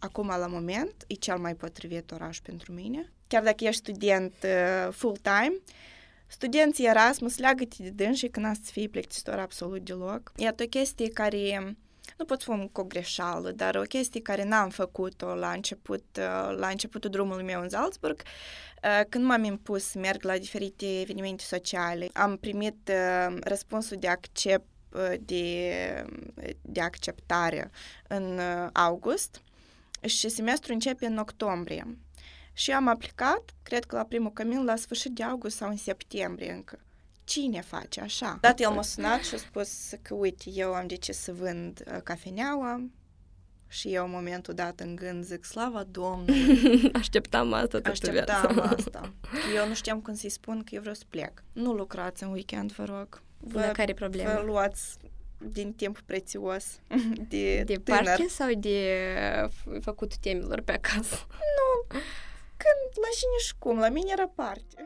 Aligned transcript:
acum 0.00 0.26
la 0.26 0.46
moment 0.46 1.04
e 1.06 1.14
cel 1.14 1.38
mai 1.38 1.54
potrivit 1.54 2.10
oraș 2.10 2.40
pentru 2.40 2.72
mine. 2.72 3.12
Chiar 3.26 3.42
dacă 3.42 3.64
ești 3.64 3.80
student 3.80 4.34
uh, 4.44 4.92
full-time, 4.92 5.52
studenții 6.26 6.86
Erasmus 6.86 7.38
leagă-te 7.38 7.82
de 7.82 7.90
dânsi 7.90 8.28
când 8.28 8.46
asta 8.46 8.62
să 8.64 8.70
fie 8.72 8.88
plictisitor 8.88 9.38
absolut 9.38 9.84
deloc. 9.84 10.32
Iată 10.36 10.62
o 10.62 10.66
chestie 10.66 11.08
care 11.08 11.76
nu 12.16 12.24
pot 12.24 12.40
spune 12.40 12.68
cu 12.72 12.80
o 12.80 12.84
greșeală, 12.84 13.50
dar 13.50 13.76
o 13.76 13.82
chestie 13.82 14.20
care 14.20 14.44
n-am 14.44 14.68
făcut-o 14.68 15.34
la 15.34 15.50
început, 15.50 16.04
uh, 16.18 16.56
la 16.56 16.68
începutul 16.68 17.10
drumului 17.10 17.44
meu 17.44 17.60
în 17.60 17.68
Salzburg, 17.68 18.22
uh, 18.84 19.00
când 19.08 19.24
m-am 19.24 19.44
impus 19.44 19.84
să 19.84 19.98
merg 19.98 20.22
la 20.22 20.38
diferite 20.38 21.00
evenimente 21.00 21.42
sociale, 21.42 22.08
am 22.12 22.36
primit 22.36 22.90
uh, 22.90 23.36
răspunsul 23.40 23.96
de 24.00 24.08
accept 24.08 24.64
de, 25.20 25.72
de 26.62 26.80
acceptare 26.80 27.70
în 28.08 28.40
august 28.72 29.40
și 30.06 30.28
semestrul 30.28 30.74
începe 30.74 31.06
în 31.06 31.16
octombrie. 31.18 31.98
Și 32.52 32.72
am 32.72 32.88
aplicat, 32.88 33.50
cred 33.62 33.84
că 33.84 33.96
la 33.96 34.04
primul 34.04 34.32
camin, 34.32 34.64
la 34.64 34.76
sfârșit 34.76 35.12
de 35.12 35.22
august 35.22 35.56
sau 35.56 35.68
în 35.68 35.76
septembrie 35.76 36.52
încă 36.52 36.78
cine 37.24 37.60
face 37.60 38.00
așa? 38.00 38.38
Dat 38.40 38.60
el 38.60 38.70
m-a 38.70 38.82
sunat 38.82 39.22
și 39.22 39.34
a 39.34 39.38
spus 39.38 39.90
că, 40.02 40.14
uite, 40.14 40.50
eu 40.50 40.72
am 40.72 40.86
decis 40.86 41.18
să 41.18 41.32
vând 41.32 41.82
uh, 41.86 42.00
cafeneaua 42.02 42.82
și 43.68 43.94
eu 43.94 44.04
în 44.04 44.10
momentul 44.10 44.54
dat 44.54 44.80
în 44.80 44.96
gând 44.96 45.24
zic, 45.24 45.44
slava 45.44 45.84
Domnului. 45.90 46.90
Așteptam 47.00 47.52
asta 47.52 47.66
toată 47.66 47.90
Așteptam 47.90 48.52
viața. 48.54 48.74
asta. 48.76 49.12
Eu 49.56 49.68
nu 49.68 49.74
știam 49.74 50.00
cum 50.00 50.14
să-i 50.14 50.30
spun 50.30 50.62
că 50.64 50.74
eu 50.74 50.80
vreau 50.80 50.94
să 50.94 51.04
plec. 51.08 51.42
Nu 51.52 51.72
lucrați 51.72 52.22
în 52.22 52.30
weekend, 52.30 52.72
vă 52.72 52.84
rog. 52.84 53.22
Vă, 53.38 53.70
care 53.72 53.94
probleme? 53.94 54.32
Vă 54.32 54.42
luați 54.44 54.96
din 55.48 55.72
timp 55.72 56.00
prețios 56.00 56.64
de 57.28 57.62
De 57.66 57.74
tânăr. 57.74 58.02
parche 58.04 58.28
sau 58.28 58.48
de 58.56 58.78
făcut 59.80 60.16
temilor 60.16 60.60
pe 60.60 60.72
acasă? 60.72 61.26
Nu. 61.58 61.98
Când, 62.56 63.04
la 63.04 63.08
cine 63.18 63.38
și 63.46 63.52
cum, 63.58 63.78
la 63.78 63.88
mine 63.88 64.10
era 64.12 64.32
parte. 64.34 64.84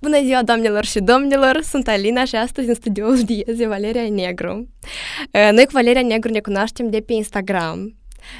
Bună 0.00 0.22
ziua, 0.22 0.42
doamnelor 0.42 0.84
și 0.84 1.00
domnilor! 1.00 1.60
Sunt 1.62 1.88
Alina 1.88 2.24
și 2.24 2.36
astăzi 2.36 2.68
în 2.68 2.74
studioul 2.74 3.22
Dieze 3.30 3.66
Valeria 3.66 4.08
Negru. 4.08 4.68
Noi 5.32 5.64
cu 5.64 5.70
Valeria 5.72 6.02
Negru 6.02 6.30
ne 6.30 6.40
cunoaștem 6.40 6.90
de 6.90 7.00
pe 7.00 7.12
Instagram. 7.12 7.96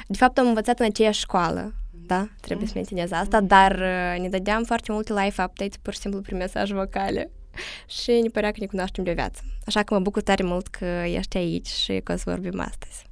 De 0.07 0.17
fapt, 0.17 0.37
am 0.37 0.47
învățat 0.47 0.79
în 0.79 0.85
aceeași 0.85 1.19
școală, 1.19 1.73
da? 1.91 2.27
Trebuie 2.41 2.67
să 2.67 2.73
menționez 2.75 3.11
asta, 3.11 3.41
dar 3.41 3.77
ne 4.19 4.29
dădeam 4.29 4.63
foarte 4.63 4.91
multe 4.91 5.13
live 5.13 5.43
updates 5.43 5.77
pur 5.81 5.93
și 5.93 5.99
simplu 5.99 6.21
prin 6.21 6.37
mesaj 6.37 6.71
vocale 6.71 7.31
și 7.87 8.11
ne 8.11 8.29
părea 8.29 8.51
că 8.51 8.57
ne 8.59 8.65
cunoaștem 8.65 9.03
de 9.03 9.11
o 9.11 9.13
viață. 9.13 9.41
Așa 9.65 9.83
că 9.83 9.93
mă 9.93 9.99
bucur 9.99 10.21
tare 10.21 10.43
mult 10.43 10.67
că 10.67 10.85
ești 11.05 11.37
aici 11.37 11.67
și 11.67 12.01
că 12.03 12.11
o 12.11 12.15
să 12.15 12.23
vorbim 12.25 12.59
astăzi. 12.59 13.05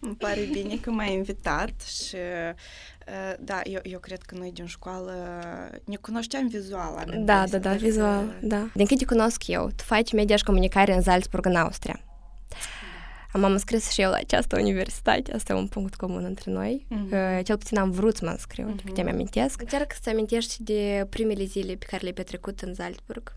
Îmi 0.00 0.14
pare 0.14 0.48
bine 0.52 0.76
că 0.76 0.90
m-ai 0.90 1.12
invitat 1.12 1.80
și 1.80 2.16
da, 3.38 3.60
eu, 3.64 3.80
eu 3.82 3.98
cred 3.98 4.22
că 4.22 4.34
noi 4.38 4.52
din 4.52 4.66
școală 4.66 5.12
ne 5.84 5.96
cunoșteam 5.96 6.48
vizual. 6.48 7.14
Da, 7.18 7.46
da, 7.46 7.58
da, 7.58 7.72
vizual, 7.72 8.26
că... 8.40 8.46
da. 8.46 8.70
Din 8.74 8.86
câte 8.86 9.04
cunosc 9.04 9.46
eu, 9.46 9.70
tu 9.76 9.82
faci 9.84 10.12
media 10.12 10.36
și 10.36 10.44
comunicare 10.44 10.94
în 10.94 11.02
Salzburg, 11.02 11.46
în 11.46 11.56
Austria. 11.56 12.00
Am 13.32 13.44
am 13.44 13.52
înscris 13.52 13.90
și 13.90 14.00
eu 14.00 14.10
la 14.10 14.16
această 14.16 14.58
universitate, 14.58 15.32
asta 15.32 15.52
e 15.52 15.56
un 15.56 15.66
punct 15.66 15.94
comun 15.94 16.24
între 16.24 16.50
noi. 16.50 16.86
Uh-huh. 16.90 17.42
Cel 17.42 17.56
puțin 17.56 17.78
am 17.78 17.90
vrut 17.90 18.16
să 18.16 18.24
mă 18.24 18.30
înscriu, 18.30 18.74
uh-huh. 18.74 18.84
câte 18.84 19.02
mi-amintesc. 19.02 19.60
Încearcă 19.60 19.96
să 20.02 20.10
amintești 20.10 20.62
de 20.62 21.06
primele 21.10 21.44
zile 21.44 21.74
pe 21.74 21.86
care 21.88 22.02
le-ai 22.02 22.14
petrecut 22.14 22.60
în 22.60 22.74
Salzburg. 22.74 23.36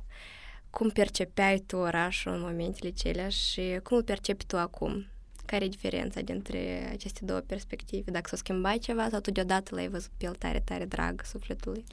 Cum 0.70 0.90
percepeai 0.90 1.58
tu 1.58 1.76
orașul 1.76 2.32
în 2.32 2.42
momentele 2.42 2.90
celea 2.90 3.30
și 3.30 3.80
cum 3.84 3.98
îl 3.98 4.04
percepi 4.04 4.46
tu 4.46 4.58
acum? 4.58 5.06
Care 5.46 5.66
e 5.66 5.68
diferența 5.68 6.22
dintre 6.22 6.90
aceste 6.92 7.26
două 7.26 7.40
perspective? 7.40 8.12
Dacă 8.12 8.28
s-a 8.30 8.36
schimbat 8.36 8.78
ceva 8.78 9.10
sau 9.10 9.20
tu 9.20 9.32
deodată 9.32 9.76
l-ai 9.76 9.88
văzut 9.88 10.12
pe 10.18 10.26
el 10.26 10.36
tare, 10.36 10.62
tare 10.66 10.86
drag 10.86 11.22
sufletului? 11.26 11.84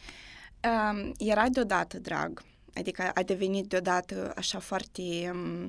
Um, 0.65 1.13
era 1.19 1.49
deodată 1.49 1.99
drag. 1.99 2.43
Adică 2.75 3.11
a 3.15 3.23
devenit 3.23 3.67
deodată 3.67 4.33
așa 4.37 4.59
foarte 4.59 5.31
um, 5.33 5.65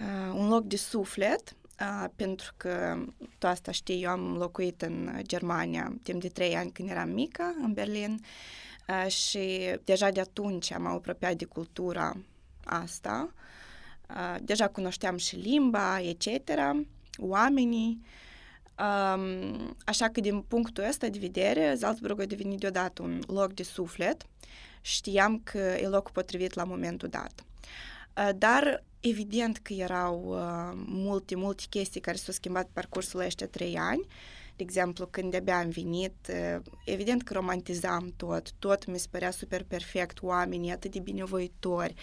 uh, 0.00 0.32
un 0.34 0.48
loc 0.48 0.64
de 0.64 0.76
suflet, 0.76 1.56
uh, 1.80 2.08
pentru 2.16 2.52
că 2.56 3.04
tu 3.38 3.46
asta 3.46 3.72
știi, 3.72 4.02
eu 4.02 4.10
am 4.10 4.36
locuit 4.36 4.82
în 4.82 5.20
Germania 5.22 5.92
timp 6.02 6.20
de 6.20 6.28
trei 6.28 6.56
ani 6.56 6.70
când 6.70 6.90
eram 6.90 7.08
mică, 7.08 7.54
în 7.62 7.72
Berlin, 7.72 8.12
uh, 8.12 8.26
și 9.08 9.74
deja 9.84 10.10
de 10.10 10.20
atunci 10.20 10.72
am 10.72 10.86
apropiat 10.86 11.34
de 11.34 11.44
cultura 11.44 12.16
asta 12.64 13.32
deja 14.40 14.68
cunoșteam 14.68 15.16
și 15.16 15.36
limba, 15.36 16.00
etc., 16.00 16.28
oamenii, 17.18 18.00
um, 18.78 19.76
așa 19.84 20.08
că 20.08 20.20
din 20.20 20.40
punctul 20.40 20.84
ăsta 20.88 21.08
de 21.08 21.18
vedere, 21.18 21.74
Salzburg 21.78 22.20
a 22.20 22.24
devenit 22.24 22.58
deodată 22.58 23.02
un 23.02 23.20
loc 23.26 23.52
de 23.52 23.62
suflet, 23.62 24.26
știam 24.80 25.40
că 25.44 25.58
e 25.58 25.86
locul 25.86 26.12
potrivit 26.12 26.54
la 26.54 26.64
momentul 26.64 27.08
dat. 27.08 27.44
Dar 28.36 28.84
evident 29.00 29.58
că 29.58 29.72
erau 29.72 30.24
uh, 30.28 30.82
multe, 30.86 31.36
multe 31.36 31.62
chestii 31.70 32.00
care 32.00 32.16
s-au 32.16 32.32
schimbat 32.34 32.64
pe 32.64 32.70
parcursul 32.72 33.20
ăștia 33.20 33.46
trei 33.46 33.76
ani. 33.78 34.06
De 34.60 34.66
exemplu, 34.66 35.06
când 35.06 35.30
de-abia 35.30 35.58
am 35.58 35.68
venit, 35.68 36.14
uh, 36.28 36.62
evident 36.84 37.22
că 37.22 37.32
romantizam 37.32 38.12
tot, 38.16 38.52
tot 38.58 38.86
mi 38.86 38.98
se 38.98 39.06
părea 39.10 39.30
super 39.30 39.64
perfect, 39.64 40.22
oamenii 40.22 40.70
atât 40.70 40.90
de 40.90 40.98
binevoitori, 40.98 41.94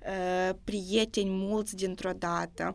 uh, 0.00 0.54
prieteni 0.64 1.30
mulți 1.30 1.76
dintr-o 1.76 2.10
dată. 2.12 2.74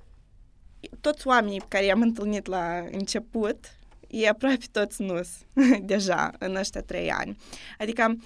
Toți 1.00 1.26
oamenii 1.26 1.58
pe 1.58 1.66
care 1.68 1.84
i-am 1.84 2.00
întâlnit 2.00 2.46
la 2.46 2.78
început, 2.90 3.76
e 4.08 4.28
aproape 4.28 4.64
toți 4.70 5.02
nus 5.02 5.28
deja 5.92 6.30
în 6.38 6.56
ăștia 6.56 6.82
trei 6.82 7.10
ani. 7.10 7.36
Adică 7.78 8.16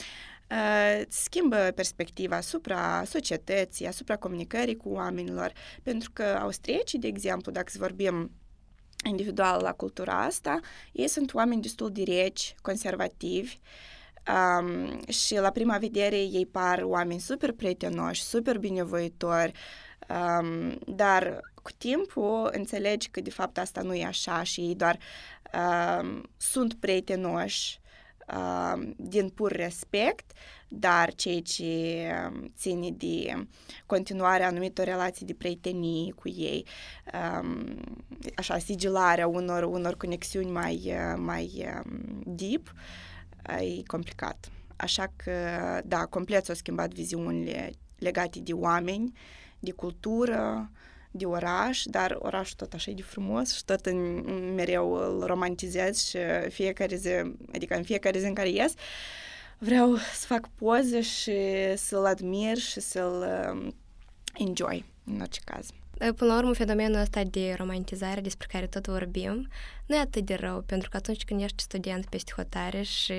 uh, 0.51 1.03
schimbă 1.09 1.57
perspectiva 1.57 2.37
asupra 2.37 3.05
societății, 3.05 3.87
asupra 3.87 4.17
comunicării 4.17 4.77
cu 4.77 4.89
oamenilor, 4.89 5.53
pentru 5.83 6.11
că 6.13 6.23
austriecii, 6.23 6.99
de 6.99 7.07
exemplu, 7.07 7.53
dacă 7.53 7.71
să 7.71 7.79
vorbim 7.79 8.31
individual 9.05 9.63
la 9.63 9.73
cultura 9.73 10.25
asta, 10.25 10.61
ei 10.93 11.09
sunt 11.09 11.35
oameni 11.35 11.63
destul 11.63 11.91
de 11.93 12.03
reci, 12.07 12.55
conservativi, 12.63 13.61
uh, 13.61 13.95
Um, 14.29 15.01
și 15.09 15.35
la 15.35 15.51
prima 15.51 15.79
vedere 15.79 16.17
ei 16.17 16.47
par 16.47 16.83
oameni 16.83 17.21
super 17.21 17.53
prietenoși, 17.53 18.23
super 18.23 18.59
binevoitori, 18.59 19.53
um, 20.09 20.79
dar 20.87 21.41
cu 21.63 21.71
timpul 21.79 22.51
înțelegi 22.53 23.09
că 23.09 23.21
de 23.21 23.31
fapt 23.31 23.59
asta 23.59 23.83
nu 23.83 23.95
e 23.95 24.05
așa 24.05 24.43
și 24.43 24.61
ei 24.61 24.75
doar 24.75 24.99
um, 25.53 26.31
sunt 26.37 26.75
prietenoși 26.75 27.81
um, 28.35 28.95
din 28.97 29.29
pur 29.29 29.53
respect, 29.53 30.33
dar 30.69 31.15
ceea 31.15 31.41
ce 31.41 32.09
ține 32.57 32.91
de 32.91 33.47
continuarea 33.87 34.47
anumitor 34.47 34.85
relații 34.85 35.27
de 35.27 35.35
prietenie 35.35 36.13
cu 36.13 36.29
ei, 36.29 36.67
um, 37.41 37.77
așa, 38.37 38.59
sigilarea 38.59 39.27
unor, 39.27 39.63
unor 39.63 39.97
conexiuni 39.97 40.51
mai, 40.51 40.95
mai 41.17 41.67
um, 41.85 42.23
deep, 42.27 42.75
e 43.59 43.83
complicat. 43.87 44.49
Așa 44.77 45.13
că, 45.17 45.33
da, 45.85 46.05
complet 46.05 46.45
s-au 46.45 46.55
schimbat 46.55 46.93
viziunile 46.93 47.73
legate 47.99 48.39
de 48.41 48.53
oameni, 48.53 49.13
de 49.59 49.71
cultură, 49.71 50.71
de 51.11 51.25
oraș, 51.25 51.83
dar 51.85 52.17
orașul 52.19 52.57
tot 52.57 52.73
așa 52.73 52.91
e 52.91 52.95
de 52.95 53.03
frumos 53.03 53.55
și 53.55 53.65
tot 53.65 53.87
în, 53.87 54.25
mereu 54.55 54.93
îl 54.93 55.27
romantizez 55.27 56.05
și 56.05 56.19
fiecare 56.49 56.97
zi, 56.97 57.09
adică 57.55 57.77
în 57.77 57.83
fiecare 57.83 58.19
zi 58.19 58.27
în 58.27 58.35
care 58.35 58.49
ies, 58.49 58.75
vreau 59.59 59.97
să 59.97 60.27
fac 60.27 60.49
poze 60.55 61.01
și 61.01 61.33
să-l 61.77 62.05
admir 62.05 62.57
și 62.57 62.81
să-l 62.81 63.27
um, 63.53 63.75
enjoy 64.35 64.85
în 65.05 65.21
orice 65.21 65.41
caz. 65.45 65.69
Până 65.99 66.33
la 66.33 66.37
urmă, 66.37 66.55
fenomenul 66.55 67.01
ăsta 67.01 67.23
de 67.25 67.55
romantizare 67.59 68.21
despre 68.21 68.49
care 68.51 68.67
tot 68.67 68.87
vorbim 68.87 69.49
nu 69.87 69.97
e 69.97 69.99
atât 69.99 70.25
de 70.25 70.35
rău, 70.35 70.61
pentru 70.67 70.89
că 70.91 70.97
atunci 70.97 71.25
când 71.25 71.41
ești 71.41 71.63
student 71.63 72.07
peste 72.07 72.33
hotare 72.37 72.83
și 72.83 73.13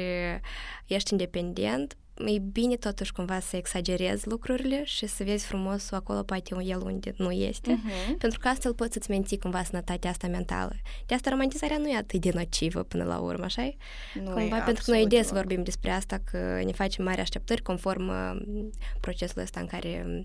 ești 0.88 1.12
independent, 1.12 1.98
e 2.26 2.40
bine 2.40 2.76
totuși 2.76 3.12
cumva 3.12 3.40
să 3.40 3.56
exagerezi 3.56 4.28
lucrurile 4.28 4.84
și 4.84 5.08
să 5.08 5.24
vezi 5.24 5.46
frumosul 5.46 5.98
acolo, 5.98 6.24
poate 6.24 6.56
el 6.64 6.82
unde 6.82 7.14
nu 7.18 7.32
este, 7.32 7.74
uh-huh. 7.80 8.18
pentru 8.18 8.40
că 8.40 8.48
astfel 8.48 8.74
poți 8.74 8.94
să-ți 8.94 9.10
menții 9.10 9.38
cumva 9.38 9.64
sănătatea 9.64 10.10
asta 10.10 10.28
mentală. 10.28 10.76
De 11.06 11.16
asta 11.16 11.30
romantizarea 11.30 11.78
nu 11.78 11.90
e 11.90 11.96
atât 11.98 12.22
de 12.22 12.32
nocivă 12.34 12.84
până 12.84 13.04
la 13.04 13.18
urmă, 13.18 13.44
așa 13.44 13.74
Nu 14.14 14.32
Cumva, 14.32 14.58
e 14.58 14.62
pentru 14.62 14.84
că 14.86 14.92
noi 14.92 15.08
des 15.08 15.20
deloc. 15.28 15.34
vorbim 15.34 15.64
despre 15.64 15.90
asta, 15.92 16.18
că 16.32 16.62
ne 16.66 16.72
facem 16.72 17.04
mari 17.04 17.22
așteptări 17.22 17.62
conform 17.62 18.08
uh, 18.08 18.40
procesul 19.00 19.42
ăsta 19.42 19.60
în 19.60 19.66
care 19.68 20.04
um, 20.08 20.24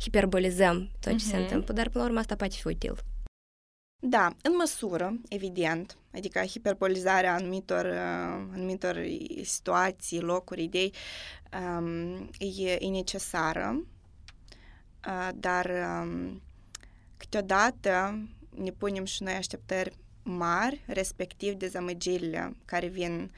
hiperbolizăm 0.00 0.90
tot 1.00 1.12
ce 1.18 1.24
se 1.24 1.32
Mhm. 1.32 1.42
întâmplă, 1.42 1.74
dar 1.74 1.88
până 1.88 2.02
la 2.04 2.08
urmă 2.08 2.20
asta 2.20 2.34
poate 2.36 2.54
fi 2.56 2.66
util. 2.66 2.94
Da, 4.04 4.34
în 4.42 4.56
măsură, 4.56 5.14
evident, 5.28 5.96
adică 6.14 6.40
hiperbolizarea 6.40 7.34
anumitor, 7.34 7.84
uh, 7.84 8.48
anumitor 8.52 9.04
situații, 9.42 10.20
locuri, 10.20 10.62
idei 10.62 10.92
um, 11.78 12.30
e, 12.38 12.76
e 12.80 12.88
necesară, 12.88 13.84
uh, 15.06 15.28
dar 15.34 15.66
um, 15.66 16.42
cât 17.16 17.28
câteodată 17.30 18.18
ne 18.50 18.70
punem 18.70 19.04
și 19.04 19.22
noi 19.22 19.32
așteptări 19.32 19.96
mari, 20.22 20.82
respectiv 20.86 21.54
dezamăgirile 21.54 22.56
care 22.64 22.86
vin 22.86 23.30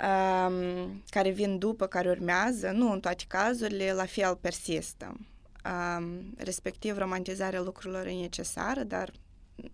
um, 0.00 1.02
care 1.10 1.30
vin 1.30 1.58
după, 1.58 1.86
care 1.86 2.08
urmează, 2.08 2.70
nu 2.70 2.92
în 2.92 3.00
toate 3.00 3.24
cazurile, 3.28 3.92
la 3.92 4.04
fel 4.04 4.36
persistă. 4.36 5.16
Um, 5.64 6.34
respectiv, 6.36 6.98
romantizarea 6.98 7.60
lucrurilor 7.60 8.06
e 8.06 8.12
necesară, 8.12 8.82
dar 8.82 9.12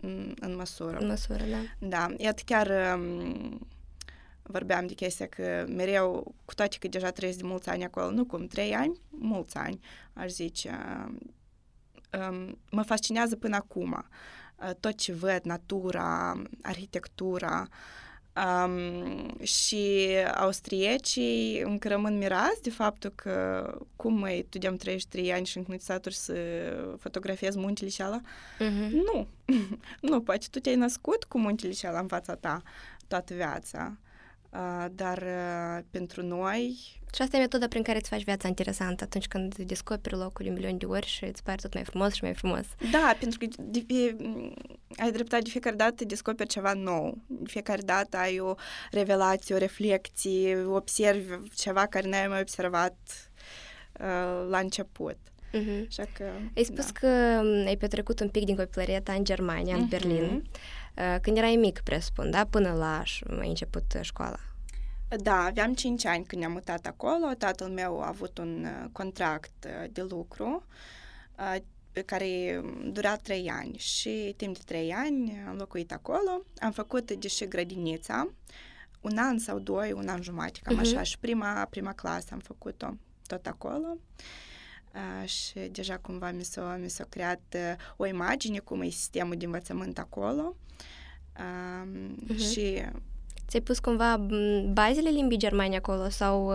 în, 0.01 0.33
în 0.39 0.55
măsură. 0.55 0.97
În 0.97 1.07
măsură, 1.07 1.43
da. 1.43 1.87
Da, 1.87 2.13
iată 2.17 2.41
chiar 2.45 2.95
um, 2.95 3.67
vorbeam 4.43 4.85
de 4.85 4.93
chestia 4.93 5.27
că 5.27 5.65
mereu, 5.67 6.35
cu 6.45 6.53
toate 6.53 6.77
că 6.79 6.87
deja 6.87 7.11
trăiesc 7.11 7.37
de 7.37 7.47
mulți 7.47 7.69
ani 7.69 7.83
acolo, 7.83 8.11
nu 8.11 8.25
cum 8.25 8.47
trei 8.47 8.75
ani, 8.75 9.01
mulți 9.09 9.57
ani, 9.57 9.79
aș 10.13 10.29
zice, 10.29 10.79
um, 12.29 12.57
mă 12.71 12.81
fascinează 12.81 13.35
până 13.35 13.55
acum 13.55 14.05
uh, 14.55 14.75
tot 14.79 14.95
ce 14.97 15.13
văd, 15.13 15.39
natura, 15.43 16.41
arhitectura, 16.61 17.67
Um, 18.35 19.43
și 19.43 20.07
austriecii 20.35 21.61
încă 21.61 21.87
rămân 21.87 22.17
mirați 22.17 22.61
de 22.61 22.69
faptul 22.69 23.11
că 23.15 23.67
cum 23.95 24.19
mai 24.19 24.45
tu 24.49 24.57
de-am 24.57 24.75
33 24.75 25.33
ani 25.33 25.45
și 25.45 25.57
încă 25.57 25.71
nu 25.71 25.77
saturi 25.77 26.15
să 26.15 26.33
fotografiezi 26.99 27.57
muntele 27.57 27.89
și 27.89 28.01
ala? 28.01 28.21
Uh-huh. 28.21 28.89
Nu. 28.89 29.27
nu, 30.09 30.21
poate 30.21 30.47
tu 30.51 30.59
te-ai 30.59 30.75
născut 30.75 31.23
cu 31.23 31.39
muntele 31.39 31.73
și 31.73 31.85
ala 31.85 31.99
în 31.99 32.07
fața 32.07 32.35
ta 32.35 32.61
toată 33.07 33.33
viața. 33.33 33.97
Uh, 34.53 34.85
dar 34.91 35.17
uh, 35.17 35.83
pentru 35.89 36.21
noi... 36.21 36.77
Și 37.15 37.21
asta 37.21 37.37
e 37.37 37.39
metoda 37.39 37.67
prin 37.67 37.83
care 37.83 37.97
îți 37.97 38.09
faci 38.09 38.23
viața 38.23 38.47
interesantă 38.47 39.03
atunci 39.03 39.27
când 39.27 39.55
descoperi 39.55 40.15
locul 40.15 40.45
un 40.45 40.53
milion 40.53 40.77
de 40.77 40.85
ori 40.85 41.07
și 41.07 41.23
îți 41.23 41.43
pare 41.43 41.57
tot 41.61 41.73
mai 41.73 41.83
frumos 41.83 42.13
și 42.13 42.23
mai 42.23 42.33
frumos. 42.33 42.65
Da, 42.91 43.15
pentru 43.19 43.39
că 43.39 43.45
de, 43.59 43.83
de, 43.87 44.15
ai 44.97 45.11
dreptate, 45.11 45.41
de 45.41 45.49
fiecare 45.49 45.75
dată 45.75 46.05
descoperi 46.05 46.49
ceva 46.49 46.73
nou. 46.73 47.17
De 47.27 47.49
fiecare 47.49 47.81
dată 47.81 48.17
ai 48.17 48.39
o 48.39 48.53
revelație, 48.91 49.55
o 49.55 49.57
reflecție, 49.57 50.63
observi 50.63 51.49
ceva 51.55 51.85
care 51.85 52.09
n-ai 52.09 52.27
mai 52.27 52.41
observat 52.41 52.97
uh, 53.99 54.47
la 54.49 54.57
început. 54.57 55.17
Uh-huh. 55.53 55.87
Așa 55.87 56.07
că, 56.13 56.23
ai 56.55 56.63
spus 56.63 56.91
da. 56.91 56.99
că 56.99 57.07
ai 57.65 57.77
petrecut 57.77 58.19
un 58.19 58.29
pic 58.29 58.45
din 58.45 58.55
copilăria 58.55 59.01
ta 59.01 59.13
în 59.13 59.23
Germania, 59.23 59.75
în 59.75 59.87
uh-huh. 59.87 60.41
Berlin. 60.95 61.19
Când 61.21 61.37
erai 61.37 61.55
mic, 61.55 61.79
presupun, 61.79 62.29
da? 62.29 62.45
Până 62.45 62.73
la 62.73 63.03
ai 63.39 63.47
început 63.47 63.97
școala. 64.01 64.39
Da, 65.17 65.35
aveam 65.35 65.73
5 65.73 66.05
ani 66.05 66.25
când 66.25 66.41
ne-am 66.41 66.53
mutat 66.53 66.85
acolo. 66.85 67.33
Tatăl 67.37 67.67
meu 67.67 68.01
a 68.01 68.07
avut 68.07 68.37
un 68.37 68.67
contract 68.91 69.67
de 69.91 70.01
lucru 70.01 70.65
pe 71.91 72.01
care 72.01 72.61
dura 72.91 73.15
3 73.15 73.49
ani 73.49 73.77
și 73.77 74.33
timp 74.37 74.55
de 74.57 74.61
3 74.65 74.93
ani 74.93 75.43
am 75.47 75.55
locuit 75.55 75.91
acolo. 75.91 76.45
Am 76.59 76.71
făcut, 76.71 77.11
deși 77.11 77.47
grădinița, 77.47 78.33
un 79.01 79.17
an 79.17 79.37
sau 79.37 79.59
doi, 79.59 79.91
un 79.91 80.07
an 80.07 80.21
jumate, 80.21 80.59
cam 80.63 80.77
uh-huh. 80.77 80.79
așa. 80.79 81.03
Și 81.03 81.19
prima, 81.19 81.67
prima 81.69 81.93
clasă 81.93 82.27
am 82.31 82.39
făcut-o 82.39 82.97
tot 83.27 83.45
acolo. 83.45 83.97
Uh, 83.97 84.23
și 85.25 85.59
deja 85.71 85.97
cumva 85.97 86.31
mi 86.31 86.43
s-a, 86.43 86.77
mi 86.81 86.89
s-a 86.89 87.05
creat 87.09 87.41
uh, 87.53 87.75
o 87.97 88.05
imagine 88.05 88.59
cum 88.59 88.81
e 88.81 88.89
sistemul 88.89 89.35
de 89.35 89.45
învățământ 89.45 89.99
acolo. 89.99 90.55
Uh, 91.39 91.87
uh-huh. 92.33 92.51
Și 92.51 92.83
Ți-ai 93.47 93.61
pus 93.61 93.79
cumva 93.79 94.27
bazele 94.71 95.09
limbii 95.09 95.37
germane 95.37 95.75
acolo 95.75 96.09
sau 96.09 96.51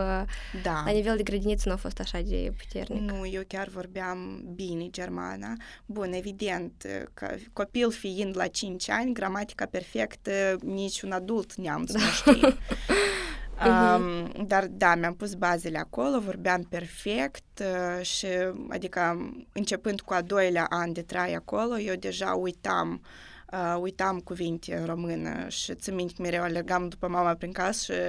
da. 0.63 0.83
la 0.85 0.91
nivel 0.91 1.17
de 1.17 1.23
grădiniță 1.23 1.69
nu 1.69 1.75
a 1.75 1.77
fost 1.77 2.01
așa 2.01 2.21
de 2.21 2.53
puternic? 2.57 3.11
Nu, 3.11 3.27
eu 3.27 3.43
chiar 3.47 3.69
vorbeam 3.69 4.45
bine 4.55 4.89
germana. 4.91 5.53
Bun, 5.87 6.13
evident, 6.13 6.87
că 7.15 7.35
copil 7.53 7.91
fiind 7.91 8.37
la 8.37 8.47
5 8.47 8.91
ani, 8.91 9.13
gramatica 9.13 9.67
perfectă, 9.67 10.57
nici 10.63 11.03
un 11.03 11.13
adult 11.13 11.55
neamț 11.55 11.93
da. 11.93 11.99
nu 11.99 12.05
știe. 12.05 12.57
Um, 13.67 14.47
dar 14.47 14.67
da, 14.67 14.95
mi-am 14.95 15.15
pus 15.15 15.35
bazele 15.35 15.79
acolo, 15.79 16.21
vorbeam 16.21 16.63
perfect 16.63 17.61
uh, 17.61 18.05
și 18.05 18.27
adică 18.69 19.31
începând 19.53 20.01
cu 20.01 20.13
a 20.13 20.21
doilea 20.21 20.67
an 20.69 20.93
de 20.93 21.03
trai 21.03 21.35
acolo, 21.35 21.79
eu 21.79 21.95
deja 21.95 22.35
uitam 22.35 23.01
uh, 23.03 23.09
uh, 23.53 23.77
uitam 23.81 24.19
cuvinte 24.19 24.77
în 24.77 24.87
română 24.87 25.49
și 25.49 25.75
țin 25.75 25.95
minte 25.95 26.13
că 26.17 26.23
mereu 26.23 26.43
alergam 26.43 26.89
după 26.89 27.09
mama 27.09 27.35
prin 27.35 27.53
casă 27.53 27.93
și 27.93 28.01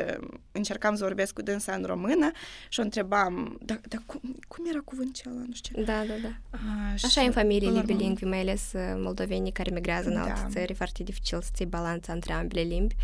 încercam 0.52 0.96
să 0.96 1.04
vorbesc 1.04 1.34
cu 1.34 1.42
dânsa 1.42 1.74
în 1.74 1.84
română 1.84 2.32
și 2.70 2.80
o 2.80 2.84
întrebam, 2.84 3.58
dar 3.62 3.80
da, 3.88 3.98
cum, 4.06 4.22
cum 4.48 4.66
era 4.70 4.80
cuvântul 4.86 5.32
ăla, 5.32 5.44
nu 5.48 5.54
știu. 5.54 5.84
Da, 5.84 6.04
da, 6.08 6.14
da. 6.22 6.34
Uh, 6.54 7.02
Așa 7.04 7.22
e 7.22 7.26
în 7.26 7.32
familiile 7.32 7.82
bilingvi, 7.86 8.26
mai 8.26 8.40
ales 8.40 8.72
moldovenii 8.96 9.52
care 9.52 9.72
migrează 9.74 10.08
în 10.08 10.14
da. 10.14 10.22
alte 10.22 10.48
țări, 10.50 10.72
e 10.72 10.76
foarte 10.76 11.04
dificil 11.04 11.42
să 11.42 11.50
ții 11.54 11.66
balanța 11.66 12.14
între 12.14 12.34
ambele 12.34 12.62
limbi 12.62 12.96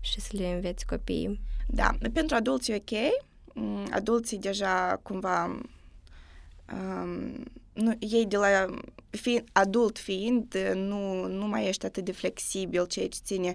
și 0.00 0.20
să 0.20 0.28
le 0.32 0.46
înveți 0.46 0.86
copiii. 0.86 1.40
Da, 1.66 1.90
pentru 2.12 2.36
adulți 2.36 2.70
e 2.70 2.82
ok, 2.88 2.98
adulții 3.90 4.38
deja 4.38 5.00
cumva 5.02 5.44
um, 6.72 7.44
nu, 7.72 7.96
ei 7.98 8.26
de 8.26 8.36
la 8.36 8.66
fi, 9.10 9.44
adult 9.52 9.98
fiind, 9.98 10.72
nu, 10.74 11.26
nu 11.26 11.46
mai 11.46 11.68
ești 11.68 11.86
atât 11.86 12.04
de 12.04 12.12
flexibil, 12.12 12.86
ceea 12.86 13.08
ce 13.08 13.18
ține 13.22 13.54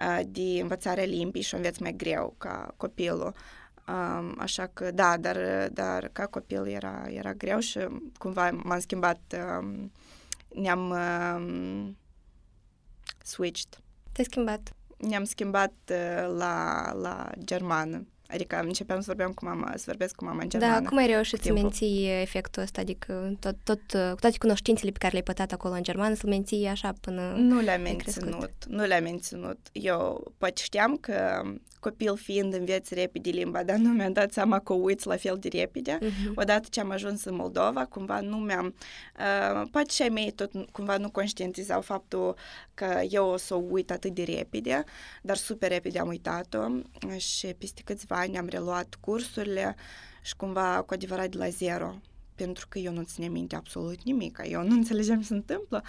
uh, 0.00 0.20
de 0.26 0.60
învățarea 0.60 1.04
limbii 1.04 1.42
și 1.42 1.54
o 1.54 1.56
înveți 1.56 1.82
mai 1.82 1.96
greu 1.96 2.34
ca 2.38 2.74
copilul. 2.76 3.34
Um, 3.88 4.34
așa 4.38 4.66
că, 4.66 4.90
da, 4.90 5.16
dar, 5.16 5.68
dar 5.72 6.08
ca 6.12 6.26
copil 6.26 6.66
era, 6.66 7.04
era 7.08 7.32
greu 7.32 7.58
și 7.58 7.78
cumva 8.18 8.50
m-am 8.50 8.80
schimbat, 8.80 9.20
um, 9.60 9.92
ne-am 10.48 10.90
um, 10.90 11.96
switched. 13.22 13.78
Te-ai 14.12 14.26
schimbat? 14.30 14.74
Ne-am 15.08 15.24
schimbat 15.24 15.72
uh, 15.90 16.34
la, 16.36 16.92
la 16.92 17.30
germană. 17.44 18.06
Adică 18.28 18.60
începeam 18.62 18.98
să 18.98 19.04
vorbeam 19.06 19.32
cu 19.32 19.44
mama, 19.44 19.72
să 19.76 19.84
vorbesc 19.86 20.14
cu 20.14 20.24
mama 20.24 20.42
în 20.42 20.48
germană. 20.48 20.80
Da, 20.80 20.88
cum 20.88 20.98
ai 20.98 21.06
reușit 21.06 21.42
să 21.42 21.52
menții 21.52 22.20
efectul 22.20 22.62
ăsta? 22.62 22.80
Adică 22.80 23.36
tot, 23.40 23.56
tot, 23.62 23.80
cu 23.90 24.20
toate 24.20 24.38
cunoștințele 24.38 24.90
pe 24.90 24.98
care 24.98 25.12
le-ai 25.12 25.24
pătat 25.24 25.52
acolo 25.52 25.74
în 25.74 25.82
germană, 25.82 26.14
să-l 26.14 26.28
menții 26.28 26.66
așa 26.66 26.92
până 27.00 27.34
Nu 27.36 27.60
le-am 27.60 27.80
menținut, 27.80 28.52
nu 28.66 28.84
le-am 28.84 29.02
menținut. 29.02 29.58
Eu 29.72 30.32
poate 30.38 30.62
știam 30.62 30.96
că 30.96 31.42
copil 31.84 32.16
fiind 32.16 32.54
înveți 32.54 32.94
repede 32.94 33.30
limba, 33.30 33.62
dar 33.62 33.76
nu 33.76 33.88
mi-am 33.88 34.12
dat 34.12 34.32
seama 34.32 34.58
că 34.58 34.72
uiți 34.72 35.06
la 35.06 35.16
fel 35.16 35.36
de 35.38 35.48
repede. 35.48 35.98
Uh-huh. 35.98 36.34
Odată 36.34 36.68
ce 36.70 36.80
am 36.80 36.90
ajuns 36.90 37.24
în 37.24 37.34
Moldova, 37.34 37.84
cumva 37.84 38.20
nu 38.20 38.36
mi-am... 38.36 38.74
Uh, 39.18 39.68
poate 39.70 39.90
și 39.90 40.02
ai 40.02 40.08
mei 40.08 40.30
tot 40.30 40.50
cumva 40.72 40.96
nu 40.96 41.10
conștientizau 41.10 41.80
faptul 41.80 42.36
că 42.74 43.00
eu 43.08 43.26
o 43.26 43.36
să 43.36 43.54
o 43.54 43.62
uit 43.70 43.90
atât 43.90 44.14
de 44.14 44.22
repede, 44.22 44.84
dar 45.22 45.36
super 45.36 45.70
repede 45.70 45.98
am 45.98 46.08
uitat-o 46.08 46.66
și 47.16 47.46
peste 47.46 47.82
câțiva 47.84 48.16
ani 48.16 48.38
am 48.38 48.46
reluat 48.46 48.96
cursurile 49.00 49.76
și 50.22 50.36
cumva 50.36 50.82
cu 50.86 50.94
adevărat 50.94 51.28
de 51.28 51.38
la 51.38 51.48
zero 51.48 51.94
pentru 52.34 52.66
că 52.68 52.78
eu 52.78 52.92
nu 52.92 53.02
ține 53.02 53.28
minte 53.28 53.56
absolut 53.56 54.02
nimic, 54.02 54.40
eu 54.44 54.62
nu 54.62 54.74
înțelegem 54.74 55.20
ce 55.20 55.26
se 55.26 55.34
întâmplă. 55.34 55.82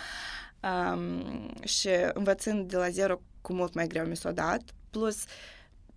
Um, 0.94 1.50
și 1.64 1.90
învățând 2.14 2.70
de 2.70 2.78
la 2.78 2.90
zero, 2.90 3.22
cu 3.42 3.54
mult 3.54 3.74
mai 3.74 3.88
greu 3.88 4.06
mi 4.06 4.16
s-a 4.16 4.32
dat, 4.32 4.62
plus 4.90 5.24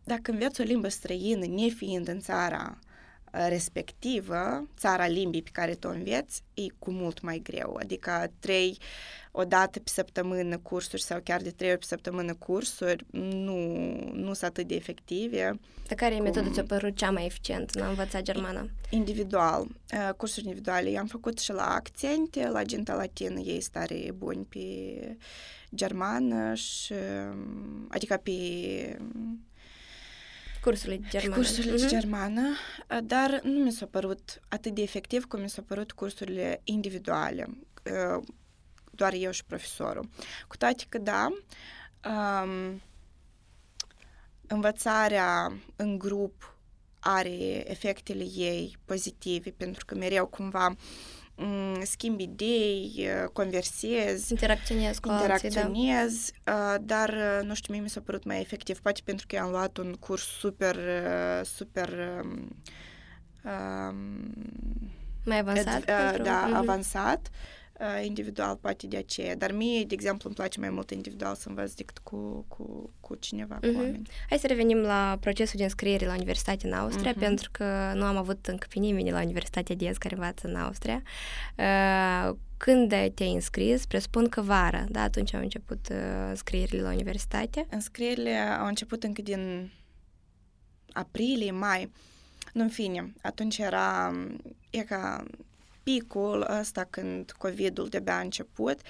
dacă 0.08 0.30
înveți 0.30 0.60
o 0.60 0.64
limbă 0.64 0.88
străină, 0.88 1.46
nefiind 1.46 2.08
în 2.08 2.20
țara 2.20 2.78
uh, 3.32 3.46
respectivă, 3.48 4.68
țara 4.76 5.06
limbii 5.06 5.42
pe 5.42 5.50
care 5.52 5.74
tu 5.74 5.88
înveți, 5.94 6.42
e 6.54 6.62
cu 6.78 6.90
mult 6.90 7.20
mai 7.20 7.40
greu. 7.42 7.78
Adică 7.80 8.32
trei 8.38 8.78
o 9.32 9.44
dată 9.44 9.78
pe 9.78 9.90
săptămână 9.90 10.58
cursuri 10.58 11.02
sau 11.02 11.20
chiar 11.24 11.40
de 11.40 11.50
trei 11.50 11.70
ori 11.70 11.78
pe 11.78 11.84
săptămână 11.84 12.34
cursuri 12.34 13.04
nu, 13.10 13.56
nu 14.12 14.32
sunt 14.32 14.50
atât 14.50 14.66
de 14.66 14.74
efective. 14.74 15.58
De 15.86 15.94
care 15.94 16.14
e 16.14 16.20
metoda 16.20 16.50
ți-a 16.50 16.62
părut 16.62 16.96
cea 16.96 17.10
mai 17.10 17.24
eficientă 17.24 17.78
în 17.78 17.84
a 17.84 17.88
învăța 17.88 18.20
germană? 18.20 18.70
Individual. 18.90 19.60
Uh, 19.62 20.14
cursuri 20.16 20.44
individuale. 20.44 20.90
I-am 20.90 21.06
făcut 21.06 21.38
și 21.38 21.52
la 21.52 21.74
accente, 21.74 22.48
la 22.48 22.62
Genta 22.62 22.94
Latină, 22.94 23.40
ei 23.40 23.60
stare 23.60 24.10
buni 24.16 24.44
pe 24.44 24.58
germană 25.74 26.54
și 26.54 26.94
adică 27.88 28.20
pe 28.22 28.32
cursurile 30.62 30.96
de 30.96 31.08
germană. 31.08 31.34
Cursurile 31.34 31.76
de 31.76 31.86
germană, 31.86 32.56
dar 33.04 33.40
nu 33.42 33.62
mi 33.62 33.72
s-a 33.72 33.86
părut 33.86 34.40
atât 34.48 34.74
de 34.74 34.82
efectiv 34.82 35.24
cum 35.24 35.40
mi 35.40 35.48
s-au 35.48 35.64
părut 35.64 35.92
cursurile 35.92 36.60
individuale, 36.64 37.48
doar 38.90 39.12
eu 39.12 39.30
și 39.30 39.44
profesorul. 39.44 40.08
Cu 40.48 40.56
toate 40.56 40.84
că, 40.88 40.98
da, 40.98 41.28
um, 42.10 42.82
învățarea 44.46 45.52
în 45.76 45.98
grup 45.98 46.56
are 47.00 47.70
efectele 47.70 48.24
ei 48.24 48.76
pozitive, 48.84 49.50
pentru 49.50 49.84
că 49.84 49.94
mereu 49.94 50.26
cumva 50.26 50.66
uh, 50.66 50.76
schimb 51.82 52.20
idei, 52.20 53.08
conversez, 53.32 54.30
interacționez 54.30 54.98
cu 54.98 55.10
interacționez, 55.10 56.02
alții, 56.02 56.32
da. 56.44 56.76
dar, 56.80 57.14
nu 57.42 57.54
știu, 57.54 57.72
mie 57.72 57.82
mi 57.82 57.88
s-a 57.88 58.00
părut 58.00 58.24
mai 58.24 58.40
efectiv, 58.40 58.80
poate 58.80 59.00
pentru 59.04 59.26
că 59.26 59.38
am 59.38 59.50
luat 59.50 59.76
un 59.76 59.92
curs 59.92 60.22
super, 60.22 60.76
super 61.44 62.22
um, 63.44 64.32
mai 65.24 65.38
avansat? 65.38 65.76
Ed, 65.76 66.18
uh, 66.18 66.24
da, 66.24 66.48
mm-hmm. 66.48 66.56
avansat 66.56 67.30
uh, 67.80 68.04
individual, 68.06 68.56
poate 68.56 68.86
de 68.86 68.96
aceea. 68.96 69.36
Dar 69.36 69.52
mie, 69.52 69.84
de 69.84 69.94
exemplu, 69.94 70.22
îmi 70.26 70.34
place 70.34 70.60
mai 70.60 70.70
mult 70.70 70.90
individual 70.90 71.34
să 71.34 71.48
învăț 71.48 71.72
decât 71.72 71.98
cu, 71.98 72.44
cu, 72.48 72.90
cu 73.00 73.14
cineva, 73.14 73.56
uh-huh. 73.56 73.60
cu 73.60 73.66
Mhm. 73.66 73.76
oameni. 73.76 74.08
Hai 74.28 74.38
să 74.38 74.46
revenim 74.46 74.78
la 74.78 75.16
procesul 75.20 75.58
de 75.58 75.62
înscriere 75.64 76.06
la 76.06 76.14
Universitate 76.14 76.66
în 76.66 76.72
Austria, 76.72 77.10
Mhm. 77.10 77.18
pentru 77.20 77.48
că 77.52 77.92
nu 77.94 78.04
am 78.04 78.16
avut 78.16 78.46
încă 78.46 78.66
pe 78.72 78.78
nimeni 78.78 79.10
la 79.10 79.20
Universitatea 79.22 79.74
de 79.74 79.84
Est 79.86 79.98
care 79.98 80.14
învață 80.14 80.46
în 80.48 80.54
Austria. 80.56 81.02
Uh, 81.58 82.36
Când 82.56 82.88
te-ai 83.14 83.32
înscris, 83.32 83.86
presupun 83.86 84.28
că 84.28 84.40
vara, 84.40 84.84
da? 84.88 85.00
Atunci 85.02 85.34
au 85.34 85.40
început 85.40 85.88
uh, 85.90 85.96
înscrierile 86.28 86.82
la 86.82 86.92
universitate. 86.92 87.66
Înscrierile 87.70 88.36
au 88.36 88.66
început 88.66 89.02
încă 89.02 89.22
din 89.22 89.72
aprilie, 90.92 91.50
mai. 91.50 91.90
Nu, 92.52 92.62
în 92.62 92.68
fine, 92.68 93.12
atunci 93.22 93.58
era 93.58 94.12
e 94.70 94.78
ca 94.82 95.24
picul 95.88 96.46
ăsta 96.60 96.86
când 96.90 97.30
COVID-ul 97.30 97.88
de-abia 97.88 98.16
a 98.16 98.20
început 98.20 98.80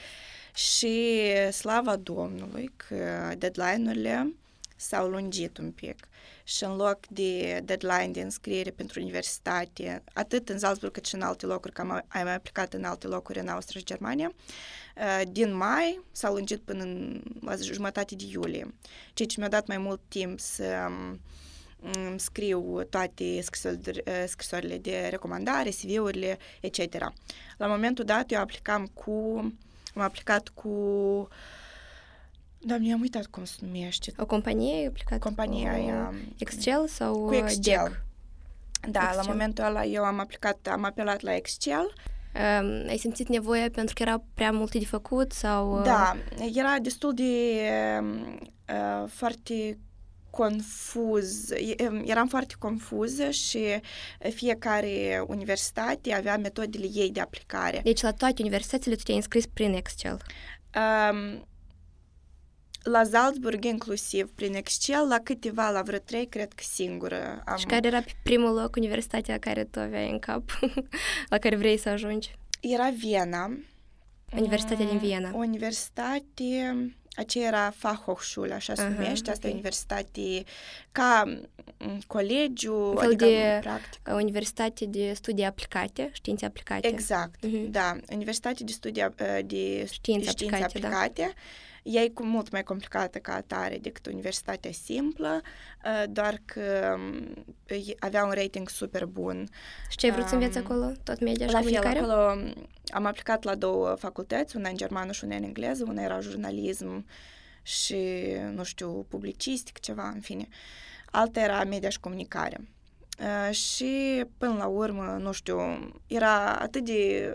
și 0.55 1.23
slava 1.51 1.97
Domnului 1.97 2.71
că 2.77 3.33
deadline-urile 3.39 4.35
s-au 4.77 5.09
lungit 5.09 5.59
un 5.59 5.71
pic 5.71 6.09
și 6.45 6.65
în 6.65 6.77
loc 6.77 7.07
de 7.07 7.61
deadline 7.65 8.09
de 8.13 8.21
înscriere 8.21 8.71
pentru 8.71 9.01
universitate, 9.01 10.03
atât 10.13 10.49
în 10.49 10.59
Salzburg 10.59 10.93
cât 10.93 11.05
și 11.05 11.15
în 11.15 11.23
alte 11.23 11.47
locuri, 11.47 11.73
că 11.73 11.81
am, 11.81 11.91
am 11.91 12.05
mai 12.23 12.35
aplicat 12.35 12.75
în 12.75 12.85
alte 12.85 13.07
locuri 13.07 13.39
în 13.39 13.49
Austria 13.49 13.81
și 13.81 13.87
Germania, 13.87 14.33
uh, 14.97 15.23
din 15.31 15.55
mai 15.57 16.01
s-a 16.13 16.31
lungit 16.31 16.61
până 16.61 16.83
în, 16.83 17.23
la 17.41 17.57
jumătate 17.57 18.15
de 18.15 18.25
iulie, 18.31 18.75
ceea 19.15 19.29
ce 19.29 19.41
mi-a 19.41 19.49
dat 19.49 19.67
mai 19.67 19.79
mult 19.79 20.01
timp 20.09 20.41
să 20.41 20.87
um, 20.89 21.21
îmi 21.81 22.21
scriu 22.21 22.83
toate 22.91 23.41
scrisorile, 23.41 24.27
scrisorile 24.27 24.79
de 24.79 25.07
recomandare, 25.11 25.71
CV-urile, 25.71 26.39
etc. 26.61 27.13
La 27.57 27.67
momentul 27.67 28.05
dat 28.05 28.33
eu 28.33 28.41
aplicam 28.41 28.87
cu, 28.87 29.11
am 29.95 30.03
aplicat 30.03 30.49
cu 30.49 30.69
Doamne, 32.61 32.93
am 32.93 33.01
uitat 33.01 33.27
cum 33.27 33.45
se 33.45 33.57
numește. 33.61 34.13
O 34.17 34.27
companie 34.27 34.75
ai 34.75 34.85
aplicat 34.85 35.19
Compania 35.19 35.71
cu 35.71 35.77
aia... 35.77 36.15
Excel 36.39 36.87
sau 36.89 37.27
Cu 37.27 37.35
Excel. 37.35 37.61
DEC? 37.61 38.93
Da, 38.93 39.01
Excel. 39.01 39.17
la 39.17 39.23
momentul 39.33 39.65
ăla 39.65 39.85
eu 39.85 40.05
am 40.05 40.19
aplicat, 40.19 40.67
am 40.71 40.85
apelat 40.85 41.21
la 41.21 41.35
Excel. 41.35 41.93
Um, 42.35 42.89
ai 42.89 42.97
simțit 42.99 43.29
nevoie 43.29 43.69
pentru 43.69 43.95
că 43.95 44.03
era 44.03 44.23
prea 44.35 44.53
multe 44.53 44.79
de 44.79 44.85
făcut 44.85 45.33
sau... 45.33 45.79
uh, 45.79 45.85
Da, 45.85 46.17
era 46.55 46.79
destul 46.79 47.15
de 47.15 47.63
uh, 48.69 49.09
foarte 49.09 49.79
confuz, 50.39 51.51
e- 51.51 52.03
eram 52.05 52.27
foarte 52.29 52.55
confuză 52.59 53.31
și 53.31 53.59
fiecare 54.35 55.25
universitate 55.27 56.13
avea 56.13 56.37
metodele 56.39 56.87
ei 56.93 57.11
de 57.11 57.21
aplicare. 57.21 57.81
Deci 57.85 58.01
la 58.01 58.13
toate 58.13 58.43
universitățile 58.43 58.95
tu 58.95 59.03
te-ai 59.03 59.17
înscris 59.17 59.47
prin 59.47 59.73
Excel. 59.75 60.21
Um, 60.75 61.47
la 62.83 63.05
Salzburg 63.05 63.65
inclusiv 63.65 64.31
prin 64.35 64.55
Excel, 64.55 65.09
la 65.09 65.19
câteva, 65.19 65.71
la 65.71 65.83
vreo 65.83 65.99
trei, 65.99 66.27
cred 66.27 66.53
că 66.53 66.63
singură 66.63 67.43
am... 67.45 67.57
Și 67.57 67.67
care 67.67 67.87
era 67.87 68.01
pe 68.01 68.13
primul 68.23 68.55
loc 68.55 68.77
universitatea 68.77 69.39
care 69.39 69.65
tu 69.65 69.81
aveai 69.81 70.11
în 70.11 70.19
cap, 70.19 70.43
la 71.33 71.39
care 71.39 71.57
vrei 71.57 71.77
să 71.77 71.89
ajungi? 71.89 72.35
Era 72.61 72.91
Viena. 72.91 73.51
Universitatea 74.37 74.85
din 74.85 74.95
Mm, 74.95 75.01
Viena. 75.01 75.31
O 75.35 75.37
universitate, 75.37 76.75
aceea 77.19 77.47
era 77.47 77.71
Fachhochschule, 77.77 78.55
așa 78.55 78.75
se 78.75 78.81
Aha, 78.83 78.91
numește, 78.91 79.31
asta 79.31 79.47
e 79.47 79.51
ok. 79.51 79.55
universitate 79.57 80.43
ca 80.93 81.23
mm, 81.79 82.01
colegiu, 82.07 82.75
Un 82.75 82.97
fel 82.97 83.07
adică 83.07 83.25
de- 83.25 83.59
practic. 83.61 84.01
Universitate 84.13 84.85
de 84.87 85.13
studii 85.13 85.45
aplicate, 85.45 86.11
științe 86.13 86.45
aplicate. 86.45 86.87
Exact, 86.87 87.45
Mhm. 87.47 87.71
da. 87.71 87.97
Universitate 88.13 88.65
de 88.65 88.73
studii 88.73 89.03
ap- 89.03 89.45
de 89.47 89.87
Științe 89.93 90.31
științe 90.31 90.57
aplicate, 90.63 91.13
da. 91.23 91.33
Aplicate. 91.89 91.99
Ea 91.99 92.03
e 92.03 92.09
cu 92.09 92.23
mult 92.25 92.51
mai 92.51 92.63
complicată 92.63 93.19
ca 93.19 93.35
atare 93.35 93.79
decât 93.79 94.07
universitatea 94.07 94.71
simplă, 94.73 95.41
uh, 95.85 96.03
doar 96.11 96.39
că 96.45 96.95
mm, 96.99 97.45
e- 97.67 97.95
avea 97.99 98.25
un 98.25 98.31
rating 98.35 98.69
super 98.69 99.05
bun. 99.07 99.49
Și 99.89 99.97
ce 99.97 100.07
ai 100.07 100.13
vrut 100.13 100.27
să 100.27 100.35
înveți 100.35 100.59
Um, 100.59 100.65
acolo? 100.65 100.93
Tot 101.05 101.21
media 101.21 101.47
și 101.47 101.53
La 101.53 101.61
fel, 101.61 101.73
comunicare? 101.73 101.99
acolo 101.99 102.35
mm, 102.35 102.67
am 102.89 103.05
aplicat 103.07 103.43
la 103.43 103.55
două 103.55 103.95
facultăți, 103.99 104.57
una 104.57 104.69
în 104.69 104.77
germană 104.77 105.13
și 105.13 105.25
una 105.25 105.37
în 105.37 105.43
engleză, 105.43 105.85
una 105.89 106.03
era 106.03 106.21
jurnalism 106.21 107.07
și, 107.63 107.97
nu 108.53 108.63
știu, 108.65 109.07
publicistic, 109.09 109.79
ceva, 109.81 110.09
în 110.15 110.21
fine. 110.21 110.49
Alta 111.11 111.41
era 111.41 111.65
media 111.65 111.89
și 111.89 112.01
comunicare. 112.01 112.69
Uh, 113.19 113.55
și, 113.55 114.25
până 114.39 114.55
la 114.57 114.67
urmă, 114.67 115.17
nu 115.21 115.33
știu, 115.33 115.59
era 116.07 116.55
atât 116.55 116.85
de 116.85 117.33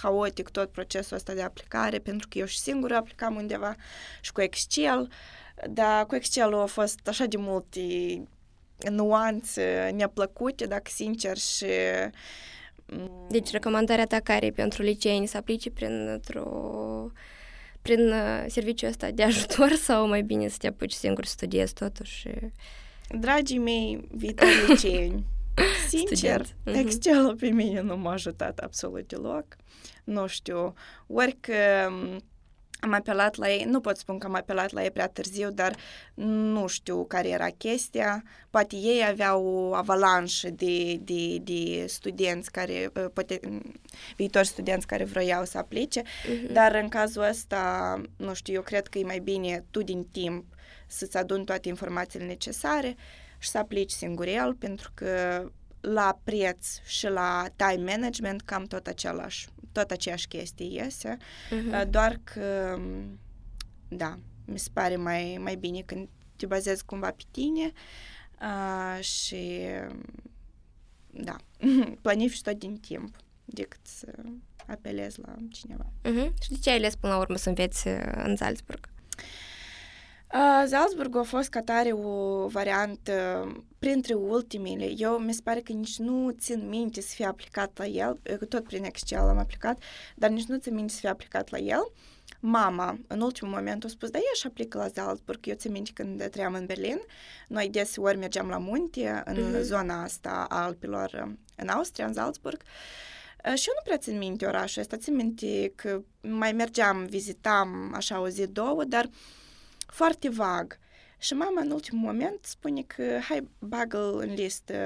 haotic 0.00 0.48
tot 0.48 0.70
procesul 0.70 1.16
ăsta 1.16 1.32
de 1.34 1.42
aplicare, 1.42 1.98
pentru 1.98 2.28
că 2.28 2.38
eu 2.38 2.46
și 2.46 2.58
singură 2.58 2.96
aplicam 2.96 3.36
undeva 3.36 3.76
și 4.20 4.32
cu 4.32 4.40
Excel, 4.40 5.08
dar 5.70 6.06
cu 6.06 6.14
Excel 6.14 6.54
au 6.54 6.66
fost 6.66 7.08
așa 7.08 7.24
de 7.24 7.36
multe 7.36 7.80
nuanțe 8.90 9.90
neplăcute, 9.94 10.66
dacă 10.66 10.90
sincer, 10.94 11.36
și 11.36 11.66
mm, 12.86 13.26
Deci 13.28 13.50
recomandarea 13.50 14.06
ta 14.06 14.20
care 14.20 14.46
e 14.46 14.50
pentru 14.50 14.82
liceeni 14.82 15.26
să 15.26 15.36
aplice 15.36 15.70
prin 15.70 16.20
prin 17.82 18.08
uh, 18.08 18.44
serviciul 18.46 18.88
ăsta 18.88 19.10
de 19.10 19.22
ajutor 19.22 19.72
sau 19.86 20.08
mai 20.08 20.22
bine 20.22 20.48
să 20.48 20.56
te 20.58 20.66
apuci 20.66 20.92
singur 20.92 21.24
să 21.24 21.32
studiezi 21.32 21.72
totuși? 21.72 22.28
Dragii 23.18 23.58
mei 23.58 24.08
viitori 24.10 24.66
liceeni, 24.68 25.24
sincer, 25.88 26.16
Studenți. 26.16 26.54
Mhm. 26.64 26.74
Excel-ul 26.86 27.36
pe 27.36 27.48
mine 27.48 27.80
nu 27.80 27.96
m-a 27.96 28.12
ajutat 28.12 28.58
absolut 28.58 29.08
deloc. 29.08 29.44
Nu 30.04 30.26
știu, 30.26 30.72
ori 31.06 31.36
că 31.40 31.52
m, 31.90 32.22
am 32.80 32.92
apelat 32.92 33.36
la 33.36 33.50
ei, 33.50 33.64
nu 33.64 33.80
pot 33.80 33.96
spun 33.96 34.18
că 34.18 34.26
am 34.26 34.34
apelat 34.34 34.72
la 34.72 34.82
ei 34.82 34.90
prea 34.90 35.08
târziu, 35.08 35.50
dar 35.50 35.76
nu 36.14 36.66
știu 36.66 37.04
care 37.04 37.28
era 37.28 37.48
chestia. 37.48 38.22
Poate 38.50 38.76
ei 38.76 39.04
aveau 39.08 39.44
o 39.44 39.74
avalanșă 39.74 40.50
de, 40.50 40.94
de, 40.96 41.36
de 41.38 41.84
studenți 41.88 42.50
care, 42.50 42.90
uh, 42.96 43.04
poate 43.12 43.40
m, 43.48 43.80
viitori 44.16 44.46
studenți 44.46 44.86
care 44.86 45.04
vroiau 45.04 45.44
să 45.44 45.58
aplice, 45.58 46.02
Mhm. 46.42 46.52
dar 46.52 46.74
în 46.74 46.88
cazul 46.88 47.22
ăsta, 47.22 48.00
nu 48.16 48.34
știu, 48.34 48.54
eu 48.54 48.62
cred 48.62 48.86
că 48.86 48.98
e 48.98 49.04
mai 49.04 49.18
bine 49.18 49.64
tu 49.70 49.82
din 49.82 50.04
timp 50.12 50.44
să-ți 50.86 51.16
aduni 51.16 51.44
toate 51.44 51.68
informațiile 51.68 52.24
necesare 52.26 52.96
și 53.42 53.48
să 53.48 53.58
aplici 53.58 53.90
singur 53.90 54.26
el, 54.26 54.54
pentru 54.54 54.90
că 54.94 55.44
la 55.80 56.18
preț 56.24 56.66
și 56.84 57.06
la 57.08 57.44
time 57.56 57.90
management 57.92 58.42
cam 58.42 58.64
tot 58.64 58.86
același, 58.86 59.48
tot 59.72 59.90
aceeași 59.90 60.26
chestie 60.28 60.66
iese, 60.82 61.16
Mhm. 61.50 61.90
doar 61.90 62.20
că, 62.24 62.78
da, 63.88 64.18
mi 64.44 64.58
se 64.58 64.68
pare 64.72 64.96
mai, 64.96 65.36
mai 65.40 65.56
bine 65.56 65.80
când 65.80 66.08
te 66.36 66.46
bazezi 66.46 66.84
cumva 66.84 67.10
pe 67.10 67.22
tine 67.30 67.72
uh, 68.40 69.04
și, 69.04 69.60
da, 71.10 71.36
planifici 72.02 72.42
tot 72.42 72.58
din 72.58 72.76
timp 72.76 73.16
decât 73.44 73.80
să 73.86 74.12
apelezi 74.66 75.20
la 75.20 75.34
cineva. 75.50 75.92
Mhm. 76.02 76.34
Și 76.42 76.50
de 76.50 76.56
ce 76.60 76.70
ai 76.70 76.76
ales 76.76 76.96
până 76.96 77.12
la 77.12 77.18
urmă 77.18 77.36
să 77.36 77.48
înveți 77.48 77.88
uh, 77.88 78.12
în 78.14 78.36
Salzburg? 78.36 78.88
Uh, 80.34 80.64
Salzburg 80.68 81.16
a 81.16 81.22
fost 81.22 81.48
ca 81.48 81.60
tare 81.60 81.92
o 81.92 82.46
variantă 82.46 83.46
printre 83.78 84.14
ultimele. 84.14 84.92
Eu 84.96 85.18
mi 85.18 85.32
se 85.34 85.40
pare 85.44 85.60
că 85.60 85.72
nici 85.72 85.98
nu 85.98 86.30
țin 86.38 86.68
minte 86.68 87.00
să 87.00 87.12
fie 87.14 87.24
aplicat 87.26 87.70
la 87.78 87.86
el, 87.86 88.20
că 88.38 88.44
tot 88.44 88.64
prin 88.64 88.84
Excel 88.84 89.18
am 89.18 89.38
aplicat, 89.38 89.82
dar 90.16 90.30
nici 90.30 90.44
nu 90.44 90.56
țin 90.58 90.74
minte 90.74 90.92
să 90.92 90.98
fie 90.98 91.08
aplicat 91.08 91.50
la 91.50 91.58
el. 91.58 91.92
Mama, 92.40 92.98
în 93.06 93.20
ultimul 93.20 93.54
moment, 93.54 93.84
a 93.84 93.88
spus, 93.88 94.10
da, 94.10 94.18
ea 94.18 94.24
și 94.34 94.46
aplică 94.46 94.78
la 94.78 94.88
Salzburg. 94.94 95.46
Eu 95.46 95.54
țin 95.54 95.72
minte 95.72 95.90
când 95.94 96.28
trăiam 96.30 96.54
în 96.54 96.66
Berlin, 96.66 97.00
noi 97.48 97.68
deseori 97.68 98.18
mergeam 98.18 98.48
la 98.48 98.58
munte, 98.58 99.22
în 99.24 99.42
Mhm. 99.50 99.60
zona 99.60 100.02
asta 100.02 100.46
a 100.48 100.62
Alpilor, 100.64 101.36
în 101.56 101.68
Austria, 101.68 102.06
în 102.06 102.12
Salzburg. 102.12 102.62
Uh, 102.62 103.54
Și 103.54 103.68
eu 103.68 103.74
nu 103.76 103.82
prea 103.84 103.96
țin 103.96 104.18
minte 104.18 104.46
orașul 104.46 104.80
ăsta, 104.82 104.96
țin 104.96 105.14
minte 105.14 105.72
că 105.74 106.02
mai 106.20 106.52
mergeam, 106.52 107.04
vizitam 107.06 107.92
așa 107.94 108.20
o 108.20 108.28
zi, 108.28 108.46
două, 108.46 108.84
dar 108.84 109.08
foarte 109.92 110.28
vag. 110.28 110.78
Și 111.18 111.34
mama 111.34 111.60
în 111.60 111.70
ultimul 111.70 112.04
moment 112.04 112.38
spune 112.44 112.82
că 112.82 113.18
hai 113.28 113.48
bagă-l 113.58 114.18
în 114.18 114.34
listă, 114.34 114.76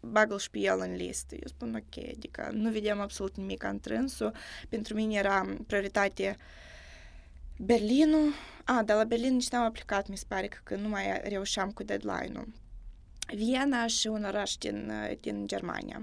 bagă-l 0.00 0.38
și 0.38 0.50
pe 0.50 0.58
el 0.58 0.78
în 0.80 0.94
listă. 0.94 1.34
Eu 1.34 1.46
spun 1.46 1.74
ok, 1.74 2.04
adică 2.08 2.50
nu 2.52 2.70
vedeam 2.70 3.00
absolut 3.00 3.36
nimic 3.36 3.62
întrânsul. 3.62 4.32
Pentru 4.68 4.94
mine 4.94 5.14
era 5.14 5.56
prioritate 5.66 6.36
Berlinul. 7.56 8.32
A, 8.64 8.82
dar 8.82 8.96
la 8.96 9.04
Berlin 9.04 9.34
nici 9.34 9.48
n-am 9.48 9.64
aplicat, 9.64 10.08
mi 10.08 10.16
se 10.16 10.24
pare 10.28 10.48
că, 10.48 10.58
că 10.62 10.76
nu 10.76 10.88
mai 10.88 11.20
reușeam 11.22 11.70
cu 11.70 11.82
deadline-ul. 11.82 12.48
Viena 13.34 13.86
și 13.86 14.06
un 14.06 14.24
oraș 14.24 14.56
din, 14.56 14.92
din 15.20 15.46
Germania. 15.46 16.02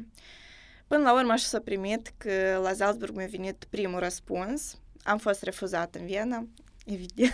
Până 0.88 1.04
la 1.04 1.14
urmă 1.14 1.32
așa 1.32 1.48
s-a 1.48 1.60
primit 1.60 2.14
că 2.18 2.60
la 2.64 2.74
Salzburg 2.74 3.16
mi-a 3.16 3.28
venit 3.28 3.66
primul 3.70 4.00
răspuns. 4.00 4.78
Am 5.04 5.18
fost 5.18 5.44
refuzat 5.44 5.96
în 5.96 6.06
Viena, 6.06 6.48
evident. 6.92 7.34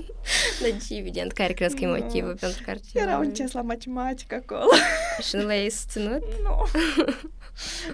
Deci, 0.62 0.98
evident, 0.98 1.32
care 1.32 1.52
crezi 1.52 1.74
că 1.74 1.84
e 1.84 1.86
motivul 1.86 2.28
no. 2.28 2.34
pentru 2.34 2.62
care... 2.64 2.80
Era 2.94 3.16
un 3.18 3.34
CES 3.34 3.52
la 3.52 3.62
matematică 3.62 4.34
acolo. 4.34 4.68
Și 5.28 5.36
nu 5.36 5.42
l-ai 5.42 5.68
susținut? 5.70 6.22
Nu. 6.42 6.66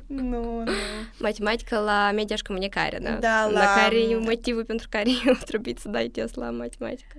nu, 0.23 0.63
nu. 0.65 0.73
Matematică 1.19 1.79
la 1.79 2.11
media 2.15 2.37
și 2.37 2.43
comunicare, 2.43 2.99
da? 2.99 3.11
Da, 3.11 3.47
la... 3.47 3.61
La 3.61 3.83
care 3.83 3.97
e 3.97 4.17
motivul 4.17 4.65
pentru 4.65 4.87
care 4.91 5.11
eu 5.27 5.35
trebuie 5.45 5.75
să 5.79 5.89
dai 5.89 6.09
test 6.09 6.35
la 6.35 6.51
matematică? 6.51 7.17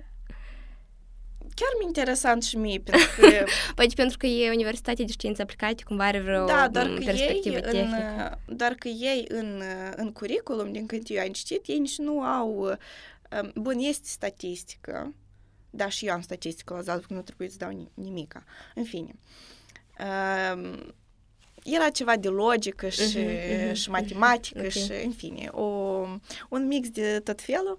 chiar 1.54 1.68
mi 1.80 1.86
interesant 1.86 2.42
și 2.42 2.56
mie, 2.56 2.78
pentru 2.78 3.08
că... 3.20 3.44
păi 3.74 3.92
pentru 3.96 4.16
că 4.18 4.26
e 4.26 4.50
Universitatea 4.50 5.04
de 5.04 5.12
Științe 5.12 5.42
Aplicate, 5.42 5.82
cumva 5.82 6.04
are 6.04 6.20
vreo 6.20 6.46
da, 6.46 6.68
doar 6.68 6.86
că 6.86 7.00
perspectivă 7.04 7.54
ei 7.54 7.62
tehnică. 7.62 8.38
În, 8.46 8.56
doar 8.56 8.72
că 8.72 8.88
ei 8.88 9.24
în, 9.28 9.62
în 9.96 10.12
curriculum, 10.12 10.72
din 10.72 10.86
când 10.86 11.02
eu 11.06 11.22
am 11.22 11.28
citit, 11.28 11.66
ei 11.66 11.78
nici 11.78 11.98
nu 11.98 12.20
au... 12.20 12.76
Bun, 13.54 13.78
este 13.78 14.08
statistică, 14.08 15.14
dar 15.70 15.92
și 15.92 16.06
eu 16.06 16.12
am 16.12 16.20
statistică 16.20 16.74
la 16.74 16.80
Zalzburg, 16.80 17.10
nu 17.10 17.22
trebuie 17.22 17.48
să 17.48 17.56
dau 17.58 17.90
nimica. 17.94 18.44
În 18.74 18.84
fine. 18.84 19.14
Um, 19.98 20.94
era 21.64 21.88
ceva 21.88 22.16
de 22.16 22.28
logică 22.28 22.88
și, 22.88 23.18
uh-huh, 23.18 23.70
uh-huh, 23.70 23.72
și 23.72 23.90
matematică 23.90 24.58
okay. 24.58 24.70
și, 24.70 24.92
în 25.04 25.12
fine, 25.12 25.48
o, 25.50 25.64
un 26.48 26.66
mix 26.66 26.90
de 26.90 27.20
tot 27.20 27.42
felul. 27.42 27.78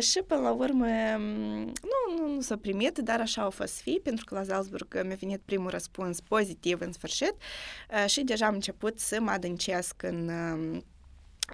Și, 0.00 0.20
până 0.26 0.40
la 0.40 0.50
urmă, 0.50 0.86
nu, 1.16 2.16
nu, 2.16 2.34
nu 2.34 2.40
s-a 2.40 2.56
primit, 2.56 2.98
dar 2.98 3.20
așa 3.20 3.42
au 3.42 3.50
fost 3.50 3.80
fi, 3.80 4.00
pentru 4.02 4.24
că 4.24 4.34
la 4.34 4.42
Salzburg 4.42 5.02
mi-a 5.06 5.16
venit 5.20 5.40
primul 5.44 5.70
răspuns 5.70 6.20
pozitiv 6.20 6.80
în 6.80 6.92
sfârșit 6.92 7.34
și 8.06 8.22
deja 8.22 8.46
am 8.46 8.54
început 8.54 8.98
să 8.98 9.20
mă 9.20 9.30
adâncesc 9.30 10.02
în 10.02 10.30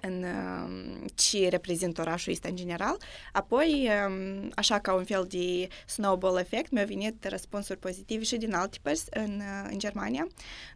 în 0.01 0.23
um, 0.23 1.05
ce 1.15 1.47
reprezintă 1.49 2.01
orașul 2.01 2.31
ăsta 2.31 2.47
în 2.47 2.55
general. 2.55 2.97
Apoi, 3.31 3.89
um, 4.07 4.51
așa 4.55 4.79
ca 4.79 4.93
un 4.93 5.03
fel 5.03 5.25
de 5.29 5.67
snowball 5.85 6.37
effect, 6.37 6.71
mi-au 6.71 6.85
venit 6.85 7.25
răspunsuri 7.25 7.79
pozitive 7.79 8.23
și 8.23 8.37
din 8.37 8.53
alte 8.53 8.77
părți 8.81 9.05
în, 9.09 9.39
uh, 9.39 9.69
în 9.71 9.79
Germania, 9.79 10.27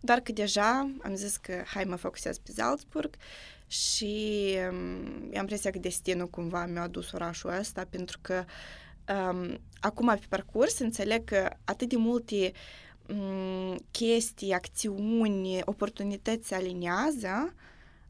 doar 0.02 0.20
că 0.20 0.32
deja 0.32 0.92
am 1.02 1.16
zis 1.16 1.38
că 1.38 1.64
hai 1.66 1.84
mă 1.84 1.96
focusez 1.96 2.38
pe 2.38 2.52
Salzburg 2.52 3.16
și 3.68 4.56
um, 4.70 4.78
am 5.34 5.40
impresia 5.40 5.72
că 5.72 5.80
destinul 5.80 6.30
cumva 6.30 6.66
mi-a 6.66 6.82
adus 6.82 7.12
orașul 7.12 7.50
ăsta 7.60 7.88
pentru 7.90 8.20
că 8.22 8.46
um, 9.14 9.60
acum 9.80 10.08
pe 10.08 10.26
parcurs 10.30 10.80
înțeleg 10.80 11.24
că 11.24 11.50
atât 11.64 11.90
de 11.90 11.96
multe 11.96 12.52
um, 13.08 13.80
chestii, 13.92 14.54
acțiuni, 14.54 15.60
oportunități 15.66 16.48
se 16.48 16.56
aliniază 16.56 17.54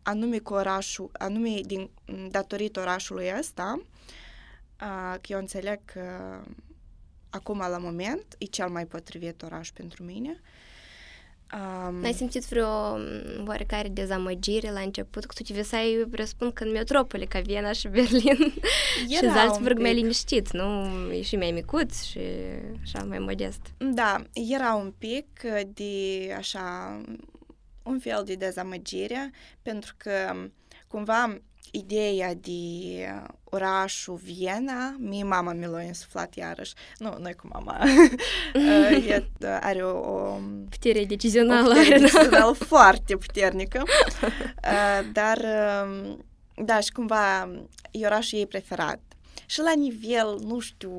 anume 0.09 0.37
cu 0.39 0.53
orașul, 0.53 1.09
anume 1.13 1.61
din, 1.65 1.89
datorită 2.29 2.79
orașului 2.79 3.31
ăsta, 3.39 3.81
că 5.21 5.27
eu 5.27 5.39
înțeleg 5.39 5.79
că 5.85 6.01
acum, 7.29 7.57
la 7.57 7.77
moment, 7.77 8.25
e 8.37 8.45
cel 8.45 8.69
mai 8.69 8.85
potrivit 8.85 9.41
oraș 9.41 9.71
pentru 9.71 10.03
mine. 10.03 10.41
Um, 11.53 12.03
Ai 12.03 12.13
simțit 12.13 12.45
vreo 12.45 12.97
oarecare 13.47 13.87
dezamăgire 13.87 14.71
la 14.71 14.79
început? 14.79 15.25
Că 15.25 15.33
tu 15.33 15.43
te 15.43 15.53
visai, 15.53 16.07
presupun, 16.11 16.51
că 16.51 16.63
în 16.63 16.71
metropole, 16.71 17.25
ca 17.25 17.39
Viena 17.39 17.71
și 17.71 17.87
Berlin 17.87 18.53
și 19.09 19.29
Salzburg 19.33 19.79
mai 19.79 19.93
liniștit, 19.93 20.51
nu? 20.51 20.87
E 21.11 21.21
și 21.21 21.35
mai 21.35 21.51
micuț 21.51 22.01
și 22.03 22.19
așa 22.83 23.03
mai 23.03 23.19
modest. 23.19 23.61
Da, 23.77 24.21
era 24.33 24.73
un 24.73 24.93
pic 24.97 25.41
de 25.73 26.33
așa 26.37 27.01
un 27.83 27.99
fel 27.99 28.23
de 28.25 28.35
dezamăgire, 28.35 29.31
pentru 29.61 29.93
că 29.97 30.33
cumva 30.87 31.41
ideea 31.71 32.33
de 32.33 32.51
orașul 33.43 34.15
Viena, 34.15 34.95
mie 34.99 35.23
mama 35.23 35.53
mi 35.53 35.65
l-a 35.65 35.81
insuflat 35.81 36.35
iarăși. 36.35 36.73
Nu, 36.97 37.15
noi 37.19 37.33
cu 37.33 37.47
mama. 37.53 37.85
e, 39.09 39.25
are 39.43 39.83
o, 39.83 39.97
o 39.97 40.39
putere 40.69 41.05
decizională. 41.05 41.69
O 41.69 41.73
putere 41.73 41.97
decizională 42.05 42.51
foarte 42.51 43.15
puternică. 43.15 43.83
Dar, 45.13 45.39
da, 46.55 46.79
și 46.79 46.91
cumva 46.91 47.51
e 47.91 48.05
orașul 48.05 48.37
ei 48.37 48.47
preferat 48.47 48.99
și 49.49 49.59
la 49.61 49.73
nivel, 49.73 50.39
nu 50.41 50.59
știu, 50.59 50.91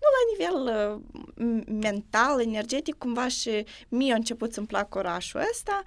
nu 0.00 0.08
la 0.16 0.22
nivel 0.30 0.76
uh, 1.36 1.62
mental, 1.80 2.40
energetic, 2.40 2.94
cumva 2.98 3.28
și 3.28 3.64
mie 3.88 4.12
a 4.12 4.16
început 4.16 4.52
să-mi 4.52 4.66
plac 4.66 4.94
orașul 4.94 5.40
ăsta 5.50 5.82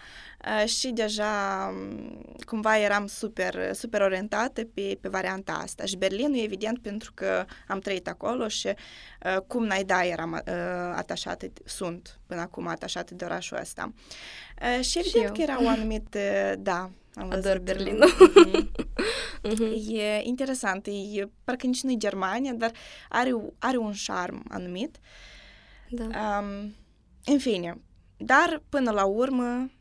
uh, 0.45 0.67
și 0.67 0.87
deja 0.87 1.31
um, 1.73 2.25
cumva 2.45 2.77
eram 2.77 3.07
super, 3.07 3.73
super 3.73 4.01
orientată 4.01 4.63
pe, 4.73 4.97
pe 5.01 5.07
varianta 5.07 5.51
asta. 5.51 5.85
Și 5.85 5.97
Berlinul, 5.97 6.39
evident, 6.43 6.79
pentru 6.79 7.11
că 7.13 7.45
am 7.67 7.79
trăit 7.79 8.07
acolo 8.07 8.47
și 8.47 8.67
uh, 8.67 9.37
cum 9.47 9.65
n-ai 9.65 9.83
da, 9.83 10.05
eram 10.05 10.31
uh, 10.31 10.53
atașată, 10.95 11.51
sunt 11.65 12.19
până 12.27 12.41
acum 12.41 12.67
atașată 12.67 13.13
de 13.13 13.25
orașul 13.25 13.57
ăsta. 13.61 13.93
Uh, 14.61 14.83
și 14.85 14.99
evident 14.99 15.25
și 15.25 15.31
că 15.31 15.41
era 15.41 15.63
o 15.63 15.67
anumită, 15.67 16.19
da, 16.57 16.89
am 17.15 17.31
Ador 17.31 17.59
Berlinul. 17.59 18.09
Mm-hmm. 18.09 18.82
E 19.87 20.21
interesant, 20.23 20.87
e, 20.87 21.29
parcă 21.43 21.65
nici 21.65 21.81
nu 21.81 21.91
e 21.91 21.97
Germania, 21.97 22.53
dar 22.53 22.71
are, 23.09 23.31
are 23.59 23.77
un 23.77 23.93
șarm 23.93 24.45
anumit. 24.49 24.99
Da. 25.89 26.03
Um, 26.03 26.75
în 27.25 27.39
fine, 27.39 27.81
dar 28.17 28.61
până 28.69 28.91
la 28.91 29.05
urmă 29.05 29.71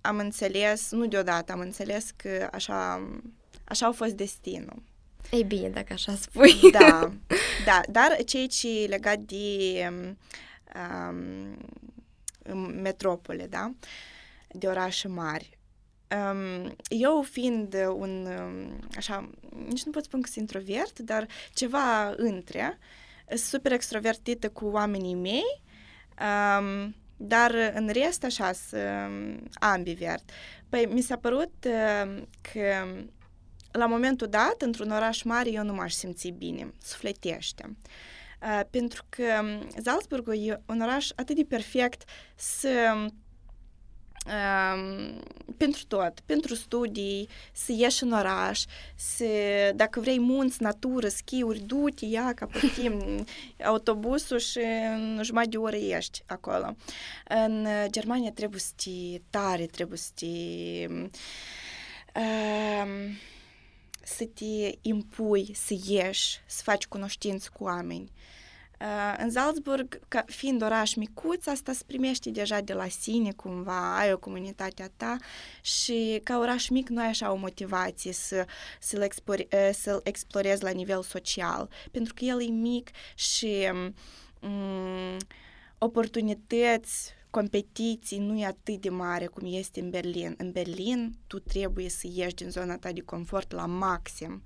am 0.00 0.18
înțeles, 0.18 0.90
nu 0.90 1.06
deodată, 1.06 1.52
am 1.52 1.60
înțeles 1.60 2.10
că 2.16 2.48
așa, 2.52 3.08
așa 3.64 3.86
a 3.86 3.92
fost 3.92 4.12
destinul. 4.12 4.82
Ei 5.30 5.44
bine, 5.44 5.68
dacă 5.68 5.92
așa 5.92 6.14
spui. 6.14 6.70
Da, 6.70 7.12
da, 7.64 7.80
dar 7.90 8.16
ceea 8.24 8.46
ce 8.46 8.82
e 8.82 8.86
legat 8.86 9.18
de 9.18 9.92
um, 12.52 12.82
metropole, 12.82 13.46
da, 13.46 13.72
de 14.48 14.66
orașe 14.66 15.08
mari, 15.08 15.53
Um, 15.53 15.53
eu 16.88 17.22
fiind 17.22 17.74
un, 17.96 18.28
așa, 18.96 19.30
nici 19.68 19.82
nu 19.82 19.92
pot 19.92 20.04
spune 20.04 20.22
că 20.22 20.28
sunt 20.32 20.50
introvert, 20.50 20.98
dar 20.98 21.26
ceva 21.52 22.14
între, 22.16 22.78
super 23.34 23.72
extrovertită 23.72 24.50
cu 24.50 24.66
oamenii 24.66 25.14
mei, 25.14 25.62
um, 26.58 26.94
dar 27.16 27.54
în 27.74 27.88
rest 27.92 28.24
așa, 28.24 28.50
ambivert. 29.54 30.30
Păi 30.68 30.86
mi 30.86 31.00
s-a 31.00 31.16
părut 31.16 31.52
uh, 31.66 32.22
că 32.52 32.86
la 33.70 33.86
momentul 33.86 34.26
dat, 34.26 34.62
într-un 34.62 34.90
oraș 34.90 35.22
mare, 35.22 35.50
eu 35.50 35.64
nu 35.64 35.74
m-aș 35.74 35.92
simți 35.92 36.28
bine, 36.28 36.72
sufletește. 36.82 37.76
Uh, 38.42 38.60
pentru 38.70 39.04
că 39.08 39.44
Salzburgul 39.82 40.46
e 40.48 40.62
un 40.66 40.80
oraș 40.80 41.10
atât 41.16 41.36
de 41.36 41.44
perfect 41.48 42.08
să 42.34 42.92
um, 42.94 43.23
pentru 45.56 45.84
tot, 45.88 46.20
pentru 46.26 46.54
studii, 46.54 47.28
să 47.52 47.72
ieși 47.76 48.02
în 48.02 48.12
oraș, 48.12 48.64
să, 48.94 49.24
dacă 49.74 50.00
vrei 50.00 50.18
munți, 50.18 50.62
natură, 50.62 51.08
schiuri, 51.08 51.58
du-te, 51.58 52.04
ia 52.04 52.32
ca 52.34 52.46
putem 52.46 53.26
autobusul 53.72 54.38
și 54.38 54.58
în 54.94 55.20
jumătate 55.22 55.50
de 55.50 55.56
oră 55.56 55.76
ești 55.76 56.22
acolo. 56.26 56.76
În 57.28 57.66
Germania 57.90 58.30
trebuie 58.32 58.60
să 58.60 58.72
te 58.76 59.20
tare, 59.30 59.66
trebuie 59.66 59.98
să 59.98 60.10
te... 60.14 60.26
Um, 62.20 63.18
să 64.06 64.24
te 64.24 64.78
impui, 64.80 65.50
să 65.54 65.74
ieși, 65.86 66.40
să 66.46 66.62
faci 66.64 66.86
cunoștință 66.86 67.50
cu 67.52 67.64
oameni. 67.64 68.12
Uh, 68.14 68.43
în 69.18 69.30
Salzburg, 69.30 70.00
ca 70.08 70.24
fiind 70.26 70.62
oraș 70.62 70.94
micuț, 70.94 71.46
asta 71.46 71.72
se 71.72 71.82
primește 71.86 72.30
deja 72.30 72.60
de 72.60 72.72
la 72.72 72.88
sine 72.88 73.32
cumva, 73.32 73.98
ai 73.98 74.12
o 74.12 74.18
comunitate 74.18 74.82
a 74.82 74.88
ta 74.96 75.16
și 75.60 76.20
ca 76.24 76.38
oraș 76.38 76.68
mic 76.68 76.88
nu 76.88 77.00
ai 77.00 77.06
așa 77.06 77.32
o 77.32 77.36
motivație 77.36 78.12
să, 78.12 78.46
să-l, 78.80 79.00
explore, 79.00 79.46
uh, 79.52 79.70
să 79.72 80.00
explorezi 80.02 80.62
la 80.62 80.70
nivel 80.70 81.02
social, 81.02 81.68
pentru 81.90 82.14
că 82.14 82.24
el 82.24 82.42
e 82.42 82.50
mic 82.50 82.90
și 83.14 83.70
um, 84.40 85.16
oportunități, 85.78 87.12
competiții 87.30 88.18
nu 88.18 88.38
e 88.38 88.46
atât 88.46 88.80
de 88.80 88.88
mare 88.88 89.26
cum 89.26 89.42
este 89.50 89.80
în 89.80 89.90
Berlin. 89.90 90.34
În 90.38 90.50
Berlin 90.50 91.14
tu 91.26 91.38
trebuie 91.38 91.88
să 91.88 92.06
ieși 92.12 92.34
din 92.34 92.50
zona 92.50 92.76
ta 92.76 92.92
de 92.92 93.00
confort 93.00 93.52
la 93.52 93.66
maxim, 93.66 94.42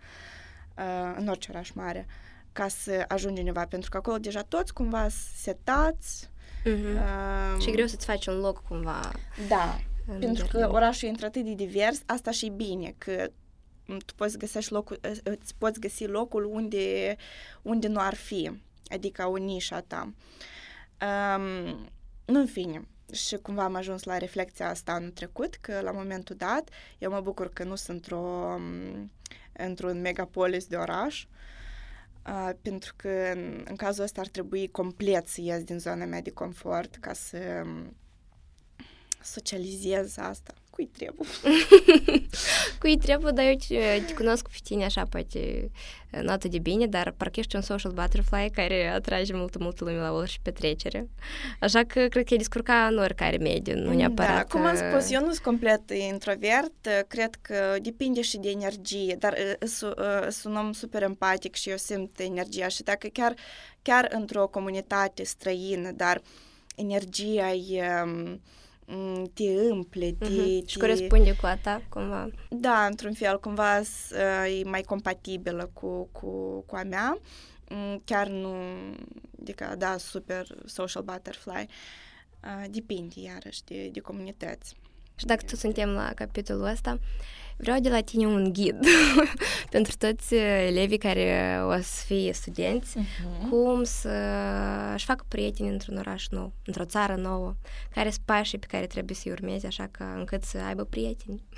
uh, 0.77 1.15
în 1.17 1.29
orice 1.29 1.51
oraș 1.51 1.71
mare. 1.71 2.07
Uh, 2.09 2.28
ca 2.59 2.69
să 2.69 3.05
ajungi 3.09 3.39
undeva, 3.39 3.67
pentru 3.67 3.91
că 3.91 3.97
acolo 3.97 4.19
deja 4.19 4.43
toți 4.43 4.73
cumva 4.73 5.09
setați. 5.37 6.31
Mm-hmm. 6.65 7.55
Um, 7.55 7.61
și 7.61 7.69
e 7.69 7.73
greu 7.73 7.87
să-ți 7.87 8.07
faci 8.07 8.27
un 8.27 8.39
loc 8.39 8.63
cumva. 8.63 9.13
Da, 9.49 9.81
pentru 10.07 10.45
Berlin. 10.45 10.47
că 10.51 10.71
orașul 10.73 11.09
e 11.09 11.13
atât 11.25 11.45
de 11.45 11.55
divers, 11.55 12.03
asta 12.07 12.31
și 12.31 12.49
bine, 12.49 12.95
că 12.99 13.31
tu 13.85 14.15
poți 14.17 14.39
găsești 14.39 14.73
locul, 14.73 15.01
îți 15.23 15.55
poți 15.59 15.81
găsi 15.81 16.07
locul 16.07 16.45
unde, 16.45 17.17
unde 17.63 17.89
nu 17.89 18.01
ar 18.01 18.15
fi, 18.15 18.51
adică 18.89 19.27
o 19.27 19.37
nișa 19.37 19.81
ta. 19.81 20.13
Um, 21.01 21.45
nu, 22.25 22.41
în 22.41 22.47
fine, 22.47 22.89
și 23.13 23.37
cumva 23.37 23.65
am 23.65 23.75
ajuns 23.75 24.03
la 24.03 24.19
reflexia 24.19 24.69
asta 24.69 24.93
anul 24.93 25.11
trecut, 25.11 25.55
că 25.55 25.81
la 25.81 25.91
momentul 25.91 26.37
dat, 26.37 26.69
eu 26.99 27.11
mă 27.11 27.21
bucur 27.21 27.49
că 27.53 27.65
nu 27.65 27.75
sunt 27.75 27.97
într-o, 27.97 28.57
într-un 29.53 30.01
megapolis 30.01 30.67
de 30.67 30.77
oraș, 30.77 31.27
Uh, 32.29 32.51
pentru 32.63 32.95
că 32.97 33.09
în, 33.33 33.65
în 33.65 33.77
cazul 33.77 34.05
ăsta 34.05 34.21
ar 34.21 34.27
trebui 34.27 34.71
complet 34.71 35.27
să 35.27 35.41
ies 35.41 35.63
din 35.63 35.79
zona 35.79 36.05
mea 36.05 36.21
de 36.21 36.31
confort 36.31 36.97
ca 36.97 37.13
să 37.13 37.39
um, 37.65 37.97
socializez 39.23 40.19
asta. 40.19 40.55
Cui 40.71 40.87
trebuie? 40.87 41.29
Cui 42.81 42.97
trebuie, 42.97 43.33
dar 43.33 43.45
eu 43.45 43.55
te, 43.69 44.03
te 44.07 44.15
cunosc 44.15 44.49
pe 44.49 44.57
tine 44.65 44.85
așa, 44.85 45.03
poate 45.11 45.71
nu 46.11 46.31
atât 46.31 46.51
de 46.51 46.59
bine, 46.59 46.87
dar 46.87 47.15
parcă 47.17 47.41
ești 47.41 47.57
un 47.57 47.63
social 47.63 47.93
butterfly 47.93 48.51
care 48.51 48.87
atrage 48.87 49.35
multă, 49.35 49.59
multă 49.61 49.85
lume 49.85 49.97
la 49.97 50.13
orice 50.13 50.39
petrecere. 50.43 51.09
Așa 51.61 51.85
că 51.85 52.07
cred 52.07 52.25
că 52.25 52.35
e 52.35 52.37
descurca 52.37 52.87
în 52.87 52.99
oricare 52.99 53.37
mediu, 53.37 53.79
nu 53.79 53.95
neapărat... 53.95 54.35
Da, 54.35 54.45
cum 54.45 54.65
am 54.65 54.77
spus, 54.77 55.11
eu 55.11 55.21
nu 55.21 55.27
sunt 55.27 55.45
complet 55.45 55.91
introvert, 55.91 56.89
cred 57.09 57.35
că 57.43 57.77
depinde 57.83 58.21
și 58.21 58.39
de 58.39 58.51
energie, 58.51 59.17
dar 59.19 59.37
sunt 60.29 60.45
un 60.45 60.57
om 60.57 60.73
super 60.73 61.03
empatic 61.03 61.55
și 61.55 61.71
eu 61.71 61.77
simt 61.77 62.19
energia 62.21 62.69
și 62.69 62.83
dacă 62.83 63.09
chiar, 63.13 63.35
chiar 63.83 64.09
într-o 64.11 64.47
comunitate 64.47 65.25
străină, 65.25 65.91
dar 65.91 66.23
energia 66.77 67.53
e 67.53 67.83
te 69.35 69.45
împle, 69.71 70.13
te, 70.13 70.27
uh-huh. 70.27 70.67
Și 70.67 70.79
corespunde 70.79 71.35
cu 71.35 71.47
a 71.47 71.57
ta, 71.57 71.83
cumva. 71.89 72.31
Da, 72.51 72.87
într-un 72.87 73.13
fel, 73.13 73.41
cumva 73.41 73.79
e 74.47 74.65
mai 74.65 74.83
compatibilă 74.83 75.71
cu, 75.73 76.09
cu, 76.13 76.61
cu 76.67 76.77
a 76.77 76.83
mea. 76.83 77.19
Chiar 78.05 78.29
nu, 78.29 78.55
adică, 79.41 79.75
da, 79.79 79.97
super 79.97 80.47
social 80.65 81.03
butterfly. 81.03 81.69
Depinde, 82.71 83.21
iarăși, 83.21 83.65
de, 83.65 83.89
de 83.93 84.01
comunități. 84.01 84.77
Și 85.15 85.27
dacă 85.27 85.45
tu 85.45 85.57
suntem 85.57 85.89
la 85.89 86.13
capitolul 86.15 86.65
ăsta, 86.65 86.99
vreau 87.59 87.81
de 87.81 87.89
la 87.89 88.01
tine 88.01 88.27
un 88.27 88.53
ghid 88.53 88.79
pentru 89.71 89.97
toți 89.99 90.35
elevii 90.35 90.99
care 90.99 91.59
o 91.65 91.81
să 91.81 92.05
fie 92.07 92.33
studenți, 92.33 92.99
uh-huh. 92.99 93.49
cum 93.51 93.85
să-și 93.85 95.05
facă 95.05 95.25
prieteni 95.29 95.69
într-un 95.69 95.97
oraș 95.97 96.29
nou, 96.29 96.53
într-o 96.65 96.85
țară 96.85 97.15
nouă, 97.15 97.55
care 97.91 98.11
sunt 98.11 98.25
pașii 98.25 98.59
pe 98.59 98.67
care 98.67 98.87
trebuie 98.87 99.17
să-i 99.17 99.33
urmeze, 99.33 99.67
așa 99.67 99.89
că 99.91 100.03
încât 100.17 100.43
să 100.43 100.59
aibă 100.59 100.85
prieteni. 100.85 101.43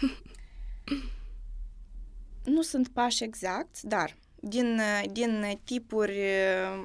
nu 2.45 2.63
sunt 2.63 2.89
pași 2.89 3.25
exact, 3.25 3.83
dar 3.83 4.17
din, 4.41 4.81
din 5.13 5.61
tipuri 5.65 6.21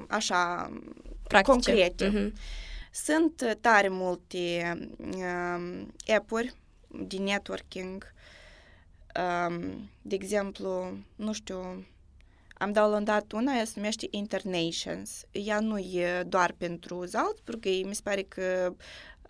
așa 0.08 0.72
Practice. 1.22 1.52
concrete. 1.52 2.10
Uh-huh. 2.10 2.32
Sunt 2.92 3.56
tare 3.60 3.88
multe 3.88 4.38
uh, 4.98 5.86
app-uri 6.14 6.54
de 6.88 7.16
networking 7.16 8.14
um, 9.18 9.90
de 10.02 10.14
exemplu, 10.14 10.98
nu 11.16 11.32
știu, 11.32 11.86
am 12.58 12.72
downloadat 12.72 13.32
una, 13.32 13.56
ea 13.56 13.64
se 13.64 13.72
numește 13.76 14.06
Internations. 14.10 15.24
Ea 15.30 15.60
nu 15.60 15.78
e 15.78 16.22
doar 16.26 16.54
pentru 16.58 17.06
Salzburg, 17.06 17.64
mi 17.64 17.94
se 17.94 18.00
pare 18.04 18.22
că 18.22 18.74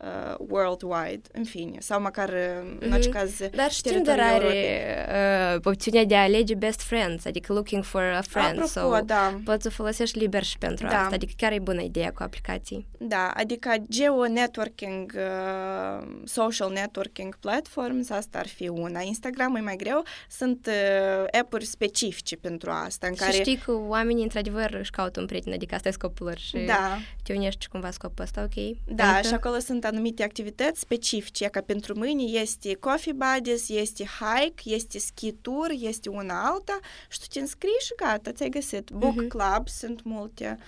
uh, 0.00 0.34
worldwide, 0.38 1.28
în 1.32 1.44
fine, 1.44 1.76
sau 1.80 2.00
măcar 2.00 2.28
uh, 2.28 2.76
în 2.78 2.92
orice 2.92 3.08
caz 3.08 3.38
Dar 3.54 3.70
știm 3.70 4.02
de 4.02 4.10
are 4.10 5.54
uh, 5.54 5.60
opțiunea 5.64 6.04
de 6.04 6.16
a 6.16 6.22
alege 6.22 6.54
best 6.54 6.80
friends, 6.80 7.24
adică 7.24 7.52
looking 7.52 7.84
for 7.84 8.02
a 8.02 8.20
friend, 8.20 8.60
Apropo, 8.62 8.96
so 8.96 9.00
da. 9.04 9.40
poți 9.44 9.62
să 9.62 9.70
folosești 9.70 10.18
liber 10.18 10.42
și 10.42 10.58
pentru 10.58 10.86
da. 10.86 11.00
asta, 11.00 11.14
adică 11.14 11.32
chiar 11.36 11.52
e 11.52 11.58
bună 11.58 11.82
ideea 11.82 12.12
cu 12.12 12.22
aplicații. 12.22 12.86
Da, 12.98 13.30
adică 13.34 13.70
geo-networking, 13.88 15.12
uh, 15.14 16.06
social 16.24 16.70
networking 16.70 17.36
platforms, 17.36 18.10
asta 18.10 18.38
ar 18.38 18.46
fi 18.46 18.68
una. 18.68 19.00
Instagram 19.00 19.54
e 19.54 19.60
mai 19.60 19.76
greu, 19.76 20.02
sunt 20.30 20.66
uh, 20.66 21.40
app-uri 21.40 21.64
specifice 21.64 22.36
pentru 22.36 22.70
asta. 22.70 23.06
În 23.06 23.14
și 23.14 23.20
care... 23.20 23.32
știi 23.32 23.56
că 23.56 23.72
oamenii 23.72 24.22
într-adevăr 24.22 24.76
își 24.80 24.90
caută 24.90 25.20
un 25.20 25.26
prieten, 25.26 25.52
adică 25.52 25.74
asta 25.74 25.88
e 25.88 25.92
scopul 25.92 26.26
lor 26.26 26.38
și 26.38 26.56
da. 26.66 26.98
te 27.22 27.34
unești 27.34 27.68
cumva 27.68 27.90
scopul 27.90 28.24
ăsta, 28.24 28.42
ok? 28.42 28.76
Da, 28.84 29.08
adică... 29.08 29.28
și 29.28 29.34
acolo 29.34 29.58
sunt 29.58 29.84
anumite 29.86 30.22
activități 30.22 30.80
specifice, 30.80 31.46
ca 31.46 31.60
pentru 31.60 31.98
mâine 31.98 32.22
este 32.22 32.74
coffee 32.74 33.12
buddies, 33.12 33.68
este 33.68 34.04
hike, 34.04 34.74
este 34.74 34.98
ski 34.98 35.32
tour, 35.32 35.70
este 35.70 36.08
una 36.08 36.46
alta 36.46 36.78
și 37.08 37.20
tu 37.20 37.26
te 37.32 37.40
înscrii 37.40 37.80
și 37.80 37.92
gata, 37.96 38.32
ți-ai 38.32 38.48
găsit. 38.48 38.90
Book 38.90 39.24
uh-huh. 39.24 39.28
club, 39.28 39.68
sunt 39.68 40.02
multe, 40.02 40.58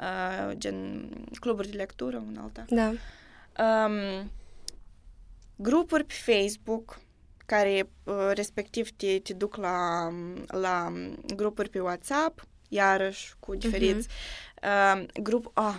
uh, 0.00 0.56
gen 0.56 1.08
cluburi 1.40 1.70
de 1.70 1.76
lectură, 1.76 2.24
una 2.28 2.42
alta. 2.42 2.64
Da. 2.68 2.92
Um, 3.64 4.30
grupuri 5.56 6.04
pe 6.04 6.14
Facebook, 6.32 7.00
care 7.46 7.88
uh, 8.04 8.30
respectiv 8.34 8.90
te, 8.90 9.18
te 9.18 9.32
duc 9.32 9.56
la, 9.56 10.08
la 10.46 10.92
grupuri 11.34 11.68
pe 11.68 11.80
WhatsApp, 11.80 12.46
iarăși 12.68 13.34
cu 13.38 13.54
diferiți. 13.54 14.08
Uh-huh. 14.08 14.50
Uh, 14.62 15.06
grup, 15.22 15.50
ah, 15.54 15.74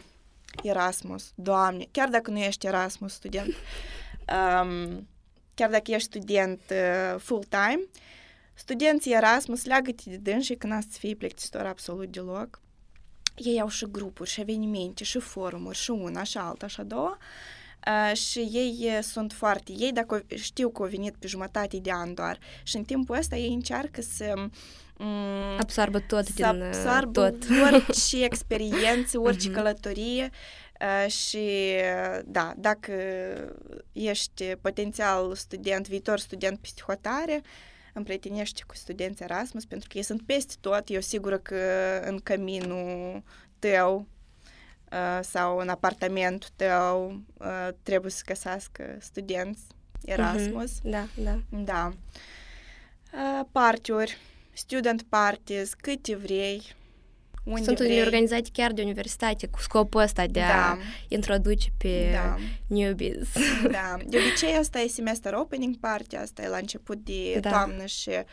Erasmus, 0.63 1.32
Doamne, 1.36 1.86
chiar 1.92 2.10
dacă 2.10 2.32
nu 2.32 2.38
ești 2.38 2.66
Erasmus 2.66 3.13
student, 3.13 3.54
um, 4.62 5.08
chiar 5.54 5.70
dacă 5.70 5.92
ești 5.92 6.08
student 6.08 6.62
uh, 6.70 7.20
full-time, 7.20 7.80
studenții 8.54 9.13
Erasmus 9.13 9.66
leagă-te 9.66 10.10
de 10.10 10.18
dânsi 10.18 10.56
când 10.56 10.74
asta 10.74 10.89
să 10.92 10.98
fie 11.00 11.16
plictisitor 11.16 11.66
absolut 11.66 12.12
deloc. 12.12 12.62
Ei 13.36 13.62
au 13.62 13.68
și 13.68 13.86
grupuri, 13.92 14.30
și 14.30 14.42
evenimente, 14.42 15.04
și 15.04 15.20
forumuri, 15.20 15.78
și 15.78 15.89
una, 15.89 16.24
și 16.24 16.38
alta, 16.38 16.68
și 16.68 16.80
a 16.80 16.84
doua. 16.84 17.18
Uh, 17.20 17.62
și 18.13 18.39
ei 18.39 19.00
sunt 19.02 19.32
foarte... 19.32 19.72
Ei, 19.78 19.91
dacă 19.91 20.26
știu 20.36 20.69
că 20.69 20.82
au 20.82 20.88
venit 20.88 21.15
pe 21.19 21.28
jumătate 21.28 21.78
de 21.78 21.91
an 21.91 22.13
doar 22.13 22.39
și 22.63 22.76
în 22.78 22.84
timpul 22.84 23.17
ăsta 23.17 23.36
ei 23.36 23.54
încearcă 23.54 24.02
să 24.02 24.34
Mm, 24.98 25.60
absorbă 25.60 26.00
tot 26.00 26.26
să 26.26 26.32
din 26.36 26.46
absorbă 26.46 27.30
tot. 27.30 27.43
orice 27.72 28.24
experiență, 28.30 29.19
orice 29.19 29.50
uh-huh. 29.50 29.54
călătorie 29.54 30.30
uh, 30.82 31.12
și 31.12 31.72
da, 32.26 32.54
dacă 32.58 32.93
ești 33.91 34.56
potențial 34.62 35.36
student, 35.36 35.88
viitor 35.88 36.19
student 36.19 36.60
psihotare, 36.60 37.41
împrietenește 37.93 38.63
cu 38.67 38.76
studenți 38.76 39.24
Erasmus, 39.24 39.65
pentru 39.65 39.88
că 39.91 39.98
ei 39.98 40.04
sunt 40.04 40.22
peste 40.22 40.54
tot, 40.60 40.84
eu 40.86 41.02
sigură 41.02 41.38
că 41.38 41.58
în 42.06 42.19
căminul 42.24 43.24
tău 43.60 43.96
uh, 43.96 44.12
sau 45.21 45.58
în 45.58 45.69
apartamentul 45.69 46.49
tău 46.56 47.21
uh, 47.38 47.67
trebuie 47.84 48.12
să 48.12 48.21
găsească 48.25 48.97
studenți 48.99 49.62
Erasmus. 50.06 50.71
Uh-huh. 50.71 50.84
Da, 50.84 51.08
da. 51.15 51.39
Da. 51.49 51.91
Uh, 53.13 53.45
partiuri 53.51 54.17
student 54.53 55.01
parties, 55.01 55.73
câte 55.73 56.15
vrei, 56.15 56.75
unde 57.43 57.63
Sunt 57.63 57.77
vrei. 57.77 58.01
organizate 58.01 58.49
chiar 58.53 58.71
de 58.71 58.82
universitate 58.82 59.47
cu 59.47 59.60
scopul 59.60 60.01
ăsta 60.01 60.25
de 60.27 60.39
da. 60.39 60.71
a 60.71 60.77
introduce 61.08 61.69
pe 61.77 62.10
da. 62.13 62.38
newbies. 62.67 63.29
Da, 63.71 63.97
de 64.08 64.17
obicei 64.17 64.56
asta 64.56 64.79
e 64.79 64.88
semester 64.88 65.34
opening 65.34 65.75
party, 65.77 66.15
asta 66.15 66.41
e 66.41 66.47
la 66.47 66.58
început 66.58 66.97
de 66.97 67.38
da. 67.39 67.49
toamnă 67.49 67.86
și 67.86 68.10
Uh, 68.10 68.23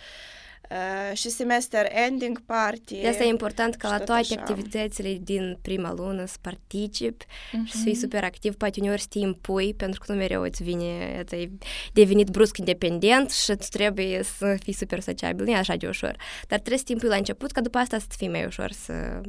și 1.13 1.29
semester 1.29 1.89
ending 2.07 2.41
party. 2.41 3.01
De 3.01 3.09
asta 3.09 3.25
e 3.25 3.29
important 3.29 3.75
ca 3.75 3.89
la 3.89 3.99
toate 3.99 4.13
așa. 4.13 4.41
activitățile 4.41 5.19
din 5.21 5.59
prima 5.63 5.93
lună 5.93 6.25
să 6.25 6.37
participi 6.41 7.25
uh-huh. 7.25 7.65
și 7.65 7.73
să 7.73 7.83
fii 7.83 7.95
super 7.95 8.25
activ, 8.25 8.55
poate 8.55 8.81
uneori 8.81 9.01
să 9.01 9.07
te 9.11 9.19
impui, 9.19 9.75
pentru 9.75 10.01
că 10.01 10.13
nu 10.13 10.19
mereu 10.19 10.43
îți 10.43 10.63
vine, 10.63 11.25
ai 11.33 11.51
devenit 11.93 12.29
brusc 12.29 12.59
independent 12.59 13.31
și 13.31 13.51
îți 13.51 13.71
trebuie 13.71 14.23
să 14.23 14.57
fii 14.63 14.73
super 14.73 15.01
sociabil, 15.01 15.45
nu 15.45 15.51
e 15.51 15.57
așa 15.57 15.77
de 15.77 15.87
ușor. 15.87 16.17
Dar 16.49 16.59
trebuie 16.59 16.79
să 16.79 16.85
te 16.85 16.93
impui 16.93 17.09
la 17.09 17.17
început, 17.17 17.51
ca 17.51 17.61
după 17.61 17.79
asta 17.79 17.99
să 17.99 18.07
fii 18.17 18.29
mai 18.29 18.45
ușor 18.45 18.71
să 18.71 19.21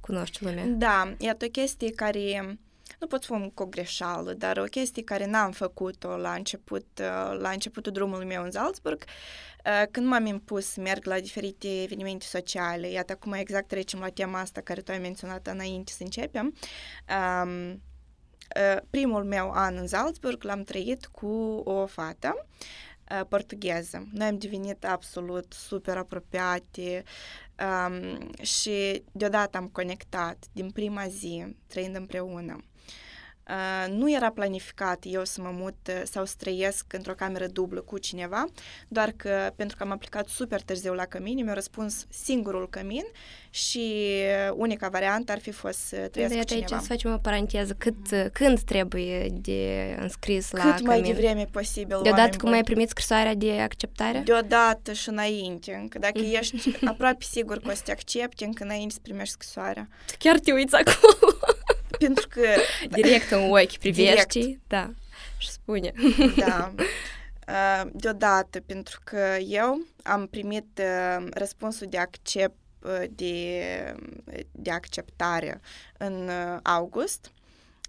cunoști 0.00 0.44
lumea. 0.44 0.64
Da, 0.66 1.14
iată 1.18 1.44
o 1.44 1.48
chestie 1.48 1.90
care 1.90 2.58
nu 3.00 3.06
pot 3.06 3.22
spune 3.22 3.50
cu 3.54 3.62
o 3.62 3.66
greșeală, 3.66 4.32
dar 4.32 4.56
o 4.56 4.64
chestie 4.64 5.02
care 5.02 5.26
n-am 5.26 5.50
făcut-o 5.50 6.16
la 6.16 6.32
început, 6.32 6.86
la 7.38 7.50
începutul 7.50 7.92
drumului 7.92 8.26
meu 8.26 8.42
în 8.42 8.50
Salzburg, 8.50 9.04
când 9.90 10.06
m-am 10.06 10.26
impus 10.26 10.66
să 10.66 10.80
merg 10.80 11.04
la 11.04 11.20
diferite 11.20 11.82
evenimente 11.82 12.24
sociale, 12.24 12.90
iată 12.90 13.12
acum 13.12 13.32
exact 13.32 13.68
trecem 13.68 14.00
la 14.00 14.08
tema 14.08 14.40
asta 14.40 14.60
care 14.60 14.80
tu 14.80 14.92
ai 14.92 14.98
menționat 14.98 15.46
înainte 15.46 15.92
să 15.92 16.02
începem, 16.02 16.54
um, 17.44 17.82
primul 18.90 19.24
meu 19.24 19.50
an 19.50 19.76
în 19.76 19.86
Salzburg 19.86 20.42
l-am 20.42 20.62
trăit 20.62 21.06
cu 21.06 21.26
o 21.64 21.86
fată 21.86 22.46
portugheză. 23.28 24.08
Noi 24.12 24.26
am 24.26 24.38
devenit 24.38 24.84
absolut 24.84 25.52
super 25.52 25.96
apropiate 25.96 27.02
um, 27.86 28.30
și 28.42 29.02
deodată 29.12 29.56
am 29.56 29.68
conectat 29.68 30.44
din 30.52 30.70
prima 30.70 31.06
zi, 31.08 31.56
trăind 31.66 31.96
împreună. 31.96 32.64
Uh, 33.50 33.92
nu 33.92 34.12
era 34.12 34.30
planificat 34.30 34.98
eu 35.02 35.24
să 35.24 35.40
mă 35.42 35.50
mut 35.52 35.76
uh, 35.88 36.02
sau 36.04 36.24
să 36.24 36.34
trăiesc 36.38 36.92
într-o 36.92 37.12
cameră 37.12 37.46
dublă 37.46 37.80
cu 37.80 37.98
cineva, 37.98 38.44
doar 38.88 39.12
că 39.16 39.52
pentru 39.56 39.76
că 39.76 39.82
am 39.82 39.90
aplicat 39.90 40.28
super 40.28 40.60
târziu 40.60 40.94
la 40.94 41.04
cămin, 41.04 41.44
mi-a 41.44 41.54
răspuns 41.54 42.06
singurul 42.08 42.68
cămin 42.68 43.04
și 43.50 44.04
unica 44.54 44.88
variantă 44.88 45.32
ar 45.32 45.38
fi 45.38 45.50
fost 45.50 45.78
să 45.78 45.96
trăiesc 45.96 46.34
de 46.34 46.40
cu 46.40 46.46
cineva. 46.46 46.66
aici 46.74 46.82
să 46.82 46.88
facem 46.88 47.12
o 47.12 47.16
paranteză. 47.16 47.74
Cât, 47.78 48.30
când 48.32 48.60
trebuie 48.60 49.26
de 49.32 49.96
înscris 50.00 50.48
Cât 50.48 50.58
la 50.64 50.74
Cât 50.74 50.86
mai 50.86 50.96
cămin? 50.96 51.12
devreme 51.12 51.44
posibil. 51.50 51.98
Deodată 52.02 52.36
cum 52.36 52.52
ai 52.52 52.62
primit 52.62 52.88
scrisoarea 52.88 53.34
de 53.34 53.60
acceptare? 53.60 54.18
Deodată 54.18 54.92
și 54.92 55.08
înainte. 55.08 55.78
Încă 55.80 55.98
dacă 55.98 56.18
ești 56.18 56.76
aproape 56.84 57.24
sigur 57.24 57.58
că 57.58 57.70
o 57.70 57.74
să 57.74 57.82
te 57.84 57.90
accepti, 57.90 58.44
încă 58.44 58.64
înainte 58.64 58.94
să 58.94 59.00
primești 59.02 59.32
scrisoarea. 59.32 59.88
Chiar 60.18 60.38
te 60.38 60.52
uiți 60.52 60.74
acolo. 60.74 61.36
Pentru 62.00 62.28
că... 62.28 62.46
Direct 63.00 63.30
în 63.30 63.50
ochi 63.50 63.76
privești, 63.76 64.38
Direct. 64.38 64.60
da, 64.66 64.90
și 65.38 65.50
spune. 65.50 65.92
Da. 66.36 66.74
Deodată, 67.92 68.60
pentru 68.60 69.00
că 69.04 69.36
eu 69.46 69.86
am 70.02 70.26
primit 70.26 70.80
răspunsul 71.30 71.86
de 71.90 71.98
accept 71.98 72.54
de, 73.10 73.62
de 74.52 74.70
acceptare 74.70 75.60
în 75.98 76.30
august 76.62 77.32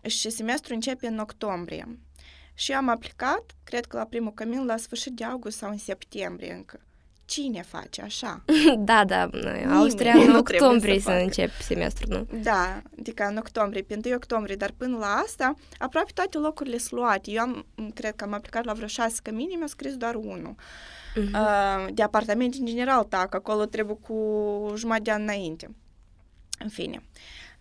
și 0.08 0.30
semestrul 0.30 0.76
începe 0.76 1.08
în 1.08 1.20
octombrie. 1.20 2.00
Și 2.54 2.72
am 2.72 2.90
aplicat, 2.90 3.52
cred 3.64 3.86
că 3.86 3.98
la 3.98 4.06
primul 4.06 4.34
cămin, 4.34 4.66
la 4.66 4.78
sfârșit 4.78 5.14
de 5.14 5.24
august 5.24 5.58
sau 5.58 5.70
în 5.70 5.78
septembrie 5.78 6.54
încă. 6.54 6.80
Cine 7.32 7.62
face 7.62 8.02
așa? 8.02 8.44
da, 8.90 9.06
da, 9.06 9.30
Nimeni 9.32 9.74
Austria 9.74 10.14
în 10.14 10.36
octombrie 10.36 11.00
să, 11.00 11.10
să 11.10 11.12
încep 11.12 11.50
semestrul, 11.62 12.28
nu? 12.30 12.40
Da, 12.40 12.82
adică 13.00 13.24
în 13.30 13.38
octombrie, 13.38 13.82
pe 13.82 14.00
1 14.06 14.16
octombrie, 14.16 14.56
dar 14.56 14.72
până 14.78 14.98
la 14.98 15.06
asta, 15.06 15.54
aproape 15.78 16.12
toate 16.14 16.38
locurile 16.38 16.78
sunt 16.78 17.00
luate. 17.00 17.32
Eu 17.32 17.42
am, 17.42 17.66
cred 17.94 18.16
că 18.16 18.24
am 18.24 18.34
aplicat 18.34 18.66
la 18.66 18.74
vreo 18.74 18.88
șase 18.88 19.20
cămini, 19.24 19.56
mi-a 19.56 19.68
scris 19.68 19.96
doar 19.96 20.16
unul. 20.16 20.56
Uh-huh. 20.56 21.32
Uh, 21.34 21.94
de 21.94 22.04
apartament 22.04 22.54
în 22.54 22.66
general, 22.66 23.04
tac, 23.04 23.36
acolo 23.36 23.66
trebuie 23.66 23.98
cu 24.02 24.16
jumătate 24.78 25.04
de 25.04 25.12
an 25.12 25.22
înainte. 25.22 25.76
În 26.60 26.70
fine. 26.70 27.04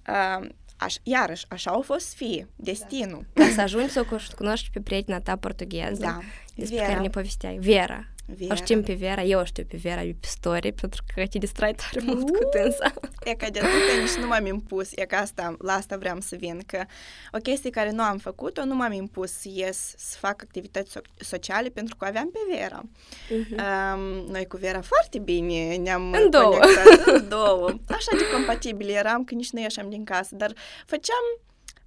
Uh, 0.09 0.49
Aș, 0.77 0.95
iarăși, 1.03 1.45
așa 1.49 1.71
au 1.71 1.81
fost 1.81 2.15
fie, 2.15 2.49
destinul. 2.57 3.27
Da. 3.33 3.45
Ca 3.45 3.51
să 3.51 3.61
ajungi 3.61 3.91
să 3.91 4.07
o 4.11 4.17
cunoști 4.37 4.71
pe 4.73 4.81
prietena 4.81 5.21
ta 5.21 5.37
portugheză, 5.37 6.01
da. 6.01 6.19
despre 6.55 6.77
Vera. 6.77 6.89
care 6.89 7.01
ne 7.01 7.09
povesteai. 7.09 7.59
Vera. 7.61 8.09
Vera. 8.37 8.53
O 8.53 8.57
știm 8.57 8.83
pe 8.83 8.93
Vera, 8.93 9.23
eu 9.23 9.41
o 9.41 9.45
știu 9.45 9.65
pe 9.65 9.77
Vera, 9.77 10.01
pe 10.01 10.27
story, 10.27 10.73
pentru 10.73 11.03
că 11.15 11.27
te 11.27 11.39
distrai 11.39 11.73
tare 11.75 12.05
mult 12.07 12.31
uh, 12.31 12.37
cu 12.39 12.45
tânsa. 12.45 12.93
E 13.25 13.35
că 13.35 13.47
de 13.51 13.59
atât 13.59 14.01
nici 14.01 14.23
nu 14.23 14.27
m-am 14.27 14.47
impus, 14.47 14.91
e 14.95 15.05
că 15.05 15.17
asta, 15.17 15.57
la 15.59 15.73
asta 15.73 15.97
vreau 15.97 16.21
să 16.21 16.37
vin, 16.37 16.63
că 16.67 16.85
o 17.33 17.39
chestie 17.39 17.71
care 17.71 17.91
nu 17.91 18.03
am 18.03 18.19
făcut-o, 18.19 18.65
nu 18.65 18.75
m-am 18.75 18.93
impus 18.93 19.31
să 19.31 19.49
ies 19.53 19.95
să 19.97 20.17
fac 20.19 20.43
activități 20.43 20.99
so- 20.99 21.17
sociale 21.19 21.69
pentru 21.69 21.97
că 21.97 22.05
aveam 22.05 22.31
pe 22.31 22.39
Vera. 22.57 22.83
Uh-huh. 22.83 23.95
Um, 23.95 24.01
noi 24.31 24.47
cu 24.47 24.57
Vera 24.57 24.81
foarte 24.81 25.19
bine 25.19 25.77
ne-am 25.77 26.13
în 26.13 26.31
două. 26.31 26.57
conectat, 26.59 27.07
în 27.07 27.29
două. 27.29 27.69
Așa 27.89 28.11
de 28.17 28.31
compatibili 28.33 28.93
eram 28.93 29.25
că 29.25 29.35
nici 29.35 29.51
nu 29.51 29.61
ieșeam 29.61 29.89
din 29.89 30.05
casă, 30.05 30.35
dar 30.35 30.53
făceam 30.87 31.41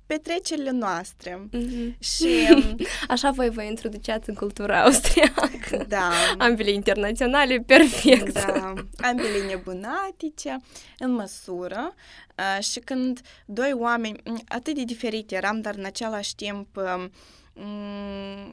petrecerile 0.05 0.71
noastre. 0.71 1.49
Mm-hmm. 1.53 1.99
Și 1.99 2.27
așa 3.07 3.31
voi 3.31 3.49
vă 3.49 3.61
introduceați 3.61 4.29
în 4.29 4.35
cultura 4.35 4.83
austriacă. 4.83 5.85
Da. 5.87 6.11
Ambele 6.37 6.71
internaționale, 6.71 7.57
perfect. 7.57 8.33
Da, 8.33 8.73
ambele 8.97 9.45
nebunatice, 9.47 10.57
în 10.99 11.11
măsură. 11.11 11.93
Uh, 12.37 12.63
și 12.63 12.79
când 12.79 13.21
doi 13.45 13.73
oameni 13.73 14.21
atât 14.47 14.75
de 14.75 14.83
diferite 14.83 15.35
eram, 15.35 15.61
dar 15.61 15.75
în 15.75 15.85
același 15.85 16.35
timp 16.35 16.77
um, 16.77 17.11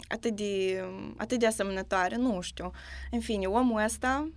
atât 0.08 0.36
de, 0.36 0.84
atât 1.16 1.38
de 1.38 1.46
asemănătoare, 1.46 2.16
nu 2.16 2.40
știu. 2.40 2.70
În 3.10 3.20
fine, 3.20 3.46
omul 3.46 3.82
ăsta 3.84 4.28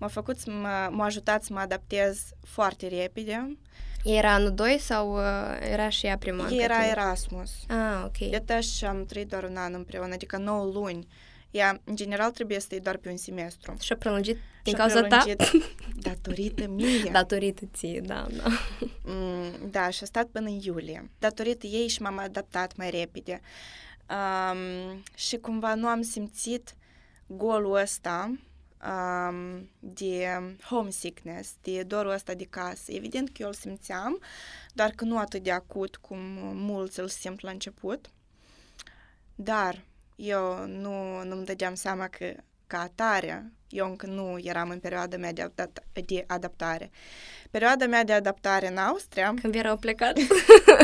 m-a 0.00 0.08
făcut 0.08 0.38
să 0.38 0.50
mă, 0.50 0.88
m-a 0.90 1.04
ajutat 1.04 1.42
să 1.42 1.52
mă 1.52 1.58
adaptez 1.58 2.20
foarte 2.44 2.88
repede 2.88 3.56
era 4.04 4.32
anul 4.32 4.54
2 4.54 4.78
sau 4.78 5.16
uh, 5.16 5.22
era 5.70 5.88
și 5.88 6.06
ea 6.06 6.18
prima? 6.18 6.48
Era 6.50 6.86
Erasmus. 6.86 7.50
Ah, 7.68 8.04
ok. 8.04 8.44
De 8.46 8.60
și 8.60 8.84
am 8.84 9.04
trăit 9.06 9.28
doar 9.28 9.42
un 9.42 9.56
an 9.56 9.74
împreună, 9.74 10.12
adică 10.12 10.36
9 10.36 10.64
luni. 10.72 11.06
Ea, 11.50 11.80
în 11.84 11.96
general, 11.96 12.30
trebuie 12.30 12.60
să 12.60 12.66
te 12.68 12.78
doar 12.78 12.96
pe 12.96 13.10
un 13.10 13.16
semestru. 13.16 13.76
Și-a 13.80 13.96
prelungit 13.96 14.38
din 14.62 14.74
cauza 14.74 15.02
ta? 15.02 15.24
datorită 16.08 16.68
mie. 16.68 17.10
Datorită 17.12 17.64
ție, 17.74 18.00
da, 18.00 18.26
da. 18.36 18.48
Mm, 19.04 19.70
da, 19.70 19.90
și 19.90 20.02
a 20.02 20.06
stat 20.06 20.26
până 20.26 20.48
în 20.48 20.58
iulie. 20.62 21.10
Datorită 21.18 21.66
ei 21.66 21.88
și 21.88 22.02
m-am 22.02 22.18
adaptat 22.18 22.76
mai 22.76 22.90
repede. 22.90 23.40
Um, 24.10 25.02
și 25.14 25.36
cumva 25.36 25.74
nu 25.74 25.86
am 25.86 26.02
simțit 26.02 26.74
golul 27.26 27.74
ăsta 27.74 28.32
um, 28.84 29.70
de 29.78 30.40
homesickness, 30.64 31.54
de 31.62 31.82
dorul 31.82 32.10
ăsta 32.10 32.34
de 32.34 32.44
casă. 32.44 32.92
Evident 32.92 33.28
că 33.28 33.34
eu 33.38 33.48
îl 33.48 33.54
simțeam, 33.54 34.20
dar 34.72 34.90
că 34.90 35.04
nu 35.04 35.18
atât 35.18 35.42
de 35.42 35.50
acut 35.50 35.96
cum 35.96 36.18
mulți 36.54 37.00
îl 37.00 37.08
simt 37.08 37.40
la 37.40 37.50
început. 37.50 38.10
Dar 39.34 39.84
eu 40.16 40.66
nu, 40.66 41.24
nu-mi 41.24 41.44
dădeam 41.44 41.74
seama 41.74 42.08
că 42.08 42.34
ca 42.66 42.80
atare, 42.80 43.52
eu 43.68 43.86
încă 43.86 44.06
nu 44.06 44.38
eram 44.42 44.70
în 44.70 44.78
perioada 44.78 45.16
mea 45.16 45.32
de, 45.32 45.42
adapt- 45.42 45.84
de 46.06 46.24
adaptare. 46.26 46.90
Perioada 47.50 47.86
mea 47.86 48.04
de 48.04 48.12
adaptare 48.12 48.68
în 48.68 48.76
Austria... 48.76 49.34
Când 49.40 49.54
erau 49.54 49.76
plecat? 49.76 50.18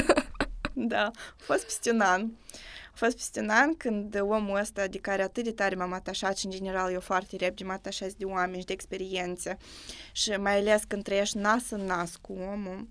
da, 0.73 1.05
a 1.05 1.13
fost 1.37 1.65
peste 1.65 1.91
un 1.91 2.01
an. 2.01 2.23
Uh, 2.23 2.29
a 2.29 2.76
fost 2.97 3.17
peste 3.17 3.41
un 3.41 3.49
an 3.49 3.77
când 3.77 4.21
omul 4.21 4.59
ăsta 4.59 4.87
de 4.87 4.99
care 4.99 5.23
atât 5.23 5.45
de 5.45 5.53
tare 5.53 5.75
m-am 5.75 5.93
atașat 5.93 6.37
și 6.37 6.45
în 6.45 6.51
general 6.51 6.93
eu 6.93 7.01
foarte 7.01 7.37
repede 7.37 7.65
mă 7.65 7.73
atașez 7.73 8.15
de 8.15 8.25
oameni 8.25 8.61
și 8.61 8.67
de 8.67 8.73
experiențe 8.73 9.57
și 10.13 10.31
mai 10.31 10.59
ales 10.59 10.83
când 10.89 11.03
trăiești 11.03 11.37
nas 11.37 11.71
în 11.71 11.85
nas 11.85 12.17
cu 12.17 12.33
omul, 12.33 12.89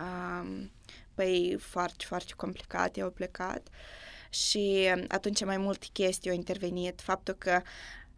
um, 0.00 0.70
păi 1.14 1.56
foarte, 1.60 2.04
foarte 2.06 2.32
complicat, 2.36 2.96
eu 2.96 3.10
plecat 3.10 3.68
și 4.28 4.92
atunci 5.08 5.44
mai 5.44 5.56
multe 5.56 5.86
chestii 5.92 6.30
au 6.30 6.36
intervenit, 6.36 7.00
faptul 7.00 7.34
că 7.34 7.62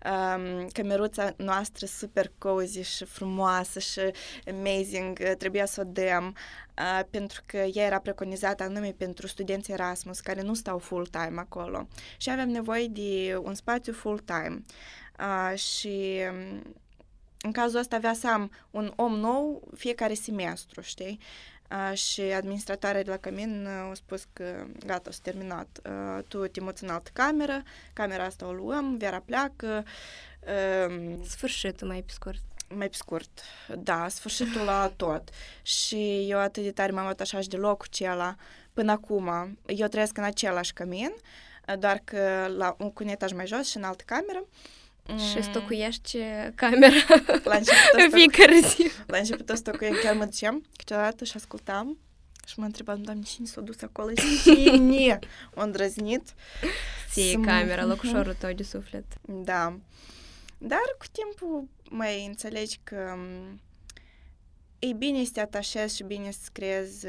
um, 0.07 0.69
cameruța 0.69 1.33
noastră 1.37 1.87
super 1.87 2.33
cozy 2.39 2.81
și 2.81 3.05
frumoasă 3.05 3.79
și 3.79 4.01
amazing, 4.47 5.19
trebuia 5.39 5.67
să 5.67 5.81
o 5.81 5.85
dăm, 5.85 6.37
uh, 6.79 7.01
pentru 7.11 7.43
că 7.47 7.57
ea 7.57 7.85
era 7.87 7.99
preconizată 7.99 8.63
anume 8.63 8.95
pentru 8.99 9.27
studenții 9.27 9.73
Erasmus, 9.73 10.21
care 10.21 10.43
nu 10.43 10.55
stau 10.55 10.79
full-time 10.79 11.35
acolo. 11.41 11.89
Și 12.17 12.31
aveam 12.31 12.49
nevoie 12.49 12.87
de 12.87 13.37
un 13.43 13.55
spațiu 13.55 13.93
full-time. 13.93 14.63
Uh, 15.19 15.59
și 15.59 16.21
în 17.41 17.53
cazul 17.53 17.79
ăsta 17.79 17.97
avea 17.97 18.13
să 18.13 18.29
am 18.29 18.51
un 18.71 18.93
om 18.97 19.13
nou 19.13 19.69
fiecare 19.77 20.15
semestru, 20.15 20.81
știi? 20.81 21.19
Uh, 21.21 21.56
și 21.93 22.21
administratoarea 22.21 23.03
de 23.03 23.11
la 23.11 23.17
Cămin 23.17 23.67
uh, 23.67 23.91
a 23.91 23.95
spus 23.95 24.27
că 24.33 24.67
gata, 24.87 25.11
s-a 25.11 25.19
terminat. 25.23 25.81
Uh, 25.85 26.25
tu 26.29 26.47
te 26.47 26.61
muți 26.61 26.85
în 26.85 26.91
altă 26.91 27.11
cameră, 27.13 27.63
camera 27.93 28.25
asta 28.25 28.47
o 28.47 28.53
luăm, 28.53 28.97
Vera 28.97 29.21
pleacă. 29.21 29.85
Uh, 30.41 31.17
Sfârșitul 31.29 31.89
mai 31.89 32.03
pe 32.03 32.13
scurt. 32.13 32.41
Mai 32.69 32.89
pe 32.89 32.97
scurt, 32.97 33.41
da, 33.79 34.09
sfârșitul 34.09 34.61
la 34.65 34.93
tot. 34.97 35.29
Și 35.63 36.27
eu 36.29 36.39
atât 36.39 36.63
de 36.63 36.73
tare 36.73 36.93
m-am 36.93 37.07
atașat 37.07 37.45
de 37.45 37.57
locul 37.57 37.87
acela 37.91 38.37
până 38.73 38.93
acum. 38.93 39.59
Eu 39.67 39.87
trăiesc 39.87 40.19
în 40.19 40.25
același 40.25 40.73
cămin, 40.73 41.13
doar 41.79 42.01
că 42.05 42.47
la 42.57 42.77
un, 42.79 42.93
cu 42.93 43.03
un 43.03 43.09
etaj 43.09 43.33
mai 43.33 43.47
jos 43.47 43.69
și 43.69 43.77
în 43.77 43.83
altă 43.83 44.03
cameră. 44.07 44.45
Și 45.07 45.43
stocuiești 45.43 46.19
camera 46.55 46.95
la 47.45 47.57
început 47.57 48.01
în 48.05 48.11
fiecare 48.11 48.61
zi. 48.61 48.91
La 49.07 49.19
început 49.19 49.51
o 49.51 49.55
stocuiem, 49.55 49.95
chiar 50.03 50.15
mă 50.15 50.25
duceam 50.25 50.65
câteodată 50.77 51.25
și 51.25 51.33
ascultam 51.37 51.99
și 52.47 52.59
mă 52.59 52.65
întrebam, 52.65 53.03
doamne, 53.03 53.23
cine 53.23 53.47
s-a 53.47 53.61
dus 53.61 53.83
acolo 53.83 54.11
și 54.17 54.43
cine 54.43 55.19
a 55.55 55.63
îndrăznit. 55.63 56.35
Ție 57.11 57.41
camera, 57.41 57.85
locușorul 57.85 58.35
tău 58.35 58.53
de 58.53 58.63
suflet. 58.63 59.05
Da. 59.23 59.79
Dar 60.59 60.97
cu 60.99 61.05
timpul 61.13 61.69
mai 61.91 62.27
înțelegi 62.27 62.79
că 62.85 63.17
e 64.79 64.93
bine 64.93 65.25
să 65.25 65.31
te 65.33 65.41
atașezi 65.41 65.97
și 65.97 66.03
bine 66.03 66.31
să 66.31 66.49
creezi, 66.53 67.07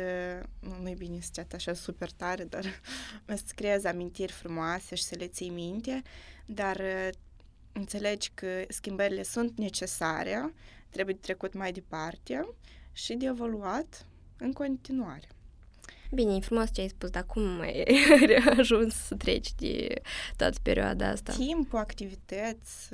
nu, 0.60 0.76
nu 0.82 0.90
e 0.90 0.94
bine 0.98 1.20
să 1.22 1.30
te 1.34 1.42
atașezi 1.42 1.82
super 1.82 2.12
tare, 2.12 2.44
dar 2.44 2.66
să 3.46 3.52
creezi 3.56 3.88
amintiri 3.88 4.32
frumoase 4.32 4.96
și 4.96 5.04
să 5.04 5.16
le 5.18 5.28
ții 5.28 5.50
minte, 5.50 6.02
dar 6.46 6.82
înțelegi 7.78 8.32
că 8.34 8.48
schimbările 8.68 9.24
sunt 9.24 9.58
necesare, 9.58 10.54
trebuie 10.90 11.16
de 11.16 11.22
trecut 11.22 11.54
mai 11.54 11.72
departe 11.72 12.48
și 12.92 13.14
de 13.14 13.26
evoluat 13.26 14.06
în 14.38 14.52
continuare. 14.52 15.28
Bine, 16.12 16.36
e 16.36 16.40
frumos 16.40 16.74
ce 16.74 16.82
ai 16.82 16.88
spus, 16.88 17.10
dar 17.10 17.26
cum 17.26 17.60
ai 17.60 17.86
ajuns 18.58 18.96
să 18.96 19.16
treci 19.16 19.54
de 19.56 20.02
toată 20.36 20.60
perioada 20.62 21.08
asta? 21.08 21.34
Timpul, 21.34 21.80
activități, 21.80 22.90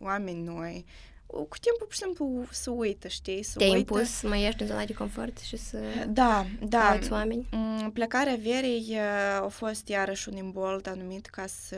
oameni 0.00 0.42
noi, 0.42 0.84
cu 1.26 1.58
timpul, 1.60 1.86
pur 1.86 1.92
și 1.92 1.98
simplu, 1.98 2.44
să 2.50 2.70
uită, 2.70 3.08
știi? 3.08 3.42
Să 3.42 3.58
Te-ai 3.58 3.68
uită. 3.74 3.78
impus 3.94 4.10
să 4.10 4.28
mai 4.28 4.40
ieși 4.42 4.56
din 4.56 4.66
zona 4.66 4.84
de 4.84 4.92
confort 4.94 5.38
și 5.38 5.56
să 5.56 5.78
Da, 6.08 6.46
da. 6.62 6.88
alți 6.88 7.12
oameni? 7.12 7.46
Mm, 7.50 7.90
Plecarea 7.90 8.36
verii 8.42 8.86
uh, 8.90 9.44
a 9.44 9.48
fost 9.48 9.88
iarăși 9.88 10.28
un 10.28 10.36
imbold 10.36 10.88
anumit 10.88 11.26
ca 11.26 11.44
să... 11.46 11.76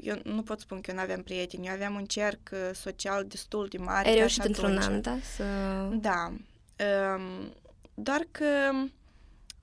Eu 0.00 0.16
nu 0.24 0.42
pot 0.42 0.60
spune 0.60 0.80
că 0.80 0.90
eu 0.90 0.96
nu 0.96 1.02
aveam 1.02 1.22
prieteni, 1.22 1.66
eu 1.66 1.72
aveam 1.72 1.94
un 1.94 2.04
cerc 2.04 2.38
uh, 2.52 2.58
social 2.74 3.24
destul 3.26 3.66
de 3.70 3.78
mare. 3.78 3.98
Ai 3.98 4.04
chiar 4.04 4.14
reușit 4.16 4.40
și 4.42 4.46
într-un 4.48 4.76
atunci. 4.76 4.84
an, 4.94 5.00
da? 5.00 5.16
Să... 5.36 5.44
Da. 6.00 6.32
Um, 7.14 7.52
doar 7.94 8.26
că 8.30 8.44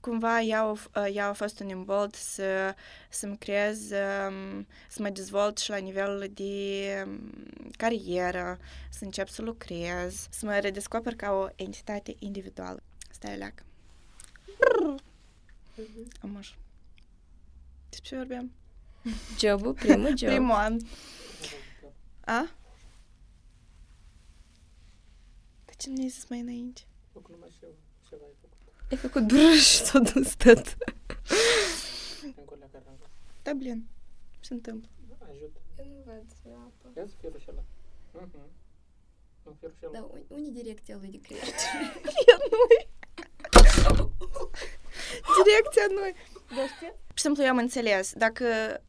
cumva 0.05 0.41
ea 0.41 0.61
a, 0.61 0.73
f- 0.77 1.13
ea 1.13 1.27
a 1.27 1.33
fost 1.33 1.59
un 1.59 1.69
imbold 1.69 2.15
să, 2.15 2.75
să-mi 3.09 3.37
creez, 3.37 3.79
um, 3.91 4.67
să 4.89 5.01
mă 5.01 5.09
dezvolt 5.09 5.57
și 5.57 5.69
la 5.69 5.77
nivel 5.77 6.29
de 6.33 7.03
um, 7.05 7.33
carieră, 7.77 8.59
să 8.89 9.03
încep 9.03 9.27
să 9.27 9.41
lucrez, 9.41 10.27
să 10.29 10.45
mă 10.45 10.59
redescoper 10.59 11.15
ca 11.15 11.31
o 11.31 11.47
entitate 11.55 12.15
individuală. 12.19 12.83
Stai 13.11 13.37
leac. 13.37 13.63
Amuș. 16.21 16.53
Despre 17.89 18.09
ce 18.09 18.15
vorbeam? 18.15 18.51
Jobul, 19.39 19.73
primul 19.73 20.17
job. 20.17 20.29
Primul 20.29 20.55
an. 20.55 20.77
A? 22.25 22.49
De 25.65 25.73
ce 25.77 25.89
nu 25.89 26.01
ai 26.01 26.07
zis 26.07 26.27
mai 26.29 26.39
înainte? 26.39 26.81
Făcut 27.13 27.31
numai 27.31 27.49
și 27.49 27.63
eu 27.63 27.69
ceva 28.09 28.23
ai 28.25 28.31
făcut. 28.41 28.44
Ai 28.95 29.01
făcut 29.01 29.27
brâș 29.27 29.67
și 29.69 29.83
s-a 29.83 29.99
dus 29.99 30.35
tot. 30.35 30.63
Încă 32.39 32.55
la 32.59 32.67
care 32.71 32.83
am 32.87 32.95
vrut. 32.99 33.09
Da, 33.43 33.53
blin. 33.53 33.87
Ce 34.39 34.47
se 34.47 34.53
întâmplă? 34.53 34.89
Ajut. 35.29 35.55
Eu 35.77 35.85
nu 35.85 36.01
văd 36.05 36.25
apă. 36.65 36.91
Ia 36.97 37.05
să 37.07 37.13
fie 37.19 37.29
rușela. 37.31 37.63
Mhm. 38.11 38.49
Nu 39.43 39.55
fie 39.59 39.67
rușela. 39.67 39.91
Da, 39.91 40.07
unii 40.27 40.51
direcția 40.51 40.97
lui 40.99 41.09
de 41.09 41.19
crește. 41.27 41.63
Eu 42.31 42.37
nu 42.51 42.57
Direcția 45.43 45.85
nu 45.89 46.01
Dar 46.55 46.67
știi? 46.75 46.93
Pur 47.07 47.17
și 47.17 47.23
simplu 47.23 47.43
eu 47.43 47.49
am 47.49 47.57
înțeles, 47.57 48.13
dacă 48.13 48.45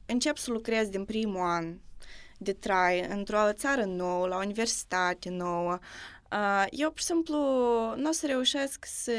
încep 0.06 0.36
să 0.36 0.50
lucrez 0.50 0.88
din 0.88 1.04
primul 1.04 1.40
an 1.40 1.78
de 2.38 2.52
trai 2.52 3.06
într-o 3.08 3.52
țară 3.52 3.84
nouă, 3.84 4.26
la 4.26 4.36
o 4.36 4.38
universitate 4.38 5.30
nouă, 5.30 5.72
uh, 5.72 5.78
eu 6.70 6.90
pur 6.90 6.98
și 6.98 7.04
simplu 7.04 7.36
nu 7.96 8.08
o 8.08 8.12
să 8.12 8.26
reușesc 8.26 8.84
să 8.84 9.12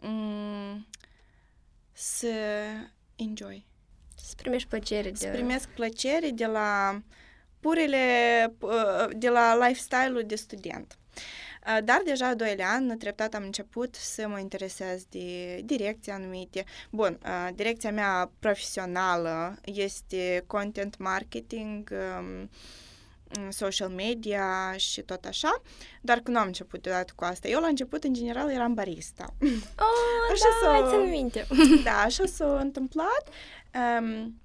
mm, 0.00 0.86
să 1.92 2.28
enjoy. 3.16 3.66
Să 4.16 4.34
primești 4.36 4.68
plăcere 4.68 5.10
de... 5.10 5.16
Să 5.16 5.28
primesc 5.28 5.68
plăcere 5.68 6.30
de 6.30 6.46
la 6.46 7.00
purele, 7.60 8.06
uh, 8.60 9.08
de 9.16 9.28
la 9.28 9.66
lifestyle-ul 9.66 10.22
de 10.26 10.34
student. 10.34 10.98
Uh, 11.66 11.78
Dar 11.84 12.02
deja 12.04 12.26
a 12.28 12.34
doilea 12.34 12.70
an, 12.70 12.98
treptat 12.98 13.34
am 13.34 13.42
început 13.42 13.94
să 13.94 14.28
mă 14.28 14.38
interesez 14.38 15.04
de 15.08 15.60
direcții 15.64 16.12
anumite. 16.12 16.64
Bun, 16.90 17.18
uh, 17.24 17.48
direcția 17.54 17.92
mea 17.92 18.30
profesională 18.38 19.58
este 19.64 20.44
content 20.46 20.98
marketing, 20.98 21.90
um, 22.18 22.50
social 23.48 23.88
media 23.88 24.74
și 24.76 25.00
tot 25.02 25.24
așa, 25.24 25.62
doar 26.00 26.18
că 26.20 26.30
nu 26.30 26.38
am 26.38 26.46
început 26.46 26.82
deodată 26.82 27.12
cu 27.16 27.24
asta. 27.24 27.48
Eu 27.48 27.60
la 27.60 27.66
început, 27.66 28.04
în 28.04 28.14
general, 28.14 28.50
eram 28.50 28.74
barista. 28.74 29.34
Oh, 29.40 30.30
Așa 30.32 30.44
da, 30.62 30.88
s-o- 30.88 30.90
țin 30.90 31.08
minte. 31.08 31.46
Da, 31.84 32.00
așa 32.00 32.26
s-a 32.26 32.58
întâmplat. 32.58 33.28
Um, 33.98 34.40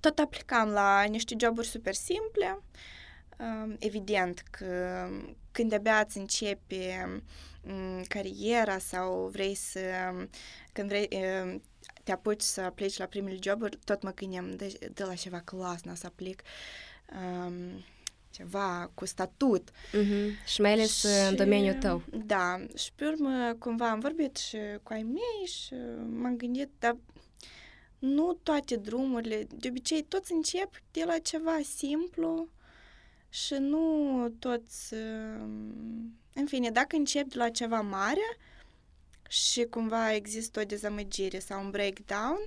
tot 0.00 0.18
aplicam 0.18 0.68
la 0.68 1.02
niște 1.02 1.34
joburi 1.38 1.66
super 1.66 1.94
simple. 1.94 2.60
Um, 3.38 3.76
evident 3.78 4.42
că 4.50 5.06
când 5.52 5.72
abia 5.72 6.04
îți 6.06 6.18
începe 6.18 7.06
um, 7.68 8.02
cariera 8.08 8.78
sau 8.78 9.28
vrei 9.32 9.54
să... 9.54 9.80
Când 10.72 10.88
vrei, 10.88 11.08
um, 11.42 11.62
te 12.04 12.12
apuci 12.12 12.40
să 12.40 12.60
aplici 12.60 12.96
la 12.98 13.04
primele 13.06 13.38
joburi, 13.40 13.78
tot 13.84 14.02
mă 14.02 14.12
gândeam 14.14 14.56
de, 14.56 14.78
de 14.92 15.04
la 15.04 15.14
ceva 15.14 15.40
clas, 15.40 15.82
n 15.82 15.94
să 15.94 16.06
aplic 16.06 16.42
um, 17.12 17.84
ceva 18.30 18.90
cu 18.94 19.04
statut. 19.04 19.70
Mhm. 19.92 20.44
Și 20.46 20.60
mai 20.60 20.72
ales 20.72 21.02
în 21.28 21.36
domeniul 21.36 21.74
tău. 21.74 22.02
Da, 22.26 22.66
și 22.76 22.92
pe 22.92 23.06
urmă 23.06 23.54
cumva 23.58 23.90
am 23.90 24.00
vorbit 24.00 24.36
și 24.36 24.56
cu 24.82 24.92
ai 24.92 25.02
mei 25.02 25.46
și 25.46 25.74
m-am 26.08 26.36
gândit, 26.36 26.68
dar 26.78 26.96
nu 27.98 28.32
toate 28.42 28.76
drumurile, 28.76 29.46
de 29.54 29.68
obicei 29.68 30.02
toți 30.02 30.32
încep 30.32 30.70
de 30.90 31.04
la 31.06 31.18
ceva 31.18 31.58
simplu 31.76 32.48
și 33.28 33.54
nu 33.54 34.28
toți... 34.38 34.94
um, 34.94 36.18
În 36.34 36.46
fine, 36.46 36.70
dacă 36.70 36.96
încep 36.96 37.26
de 37.26 37.38
la 37.38 37.48
ceva 37.48 37.80
mare 37.80 38.36
și 39.28 39.64
cumva 39.64 40.14
există 40.14 40.60
o 40.60 40.64
dezamăgire 40.64 41.38
sau 41.38 41.64
un 41.64 41.70
breakdown, 41.70 42.38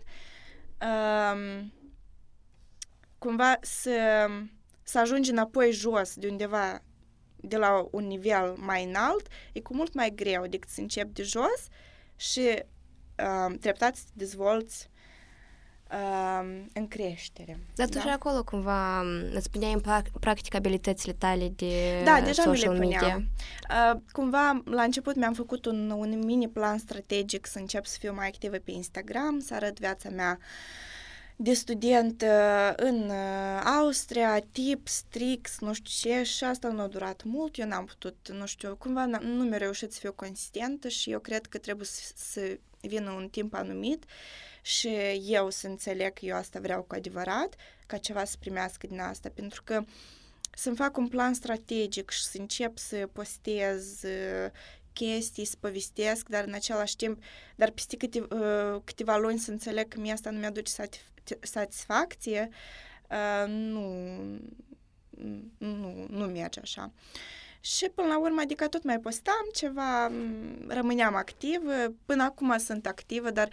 um, 0.81 1.71
cumva 3.19 3.57
să, 3.61 4.27
să 4.83 4.99
ajungi 4.99 5.29
înapoi 5.31 5.71
jos 5.71 6.15
de 6.15 6.27
undeva 6.27 6.81
de 7.35 7.57
la 7.57 7.87
un 7.91 8.07
nivel 8.07 8.55
mai 8.57 8.83
înalt, 8.83 9.27
e 9.53 9.59
cu 9.59 9.75
mult 9.75 9.93
mai 9.93 10.11
greu 10.15 10.47
decât 10.47 10.69
să 10.69 10.81
începi 10.81 11.13
de 11.13 11.23
jos 11.23 11.67
și 12.15 12.63
um, 13.45 13.55
treptat 13.57 13.95
să 13.95 14.01
te 14.05 14.11
dezvolți 14.13 14.89
um, 15.91 16.69
în 16.73 16.87
creștere. 16.87 17.59
Dar 17.75 17.87
tu 17.89 17.99
și 17.99 18.07
acolo 18.07 18.43
cumva 18.43 19.01
m, 19.01 19.29
îți 19.33 19.49
puneai 19.49 19.73
în 19.73 19.79
prac- 19.81 20.19
practic 20.19 20.55
abilitățile 20.55 21.13
tale 21.13 21.49
de 21.49 22.01
Da, 22.03 22.21
deja 22.21 22.43
mi 22.45 22.51
le 22.51 22.55
social 22.57 22.77
media. 22.77 22.99
puneam. 22.99 23.27
Uh, 23.93 24.01
cumva, 24.11 24.61
la 24.65 24.81
început 24.83 25.15
mi-am 25.15 25.33
făcut 25.33 25.65
un, 25.65 25.89
un 25.89 26.19
mini 26.19 26.49
plan 26.49 26.77
strategic 26.77 27.45
să 27.47 27.59
încep 27.59 27.85
să 27.85 27.97
fiu 27.99 28.13
mai 28.13 28.27
activă 28.27 28.57
pe 28.57 28.71
Instagram, 28.71 29.39
să 29.39 29.53
arăt 29.53 29.79
viața 29.79 30.09
mea 30.09 30.39
de 31.41 31.53
student 31.53 32.21
uh, 32.21 32.73
în 32.75 33.09
uh, 33.09 33.61
Austria, 33.63 34.39
tips, 34.51 35.03
tricks, 35.09 35.59
nu 35.59 35.73
știu 35.73 36.11
ce, 36.11 36.23
și 36.23 36.43
asta 36.43 36.67
nu 36.67 36.81
a 36.81 36.87
durat 36.87 37.23
mult, 37.23 37.57
eu 37.57 37.67
n-am 37.67 37.85
putut, 37.85 38.29
nu 38.31 38.45
știu, 38.45 38.75
cumva 38.75 39.07
n- 39.07 39.21
nu 39.21 39.43
mi-a 39.43 39.57
reușit 39.57 39.91
să 39.91 39.99
fiu 39.99 40.13
consistentă 40.13 40.87
și 40.87 41.11
eu 41.11 41.19
cred 41.19 41.45
că 41.45 41.57
trebuie 41.57 41.85
să, 41.85 42.11
să 42.15 42.57
vină 42.81 43.11
un 43.11 43.27
timp 43.27 43.53
anumit 43.53 44.03
și 44.61 44.89
eu 45.25 45.49
să 45.49 45.67
înțeleg 45.67 46.13
că 46.13 46.25
eu 46.25 46.35
asta 46.35 46.59
vreau 46.59 46.81
cu 46.81 46.95
adevărat, 46.95 47.55
ca 47.85 47.97
ceva 47.97 48.25
să 48.25 48.35
primească 48.39 48.87
din 48.87 48.99
asta, 48.99 49.29
pentru 49.33 49.63
că 49.63 49.83
să-mi 50.55 50.75
fac 50.75 50.97
un 50.97 51.07
plan 51.07 51.33
strategic 51.33 52.09
și 52.09 52.23
să 52.23 52.37
încep 52.37 52.77
să 52.77 53.09
postez 53.13 54.03
uh, 54.03 54.51
chestii, 54.93 55.45
să 55.45 55.55
povestesc, 55.59 56.29
dar 56.29 56.43
în 56.43 56.53
același 56.53 56.95
timp, 56.95 57.23
dar 57.55 57.69
peste 57.69 57.97
câte, 57.97 58.19
uh, 58.19 58.81
câteva 58.83 59.17
luni 59.17 59.39
să 59.39 59.51
înțeleg 59.51 59.87
că 59.87 59.99
mie 59.99 60.11
asta 60.11 60.29
nu 60.29 60.39
mi-aduce 60.39 60.71
satisf- 60.71 61.39
satisfacție, 61.41 62.49
uh, 63.09 63.47
nu, 63.47 64.13
nu, 65.57 66.05
nu 66.09 66.25
merge 66.25 66.59
așa. 66.59 66.91
Și 67.59 67.89
până 67.95 68.07
la 68.07 68.19
urmă, 68.19 68.41
adică 68.41 68.67
tot 68.67 68.83
mai 68.83 68.99
postam 68.99 69.49
ceva, 69.53 70.07
m, 70.07 70.65
rămâneam 70.67 71.15
activă, 71.15 71.71
până 72.05 72.23
acum 72.23 72.57
sunt 72.57 72.87
activă, 72.87 73.31
dar 73.31 73.49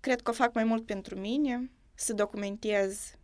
cred 0.00 0.20
că 0.20 0.30
o 0.30 0.34
fac 0.34 0.54
mai 0.54 0.64
mult 0.64 0.86
pentru 0.86 1.18
mine, 1.18 1.70
să 1.94 2.12
documentez 2.12 3.14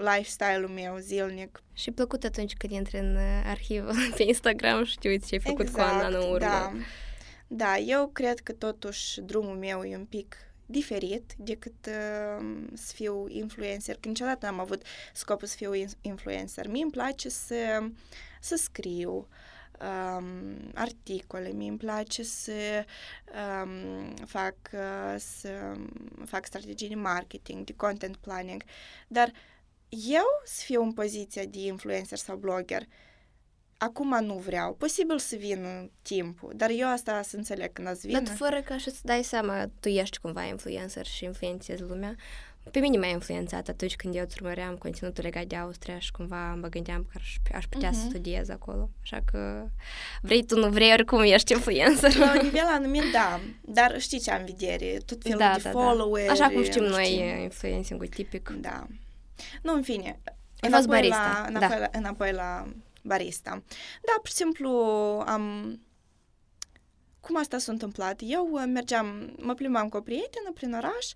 lifestyle-ul 0.00 0.68
meu 0.68 0.96
zilnic. 0.96 1.62
Și 1.72 1.90
plăcut 1.90 2.24
atunci 2.24 2.52
când 2.52 2.72
intri 2.72 2.98
în 2.98 3.16
uh, 3.16 3.42
arhivă 3.44 3.92
pe 4.16 4.22
Instagram 4.22 4.84
și 4.84 4.98
te 4.98 5.08
uiți 5.08 5.26
ce 5.26 5.34
ai 5.34 5.40
făcut 5.40 5.68
cu 5.68 5.80
un 5.80 5.86
an 5.86 6.14
în 6.14 6.20
urmă. 6.20 6.38
Da. 6.38 6.72
da, 7.46 7.76
eu 7.76 8.08
cred 8.08 8.40
că 8.40 8.52
totuși 8.52 9.20
drumul 9.20 9.56
meu 9.56 9.82
e 9.82 9.96
un 9.96 10.04
pic 10.04 10.36
diferit 10.66 11.32
decât 11.36 11.86
uh, 11.86 12.46
să 12.74 12.92
fiu 12.94 13.26
influencer. 13.28 13.96
Că 14.00 14.08
niciodată 14.08 14.46
n-am 14.46 14.60
avut 14.60 14.82
scopul 15.12 15.46
să 15.46 15.56
fiu 15.56 15.74
in- 15.74 16.00
influencer. 16.00 16.68
Mie 16.68 16.82
îmi 16.82 16.90
place 16.90 17.28
să, 17.28 17.82
să 18.40 18.56
scriu 18.56 19.28
um, 19.80 20.70
articole, 20.74 21.48
mie 21.48 21.68
îmi 21.68 21.78
place 21.78 22.22
să 22.22 22.84
um, 23.62 24.14
fac, 24.26 24.54
uh, 24.72 25.14
să 25.18 25.72
fac 26.24 26.46
strategii 26.46 26.88
de 26.88 26.94
marketing, 26.94 27.64
de 27.64 27.74
content 27.76 28.16
planning, 28.16 28.62
dar 29.08 29.32
eu 29.90 30.24
să 30.44 30.62
fiu 30.64 30.82
în 30.82 30.92
poziția 30.92 31.44
de 31.44 31.58
influencer 31.58 32.18
sau 32.18 32.36
blogger, 32.36 32.82
acum 33.76 34.24
nu 34.24 34.34
vreau. 34.34 34.74
Posibil 34.74 35.18
să 35.18 35.36
vină 35.36 35.90
timpul, 36.02 36.52
dar 36.56 36.70
eu 36.70 36.88
asta 36.88 37.22
să 37.22 37.36
înțeleg 37.36 37.72
când 37.72 37.88
ați 37.88 38.06
vină. 38.06 38.20
Dar 38.20 38.36
fără 38.36 38.60
ca 38.60 38.76
să-ți 38.78 39.04
dai 39.04 39.22
seama, 39.22 39.70
tu 39.80 39.88
ești 39.88 40.18
cumva 40.18 40.44
influencer 40.44 41.06
și 41.06 41.24
influențezi 41.24 41.82
lumea. 41.82 42.16
Pe 42.70 42.78
mine 42.78 42.98
m-a 42.98 43.06
influențat 43.06 43.68
atunci 43.68 43.96
când 43.96 44.14
eu 44.14 44.22
îți 44.22 44.36
urmăream 44.40 44.76
conținutul 44.76 45.24
legat 45.24 45.44
de 45.44 45.56
Austria 45.56 45.98
și 45.98 46.10
cumva 46.10 46.54
mă 46.54 46.68
gândeam 46.68 47.06
că 47.12 47.18
aș, 47.20 47.36
aș 47.54 47.64
putea 47.66 47.90
uh-huh. 47.90 47.94
să 47.94 48.06
studiez 48.08 48.48
acolo. 48.48 48.90
Așa 49.02 49.20
că 49.32 49.66
vrei 50.22 50.44
tu, 50.44 50.58
nu 50.58 50.68
vrei, 50.68 50.92
oricum 50.92 51.20
ești 51.20 51.52
influencer. 51.52 52.16
La 52.16 52.32
un 52.32 52.40
nivel 52.42 52.66
anumit, 52.66 53.02
da. 53.12 53.40
Dar 53.60 54.00
știi 54.00 54.20
ce 54.20 54.30
am 54.30 54.40
în 54.40 54.54
vedere? 54.56 54.98
Tot 55.06 55.22
felul 55.22 55.38
da, 55.38 55.52
de 55.56 55.62
da, 55.62 55.70
followeri. 55.70 56.26
da. 56.26 56.32
Așa 56.32 56.48
cum 56.48 56.62
știm 56.62 56.82
nu 56.82 56.88
noi, 56.88 57.40
influencing 57.42 58.08
tipic. 58.08 58.48
Da. 58.60 58.86
Nu, 59.62 59.74
în 59.74 59.82
fine. 59.82 60.20
Ai 60.60 60.70
fost 60.70 60.84
înapoi 60.84 61.08
barista, 61.08 61.48
La, 61.50 61.58
da. 61.58 61.66
înapoi, 61.66 61.78
la, 61.78 61.88
înapoi 61.92 62.32
la 62.32 62.72
barista. 63.02 63.50
Da, 64.02 64.12
pur 64.16 64.28
și 64.28 64.34
simplu 64.34 64.70
am... 65.26 65.78
Cum 67.20 67.36
asta 67.36 67.58
s-a 67.58 67.72
întâmplat? 67.72 68.20
Eu 68.24 68.48
uh, 68.52 68.62
mergeam, 68.66 69.34
mă 69.36 69.54
plimbam 69.54 69.88
cu 69.88 69.96
o 69.96 70.00
prietenă 70.00 70.52
prin 70.54 70.74
oraș 70.74 71.06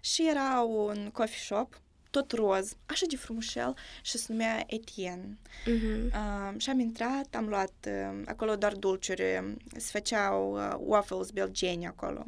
și 0.00 0.28
era 0.28 0.60
un 0.60 1.10
coffee 1.12 1.38
shop 1.38 1.80
tot 2.10 2.32
roz, 2.32 2.76
așa 2.86 3.06
de 3.08 3.16
frumușel 3.16 3.74
și 4.02 4.18
se 4.18 4.26
numea 4.28 4.64
Etienne. 4.66 5.38
Uh-huh. 5.62 6.12
Uh, 6.12 6.60
și 6.60 6.70
am 6.70 6.78
intrat, 6.78 7.34
am 7.34 7.48
luat 7.48 7.72
uh, 7.86 8.22
acolo 8.26 8.56
doar 8.56 8.72
dulciuri, 8.72 9.56
se 9.76 9.88
făceau 9.90 10.54
uh, 10.54 10.74
waffles 10.78 11.30
belgeni 11.30 11.86
acolo. 11.86 12.26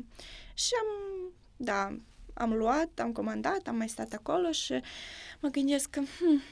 Și 0.55 0.71
am, 0.81 0.87
da, 1.57 1.97
am 2.35 2.53
luat, 2.53 3.01
am 3.01 3.13
comandat, 3.13 3.67
am 3.67 3.77
mai 3.77 3.89
stat 3.89 4.13
acolo 4.13 4.53
și 4.53 4.81
mă 5.41 5.49
gândesc 5.49 5.91
că, 5.91 6.01
hmm, 6.01 6.43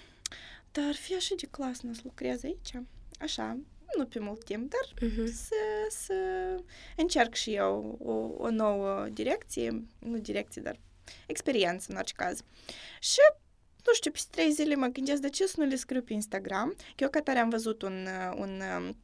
dar 0.73 0.85
ar 0.89 0.95
fi 0.95 1.15
așa 1.15 1.35
de 1.41 1.47
clasă 1.51 1.81
să 1.93 2.01
lucrez 2.05 2.45
aici. 2.45 2.73
Așa, 3.21 3.59
nu 3.97 4.07
pe 4.07 4.19
mult 4.19 4.45
timp, 4.45 4.71
dar 4.71 5.09
uh-huh. 5.09 5.33
să, 5.33 5.55
să 5.89 6.15
încerc 6.97 7.35
și 7.35 7.55
eu 7.55 7.99
o, 8.05 8.45
o 8.45 8.51
nouă 8.51 9.09
direcție, 9.13 9.85
nu 9.99 10.19
direcție, 10.19 10.63
dar 10.63 10.79
experiență 11.27 11.87
în 11.91 11.97
orice 11.97 12.15
caz. 12.17 12.41
Și 13.01 13.21
nu 13.85 13.93
știu, 13.93 14.11
pe 14.11 14.21
trei 14.31 14.53
zile 14.53 14.75
mă 14.75 14.87
gândesc 14.87 15.21
de 15.21 15.29
ce 15.29 15.47
să 15.47 15.55
nu 15.57 15.67
le 15.67 15.77
scriu 15.77 16.03
pe 16.03 16.13
Instagram. 16.13 16.75
Eu 16.97 17.09
ca 17.09 17.21
tare 17.21 17.39
am 17.39 17.49
văzut 17.49 17.83
un, 17.83 18.09
un 18.37 18.63
um, 18.77 18.97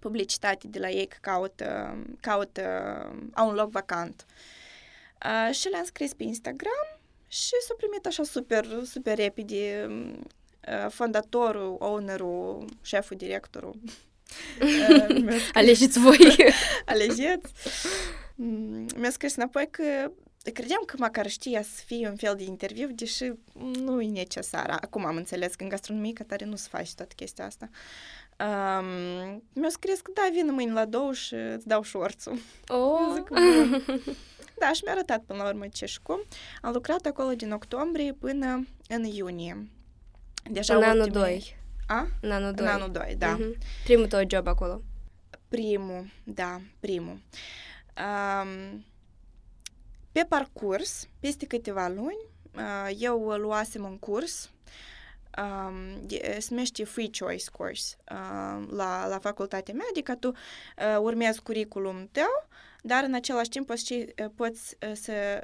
publicitate 0.00 0.68
de 0.68 0.78
la 0.78 0.90
ei 0.90 1.06
că 1.06 1.16
caută, 1.20 1.98
caută 2.20 2.62
au 3.32 3.48
un 3.48 3.54
loc 3.54 3.70
vacant. 3.70 4.26
Uh, 4.28 4.57
și 5.52 5.68
le-am 5.68 5.84
scris 5.84 6.14
pe 6.14 6.22
Instagram 6.22 6.98
și 7.28 7.52
s-a 7.66 7.74
primit 7.76 8.06
așa 8.06 8.22
super, 8.22 8.66
super 8.84 9.16
repede 9.16 9.86
uh, 9.90 10.90
fondatorul, 10.90 11.76
ownerul, 11.78 12.64
șeful, 12.82 13.16
directorul. 13.16 13.74
uh, 14.62 15.50
Alegeți 15.52 15.98
voi! 15.98 16.36
Alegeți! 16.84 17.52
Mi-a 18.96 19.10
scris 19.10 19.36
înapoi 19.36 19.68
că 19.70 20.10
credeam 20.52 20.82
că 20.86 20.96
măcar 20.98 21.28
știa 21.28 21.62
să 21.62 21.82
fie 21.86 22.08
un 22.08 22.16
fel 22.16 22.34
de 22.36 22.42
interviu, 22.42 22.88
deși 22.90 23.32
nu 23.78 24.00
e 24.00 24.08
necesar. 24.08 24.70
Acum 24.80 25.04
am 25.04 25.16
înțeles 25.16 25.54
că 25.54 25.62
în 25.62 25.68
gastronomie 25.68 26.12
că 26.12 26.22
tare 26.22 26.44
nu 26.44 26.56
se 26.56 26.68
face 26.70 26.94
toată 26.94 27.14
chestia 27.16 27.44
asta. 27.44 27.68
Um, 28.38 29.42
mi-a 29.52 29.68
scris 29.68 30.00
că 30.00 30.10
da, 30.14 30.28
vin 30.32 30.52
mâine 30.52 30.72
la 30.72 30.84
două 30.84 31.12
și 31.12 31.34
îți 31.34 31.66
dau 31.66 31.82
șorțul. 31.82 32.38
Oh. 32.68 33.14
Zic, 33.14 33.28
da, 34.58 34.72
și 34.72 34.82
mi-a 34.84 34.92
arătat 34.92 35.22
până 35.22 35.42
la 35.42 35.48
urmă 35.48 35.66
ce 35.68 35.86
și 35.86 36.00
cum. 36.02 36.20
Am 36.62 36.72
lucrat 36.72 37.06
acolo 37.06 37.34
din 37.34 37.52
octombrie 37.52 38.12
până 38.12 38.66
în 38.88 39.04
iunie. 39.04 39.68
Deja 40.50 40.74
în 40.74 40.82
ultimii... 40.82 41.00
anul 41.00 41.12
2. 41.12 41.56
A? 41.86 42.08
În 42.20 42.30
anul 42.30 42.52
2. 42.52 42.66
În 42.66 42.72
anul 42.72 42.90
2, 42.90 43.14
da. 43.18 43.36
Uh-huh. 43.36 43.82
Primul 43.84 44.06
tău 44.06 44.22
job 44.28 44.46
acolo. 44.46 44.82
Primul, 45.48 46.10
da, 46.24 46.60
primul. 46.80 47.20
Um, 47.96 48.84
pe 50.12 50.26
parcurs, 50.28 51.08
peste 51.20 51.46
câteva 51.46 51.88
luni, 51.88 52.26
eu 52.98 53.20
luasem 53.20 53.84
un 53.84 53.98
curs 53.98 54.50
se 56.38 56.46
numește 56.48 56.84
Free 56.84 57.10
Choice 57.18 57.50
Course 57.50 57.96
la, 58.70 59.06
la 59.06 59.18
facultatea 59.20 59.74
mea, 59.74 59.86
adică 59.90 60.14
tu 60.14 60.32
urmezi 61.00 61.42
curriculum 61.42 62.08
tău, 62.12 62.48
dar 62.82 63.04
în 63.04 63.14
același 63.14 63.48
timp 63.48 63.66
poți, 63.66 63.94
poți 64.34 64.76
să 64.92 65.42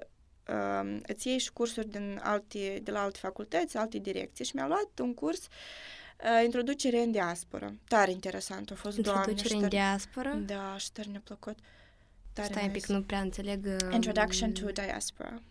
îți 1.02 1.28
iei 1.28 1.38
și 1.38 1.52
cursuri 1.52 1.88
din 1.88 2.20
alte, 2.22 2.80
de 2.82 2.90
la 2.90 3.00
alte 3.02 3.18
facultăți, 3.18 3.76
alte 3.76 3.98
direcții 3.98 4.44
și 4.44 4.56
mi-a 4.56 4.66
luat 4.66 4.98
un 5.00 5.14
curs 5.14 5.40
uh, 5.40 6.44
Introducere 6.44 7.02
în 7.02 7.10
diasporă. 7.10 7.74
Tare 7.88 8.10
interesant 8.10 8.70
a 8.70 8.74
fost, 8.74 8.96
Introducere 8.96 9.54
în 9.54 9.68
diasporă? 9.68 10.34
Da, 10.34 10.76
și 10.78 10.92
tare 10.92 11.08
ne-a 11.10 11.22
plăcut. 11.24 11.58
Tare 12.32 12.52
Stai 12.52 12.64
un 12.64 12.70
pic, 12.70 12.86
nu 12.86 13.02
prea 13.02 13.20
înțeleg. 13.20 13.66
Introduction 13.92 14.52
to 14.52 14.70
Diaspora. 14.70 15.42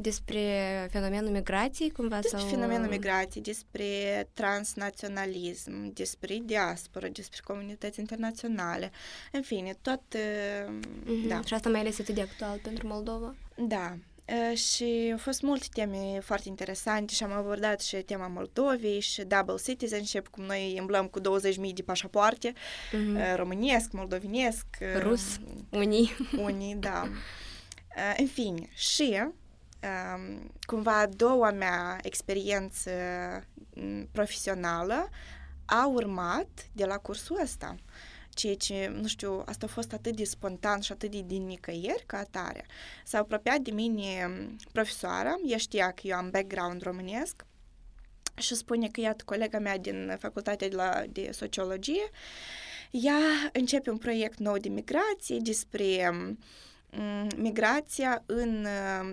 Despre 0.00 0.40
fenomenul 0.90 1.30
migrației, 1.30 1.90
cumva? 1.90 2.18
Despre 2.18 2.38
sau... 2.38 2.48
fenomenul 2.48 2.88
migrației, 2.88 3.42
despre 3.42 3.84
transnaționalism, 4.32 5.92
despre 5.92 6.38
diaspora, 6.44 7.08
despre 7.08 7.40
comunități 7.44 8.00
internaționale. 8.00 8.90
În 9.32 9.42
fine, 9.42 9.76
tot... 9.82 10.02
Mm-hmm. 10.16 11.28
Da. 11.28 11.40
Și 11.46 11.54
asta 11.54 11.68
mai 11.68 11.80
ales 11.80 12.00
atât 12.00 12.14
de 12.14 12.20
actual 12.20 12.58
pentru 12.62 12.86
Moldova? 12.86 13.34
Da. 13.56 13.96
Și 14.54 15.08
au 15.12 15.18
fost 15.18 15.42
multe 15.42 15.66
teme 15.72 16.20
foarte 16.22 16.48
interesante 16.48 17.14
și 17.14 17.22
am 17.22 17.32
abordat 17.32 17.80
și 17.80 17.96
tema 17.96 18.26
Moldovei 18.26 19.00
și 19.00 19.22
double 19.22 19.54
citizenship, 19.64 20.28
cum 20.28 20.44
noi 20.44 20.76
îmblăm 20.78 21.06
cu 21.06 21.20
20.000 21.20 21.24
de 21.74 21.82
pașapoarte, 21.82 22.52
mm-hmm. 22.52 23.36
românesc, 23.36 23.92
moldovinesc, 23.92 24.66
rus, 24.98 25.40
unii. 25.70 26.10
Unii, 26.36 26.74
da. 26.74 27.08
În 28.20 28.26
fine, 28.26 28.68
și 28.74 29.20
cumva 30.66 30.98
a 30.98 31.06
doua 31.06 31.50
mea 31.50 31.98
experiență 32.02 32.90
profesională 34.12 35.08
a 35.64 35.86
urmat 35.86 36.48
de 36.72 36.84
la 36.84 36.96
cursul 36.96 37.40
ăsta 37.42 37.76
ceea 38.38 38.54
ce, 38.54 38.92
nu 39.00 39.06
știu, 39.06 39.42
asta 39.46 39.66
a 39.66 39.72
fost 39.72 39.92
atât 39.92 40.16
de 40.16 40.24
spontan 40.24 40.80
și 40.80 40.92
atât 40.92 41.10
de 41.10 41.22
din 41.26 41.46
nicăieri 41.46 42.04
ca 42.06 42.18
atare. 42.18 42.66
S-a 43.04 43.18
apropiat 43.18 43.58
de 43.58 43.70
mine 43.70 44.30
profesoara, 44.72 45.34
ea 45.44 45.56
știa 45.56 45.90
că 45.90 46.00
eu 46.02 46.16
am 46.16 46.30
background 46.30 46.82
românesc 46.82 47.46
și 48.36 48.54
spune 48.54 48.88
că, 48.88 49.00
iată, 49.00 49.22
colega 49.26 49.58
mea 49.58 49.78
din 49.78 50.16
facultatea 50.20 50.68
de, 50.68 50.76
la, 50.76 51.02
de 51.08 51.30
sociologie, 51.32 52.10
ea 52.90 53.18
începe 53.52 53.90
un 53.90 53.98
proiect 53.98 54.38
nou 54.38 54.56
de 54.56 54.68
migrație 54.68 55.38
despre 55.40 56.10
migrația 57.36 58.22
în 58.26 58.66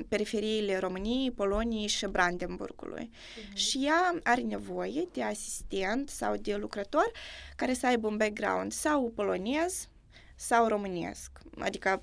periferiile 0.08 0.78
României, 0.78 1.32
Poloniei 1.32 1.88
și 1.88 2.06
Brandenburgului. 2.06 3.10
Uh-huh. 3.12 3.54
Și 3.54 3.86
ea 3.86 4.20
are 4.24 4.42
nevoie 4.42 5.08
de 5.12 5.24
asistent 5.24 6.10
sau 6.10 6.36
de 6.36 6.56
lucrător 6.56 7.12
care 7.56 7.74
să 7.74 7.88
aibă 7.88 8.08
un 8.08 8.18
background 8.18 8.72
sau 8.72 9.12
polonez 9.16 9.88
sau 10.36 10.68
românesc. 10.68 11.32
Adică 11.60 12.02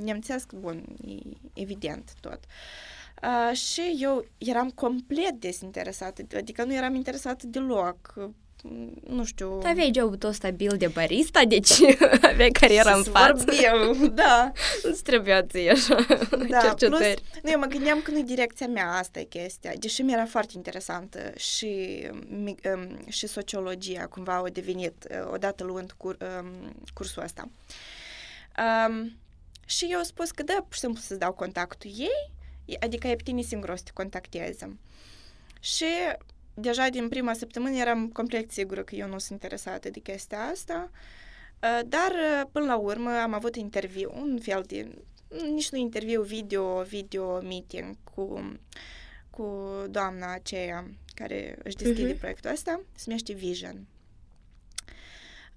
nemțesc, 0.00 0.52
bun, 0.52 0.84
e 1.06 1.14
evident 1.52 2.12
tot. 2.20 2.40
Uh, 3.22 3.56
și 3.56 3.96
eu 4.00 4.26
eram 4.38 4.70
complet 4.70 5.32
desinteresată, 5.32 6.22
adică 6.36 6.64
nu 6.64 6.74
eram 6.74 6.94
interesată 6.94 7.46
deloc 7.46 8.14
nu 9.08 9.24
știu... 9.24 9.58
Tu 9.58 9.66
aveai 9.66 9.90
jobul 9.94 10.16
tău 10.16 10.30
stabil 10.30 10.76
de 10.76 10.86
barista, 10.86 11.44
deci 11.44 11.70
aveai 12.30 12.50
cariera 12.50 12.94
în 12.94 13.02
față. 13.02 13.44
Vorbim, 13.44 14.08
da. 14.14 14.52
Nu-ți 14.82 15.02
trebuia 15.02 15.42
ție 15.42 15.70
așa 15.70 16.06
da, 16.48 16.74
plus, 16.76 17.00
nu, 17.42 17.50
eu 17.50 17.58
mă 17.58 17.66
gândeam 17.66 18.00
că 18.02 18.10
nu 18.10 18.18
e 18.18 18.22
direcția 18.22 18.66
mea, 18.66 18.90
asta 18.92 19.20
e 19.20 19.24
chestia. 19.24 19.72
Deși 19.78 20.02
mi-era 20.02 20.24
foarte 20.24 20.52
interesantă 20.54 21.32
și, 21.36 22.02
um, 22.74 22.98
și 23.08 23.26
sociologia, 23.26 24.06
cumva 24.06 24.36
au 24.36 24.48
devenit, 24.48 25.06
uh, 25.10 25.32
odată 25.32 25.64
luând 25.64 25.92
cur, 25.96 26.16
um, 26.40 26.72
cursul 26.94 27.22
ăsta. 27.22 27.48
Um, 28.88 29.16
și 29.66 29.86
eu 29.90 29.98
am 29.98 30.04
spus 30.04 30.30
că 30.30 30.42
da, 30.42 30.54
pur 30.54 30.74
și 30.74 30.80
simplu 30.80 31.00
să-ți 31.00 31.20
dau 31.20 31.32
contactul 31.32 31.90
ei, 31.96 32.78
adică 32.80 33.06
e 33.06 33.16
pe 33.16 33.22
tine 33.22 33.42
singur 33.42 33.68
o 33.68 33.76
să 33.76 33.82
te 33.84 33.90
contacteze. 33.94 34.78
Și 35.60 35.84
deja 36.56 36.88
din 36.88 37.08
prima 37.08 37.32
săptămână 37.32 37.76
eram 37.76 38.08
complet 38.08 38.50
sigură 38.50 38.82
că 38.82 38.94
eu 38.94 39.08
nu 39.08 39.18
sunt 39.18 39.30
interesată 39.30 39.90
de 39.90 40.00
chestia 40.00 40.38
asta, 40.38 40.90
dar 41.86 42.12
până 42.52 42.64
la 42.64 42.76
urmă 42.76 43.10
am 43.10 43.32
avut 43.32 43.56
interviu, 43.56 44.12
un 44.14 44.38
fel 44.42 44.64
de, 44.66 44.88
nici 45.50 45.70
nu 45.70 45.78
interviu, 45.78 46.22
video, 46.22 46.82
video 46.82 47.40
meeting 47.40 47.96
cu, 48.14 48.52
cu 49.30 49.68
doamna 49.90 50.32
aceea 50.32 50.90
care 51.14 51.58
își 51.62 51.76
deschide 51.76 52.14
uh-huh. 52.14 52.18
proiectul 52.18 52.50
ăsta, 52.50 52.80
se 52.94 53.04
numește 53.06 53.32
Vision. 53.32 53.86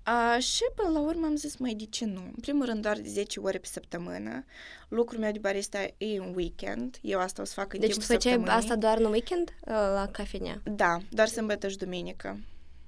A, 0.10 0.40
și 0.40 0.64
până 0.76 0.90
la 0.90 1.00
urmă 1.00 1.26
am 1.26 1.36
zis, 1.36 1.58
mai 1.58 1.74
de 1.74 1.86
ce 1.86 2.06
nu? 2.06 2.22
În 2.22 2.42
primul 2.42 2.66
rând, 2.66 2.82
doar 2.82 3.00
de 3.00 3.10
10 3.10 3.40
ore 3.40 3.58
pe 3.58 3.68
săptămână. 3.68 4.46
Lucrul 4.88 5.20
meu 5.20 5.32
de 5.32 5.40
barista 5.40 5.82
e 5.98 6.18
în 6.18 6.34
weekend. 6.36 6.98
Eu 7.02 7.20
asta 7.20 7.42
o 7.42 7.46
să 7.46 7.54
fac 7.54 7.74
în 7.74 7.80
deci 7.80 7.90
timpul 7.90 8.08
Deci 8.08 8.24
făceai 8.24 8.56
asta 8.56 8.76
doar 8.76 8.98
în 8.98 9.12
weekend 9.12 9.56
la 9.66 10.08
cafenea? 10.12 10.62
Da, 10.64 10.98
doar 11.10 11.28
sâmbătă 11.28 11.68
și 11.68 11.78
duminică. 11.78 12.40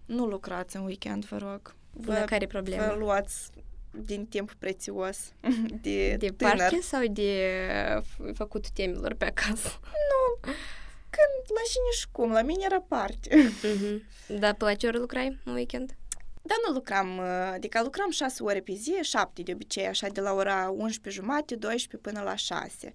Nu 0.05 0.25
lucrați 0.25 0.75
în 0.75 0.83
weekend, 0.83 1.25
vă 1.25 1.37
rog. 1.37 1.75
Vă, 1.91 2.13
de 2.13 2.23
care 2.25 2.47
problema? 2.47 2.87
Vă 2.87 2.95
luați 2.99 3.49
din 3.91 4.25
timp 4.25 4.53
prețios 4.53 5.17
de 5.81 6.15
De 6.15 6.27
tânăr. 6.27 6.55
parche 6.57 6.81
sau 6.81 7.05
de 7.05 7.41
făcut 8.33 8.69
temilor 8.69 9.13
pe 9.13 9.25
acasă? 9.25 9.79
Nu, 9.81 10.49
când 11.09 11.43
la 11.47 11.61
cine 11.69 11.91
și 11.99 12.07
cum, 12.11 12.31
la 12.31 12.41
mine 12.41 12.63
era 12.65 12.81
parte. 12.87 13.29
Uh-huh. 13.29 14.09
Da, 14.39 14.53
pe 14.53 14.63
la 14.63 14.73
ce 14.73 14.87
ori 14.87 14.97
lucrai 14.97 15.39
în 15.43 15.53
weekend? 15.53 15.95
Dar 16.41 16.57
nu 16.67 16.73
lucram, 16.73 17.19
adică 17.53 17.81
lucram 17.83 18.09
6 18.09 18.43
ore 18.43 18.59
pe 18.59 18.73
zi, 18.73 18.93
7 19.01 19.41
de 19.41 19.51
obicei, 19.53 19.87
așa 19.87 20.07
de 20.07 20.21
la 20.21 20.33
ora 20.33 20.69
11 20.69 21.21
jumate, 21.21 21.55
12 21.55 22.09
până 22.09 22.21
la 22.21 22.35
6. 22.35 22.91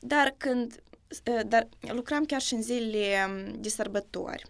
Dar 0.00 0.34
când, 0.36 0.82
dar 1.46 1.68
lucram 1.80 2.24
chiar 2.24 2.40
și 2.40 2.54
în 2.54 2.62
zilele 2.62 3.26
de 3.58 3.68
sărbători. 3.68 4.44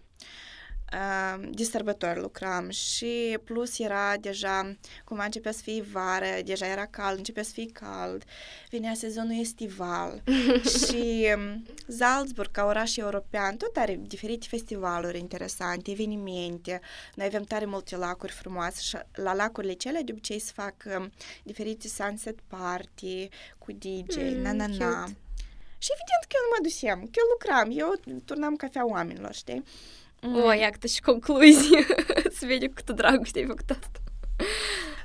Uh, 0.93 1.49
de 1.51 1.63
sărbători 1.63 2.19
lucram 2.19 2.69
și 2.69 3.37
plus 3.43 3.79
era 3.79 4.17
deja, 4.17 4.75
cumva 5.03 5.23
începea 5.23 5.51
să 5.51 5.61
fie 5.61 5.81
vară, 5.91 6.25
deja 6.45 6.65
era 6.65 6.85
cald, 6.85 7.17
începea 7.17 7.43
să 7.43 7.51
fie 7.53 7.65
cald, 7.65 8.23
venea 8.69 8.93
sezonul 8.93 9.39
estival 9.39 10.21
și 10.85 11.27
um, 11.35 11.65
Salzburg, 11.87 12.51
ca 12.51 12.65
oraș 12.65 12.95
european, 12.95 13.57
tot 13.57 13.75
are 13.75 13.99
diferite 14.07 14.45
festivaluri 14.49 15.19
interesante, 15.19 15.91
evenimente, 15.91 16.81
noi 17.15 17.25
avem 17.25 17.43
tare 17.43 17.65
multe 17.65 17.95
lacuri 17.95 18.31
frumoase 18.31 18.81
și 18.81 18.97
la 19.13 19.33
lacurile 19.33 19.73
cele 19.73 20.01
de 20.05 20.11
obicei 20.11 20.39
se 20.39 20.51
fac 20.55 20.75
um, 20.97 21.11
diferite 21.43 21.87
sunset 21.87 22.39
party 22.47 23.29
cu 23.57 23.71
DJ, 23.71 24.15
mm, 24.15 24.41
na-na-na. 24.41 25.07
Și 25.83 25.89
evident 25.95 26.23
că 26.27 26.35
eu 26.35 26.43
nu 26.45 26.53
mă 26.55 26.63
dusem, 26.63 26.99
că 26.99 27.19
eu 27.21 27.27
lucram, 27.31 27.67
eu 27.81 28.19
turnam 28.25 28.55
cafea 28.55 28.87
oamenilor, 28.87 29.33
știi? 29.33 29.63
O, 30.23 30.51
ia 30.51 30.69
câte 30.69 30.87
și 30.87 31.01
concluzii. 31.01 31.85
Să 32.37 32.45
vedem 32.45 32.71
câtă 32.73 32.91
dragoste 32.91 33.39
ai 33.39 33.45
făcut 33.45 33.69
asta. 33.69 33.99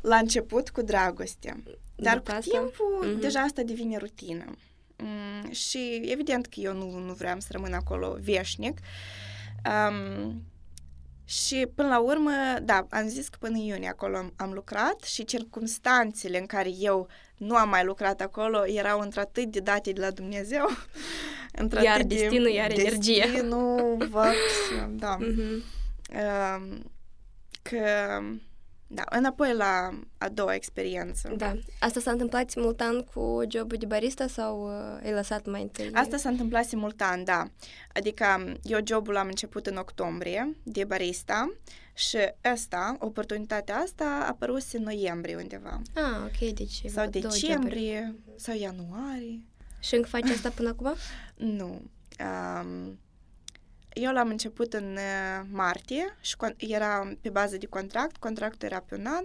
La 0.02 0.16
început 0.16 0.70
cu 0.70 0.82
dragoste. 0.82 1.62
Dar 1.96 2.16
După 2.16 2.30
cu 2.30 2.36
asta? 2.36 2.58
timpul 2.58 3.16
uh-huh. 3.16 3.20
deja 3.20 3.40
asta 3.40 3.62
devine 3.62 3.96
rutină. 3.96 4.44
Mm, 4.96 5.50
și 5.50 6.00
evident 6.04 6.46
că 6.46 6.60
eu 6.60 6.72
nu, 6.72 6.98
nu 6.98 7.12
vreau 7.12 7.40
să 7.40 7.48
rămân 7.50 7.72
acolo 7.72 8.16
veșnic. 8.20 8.78
Um, 9.64 10.42
și 11.24 11.66
până 11.74 11.88
la 11.88 11.98
urmă, 11.98 12.30
da, 12.62 12.86
am 12.90 13.08
zis 13.08 13.28
că 13.28 13.36
până 13.40 13.58
iunie 13.58 13.88
acolo 13.88 14.16
am, 14.16 14.32
am 14.36 14.52
lucrat 14.52 15.02
și 15.02 15.24
circumstanțele 15.24 16.38
în 16.38 16.46
care 16.46 16.70
eu 16.78 17.08
nu 17.38 17.54
am 17.54 17.68
mai 17.68 17.84
lucrat 17.84 18.20
acolo 18.20 18.66
erau 18.66 19.00
într-atât 19.00 19.44
de 19.44 19.60
date 19.60 19.92
de 19.92 20.00
la 20.00 20.10
Dumnezeu. 20.10 20.66
într 21.60 21.80
iar 21.82 22.02
destinul, 22.02 22.48
iar 22.48 22.70
energie. 22.70 23.24
Destinul, 23.30 24.08
văd, 24.10 24.34
da. 24.90 25.16
Mm-hmm. 25.20 25.62
Uh, 26.10 26.78
că 27.62 27.78
da, 28.90 29.02
înapoi 29.10 29.54
la 29.54 29.90
a 30.18 30.28
doua 30.28 30.54
experiență. 30.54 31.32
Da. 31.36 31.54
Asta 31.80 32.00
s-a 32.00 32.10
întâmplat 32.10 32.50
simultan 32.50 33.02
cu 33.02 33.42
jobul 33.48 33.76
de 33.78 33.86
barista 33.86 34.26
sau 34.26 34.64
uh, 34.64 35.04
ai 35.04 35.12
lăsat 35.12 35.46
mai 35.46 35.62
întâi? 35.62 35.90
Asta 35.92 36.16
s-a 36.16 36.28
întâmplat 36.28 36.64
simultan, 36.64 37.24
da. 37.24 37.44
Adică 37.94 38.54
eu 38.62 38.78
jobul 38.84 39.16
am 39.16 39.26
început 39.26 39.66
în 39.66 39.76
octombrie 39.76 40.56
de 40.62 40.84
barista 40.84 41.52
și 41.98 42.16
asta, 42.42 42.96
oportunitatea 43.00 43.76
asta 43.76 44.04
a 44.04 44.28
apărut 44.28 44.62
în 44.72 44.82
noiembrie 44.82 45.36
undeva. 45.36 45.82
Ah, 45.94 46.24
ok, 46.24 46.50
deci 46.50 46.82
Sau 46.86 47.06
decembrie, 47.06 48.14
sau 48.36 48.56
ianuarie. 48.56 49.40
Și 49.80 49.94
încă 49.94 50.08
faci 50.08 50.28
asta 50.28 50.50
până 50.50 50.68
acum? 50.68 50.94
nu. 51.58 51.82
Um, 52.20 52.98
eu 53.92 54.12
l-am 54.12 54.28
început 54.28 54.72
în 54.72 54.92
uh, 54.92 55.46
martie 55.50 56.16
și 56.20 56.36
era 56.56 57.16
pe 57.20 57.28
bază 57.28 57.56
de 57.56 57.66
contract, 57.66 58.16
contractul 58.16 58.68
era 58.68 58.80
pe 58.80 58.94
un 58.94 59.06
an. 59.06 59.24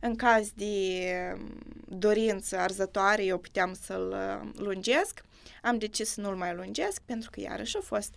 În 0.00 0.16
caz 0.16 0.50
de 0.54 1.02
um, 1.34 1.58
dorință 1.98 2.58
arzătoare, 2.58 3.24
eu 3.24 3.38
puteam 3.38 3.74
să-l 3.82 4.08
uh, 4.08 4.50
lungesc. 4.56 5.24
Am 5.62 5.78
decis 5.78 6.08
să 6.08 6.20
nu-l 6.20 6.36
mai 6.36 6.54
lungesc 6.54 7.00
pentru 7.00 7.30
că 7.30 7.40
iarăși 7.40 7.76
au 7.76 7.82
fost 7.82 8.14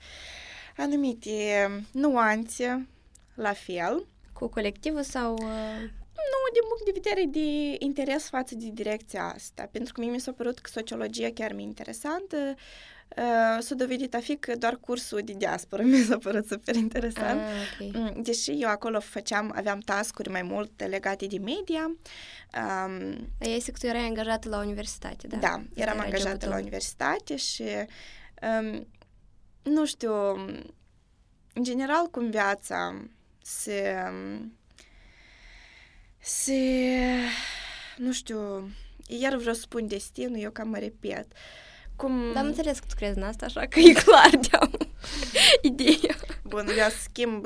anumite 0.78 1.68
um, 1.70 2.02
nuanțe 2.02 2.88
la 3.42 3.54
fel. 3.54 4.06
Cu 4.34 4.48
colectivul 4.48 5.04
sau... 5.04 5.34
Uh... 5.34 5.90
Nu, 6.32 6.40
din 6.54 6.68
punct 6.68 6.86
de 6.86 6.92
vedere 6.94 7.26
de 7.26 7.76
interes 7.80 8.30
față 8.30 8.56
de 8.56 8.70
direcția 8.74 9.24
asta, 9.36 9.70
pentru 9.72 9.94
că 9.94 10.02
mie 10.02 10.10
mi 10.10 10.20
s-a 10.20 10.32
părut 10.32 10.60
că 10.60 10.70
sociologia 10.74 11.30
chiar 11.34 11.54
mi-e 11.54 11.66
interesantă, 11.66 12.56
Uh, 13.18 13.58
s-a 13.60 13.76
dovedit 13.76 14.14
a 14.16 14.20
fi 14.20 14.36
că 14.36 14.56
doar 14.56 14.76
cursul 14.76 15.22
de 15.24 15.34
diaspora 15.34 15.84
mi 15.92 15.98
s-a 15.98 16.18
părut 16.18 16.48
super 16.48 16.76
interesant. 16.76 17.40
Ah, 17.40 17.48
okay. 17.74 17.92
Mm, 17.94 18.22
deși 18.22 18.52
eu 18.52 18.70
acolo 18.70 19.00
făceam, 19.00 19.52
aveam 19.56 19.80
tascuri 19.80 20.30
mai 20.30 20.42
mult 20.42 20.84
legate 20.88 21.26
de 21.26 21.38
media. 21.38 21.84
Um, 21.86 23.30
Ai 23.42 23.60
zis 23.60 23.66
că 23.66 23.78
tu 23.80 23.86
erai 23.86 24.06
angajată 24.06 24.50
la 24.50 24.58
universitate, 24.58 25.28
da? 25.28 25.38
Da, 25.38 25.62
eram 25.74 25.98
Era 25.98 26.04
angajată 26.04 26.48
la 26.48 26.56
universitate 26.56 27.36
și 27.36 27.64
um, 28.62 28.88
nu 29.62 29.86
știu, 29.86 30.14
în 31.54 31.64
general 31.64 32.06
cum 32.06 32.30
viața 32.30 33.06
se 33.42 33.96
se 36.20 36.84
nu 37.98 38.12
știu, 38.12 38.70
iar 39.08 39.36
vreau 39.36 39.54
să 39.54 39.62
spun 39.62 39.88
destinul, 39.88 40.40
eu 40.40 40.52
cam 40.52 40.70
mă 40.70 40.78
repet. 40.78 41.28
Uh, 41.32 41.38
cum... 42.02 42.32
Dar 42.34 42.42
am 42.42 42.48
înțeles 42.48 42.80
că 42.80 42.86
tu 42.88 42.96
crezi 42.96 43.18
în 43.18 43.24
asta, 43.24 43.46
așa 43.46 43.66
că 43.66 43.80
e 43.80 43.94
clar 43.94 44.30
de-am 44.30 44.72
ideea. 45.72 46.16
Bun, 46.44 46.68
eu 46.68 46.90
schimb, 46.90 47.46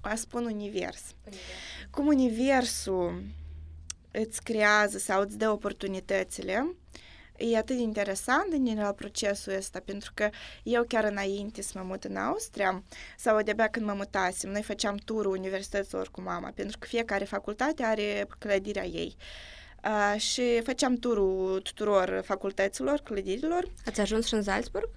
a 0.00 0.14
spun 0.14 0.44
univers. 0.44 1.02
univers. 1.24 1.42
Cum 1.90 2.06
universul 2.06 3.22
îți 4.10 4.42
creează 4.42 4.98
sau 4.98 5.20
îți 5.20 5.38
dă 5.38 5.50
oportunitățile, 5.50 6.74
e 7.38 7.56
atât 7.56 7.76
de 7.76 7.82
interesant 7.82 8.52
în 8.52 8.64
general 8.64 8.92
procesul 8.92 9.54
ăsta, 9.56 9.80
pentru 9.84 10.10
că 10.14 10.30
eu 10.62 10.84
chiar 10.88 11.04
înainte 11.04 11.62
să 11.62 11.72
mă 11.74 11.84
mut 11.84 12.04
în 12.04 12.16
Austria, 12.16 12.82
sau 13.16 13.42
de-abia 13.42 13.68
când 13.68 13.86
mă 13.86 13.92
mutasem, 13.92 14.50
noi 14.50 14.62
făceam 14.62 14.96
turul 14.96 15.36
universităților 15.36 16.08
cu 16.10 16.20
mama, 16.20 16.52
pentru 16.54 16.78
că 16.78 16.86
fiecare 16.86 17.24
facultate 17.24 17.82
are 17.82 18.26
clădirea 18.38 18.84
ei. 18.84 19.16
Uh, 19.18 19.56
Uh, 19.86 20.20
și 20.20 20.60
făceam 20.64 20.94
turul 20.94 21.60
tuturor 21.60 22.22
facultăților, 22.24 22.98
clădirilor. 22.98 23.70
Ați 23.86 24.00
ajuns 24.00 24.26
și 24.26 24.34
în 24.34 24.42
Salzburg? 24.42 24.88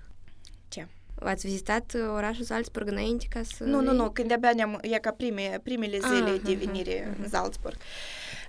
Ce? 0.67 0.87
Ați 1.19 1.47
vizitat 1.47 1.95
orașul 2.15 2.43
Salzburg 2.43 2.87
înainte 2.87 3.25
ca 3.29 3.41
să... 3.55 3.63
Nu, 3.63 3.81
nu, 3.81 3.93
nu, 3.93 4.09
când 4.09 4.27
de-abia 4.27 4.51
ne-am, 4.55 4.79
e 4.81 4.97
ca 4.97 5.11
prime, 5.11 5.59
primele 5.63 5.99
zile 5.99 6.29
ah, 6.29 6.39
de 6.43 6.53
venire 6.53 7.05
uh, 7.05 7.11
uh, 7.11 7.23
în 7.23 7.29
Salzburg. 7.29 7.77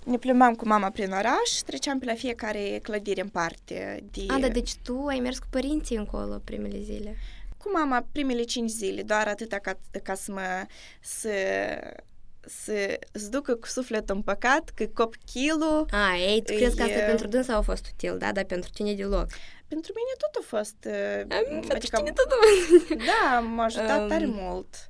Ne 0.05 0.19
plimbam 0.19 0.55
cu 0.55 0.67
mama 0.67 0.91
prin 0.91 1.13
oraș, 1.13 1.51
treceam 1.67 1.99
pe 1.99 2.05
la 2.05 2.15
fiecare 2.15 2.79
clădire 2.83 3.21
în 3.21 3.29
parte. 3.29 4.05
De... 4.11 4.23
A, 4.29 4.39
da, 4.39 4.49
deci 4.49 4.75
tu 4.83 5.05
ai 5.09 5.19
mers 5.19 5.39
cu 5.39 5.47
părinții 5.51 5.97
încolo 5.97 6.41
primele 6.45 6.81
zile? 6.81 7.17
Cu 7.57 7.71
mama 7.73 8.07
primele 8.13 8.43
cinci 8.43 8.71
zile, 8.71 9.03
doar 9.03 9.29
atâta 9.29 9.59
ca, 9.59 9.79
ca 10.03 10.15
să 10.15 10.33
mă 10.33 10.67
să 11.01 11.31
să 12.47 12.99
îți 13.13 13.31
ducă 13.31 13.55
cu 13.55 13.67
sufletul 13.67 14.15
împăcat 14.15 14.71
că 14.75 14.87
copilul... 14.87 15.87
A, 15.91 16.17
ei, 16.17 16.43
tu 16.43 16.55
crezi 16.55 16.77
că 16.77 16.83
asta 16.83 16.99
pentru 16.99 17.27
dânsa 17.27 17.55
a 17.55 17.61
fost 17.61 17.87
util, 17.93 18.19
da? 18.19 18.33
Dar 18.33 18.45
pentru 18.45 18.71
tine 18.71 18.95
deloc. 18.95 19.27
Pentru 19.69 19.93
mine 19.95 20.13
tot 20.19 20.43
a 20.43 20.47
fost... 20.47 20.77
A, 21.29 21.37
adică, 21.37 21.67
pentru 21.69 21.89
tine 21.89 22.13
tot 22.13 22.31
a 22.31 22.35
fost... 22.43 22.95
Da, 23.11 23.41
m-a 23.41 23.65
ajutat 23.65 24.01
um... 24.01 24.09
tare 24.09 24.27
mult 24.27 24.69
uh, 24.75 24.90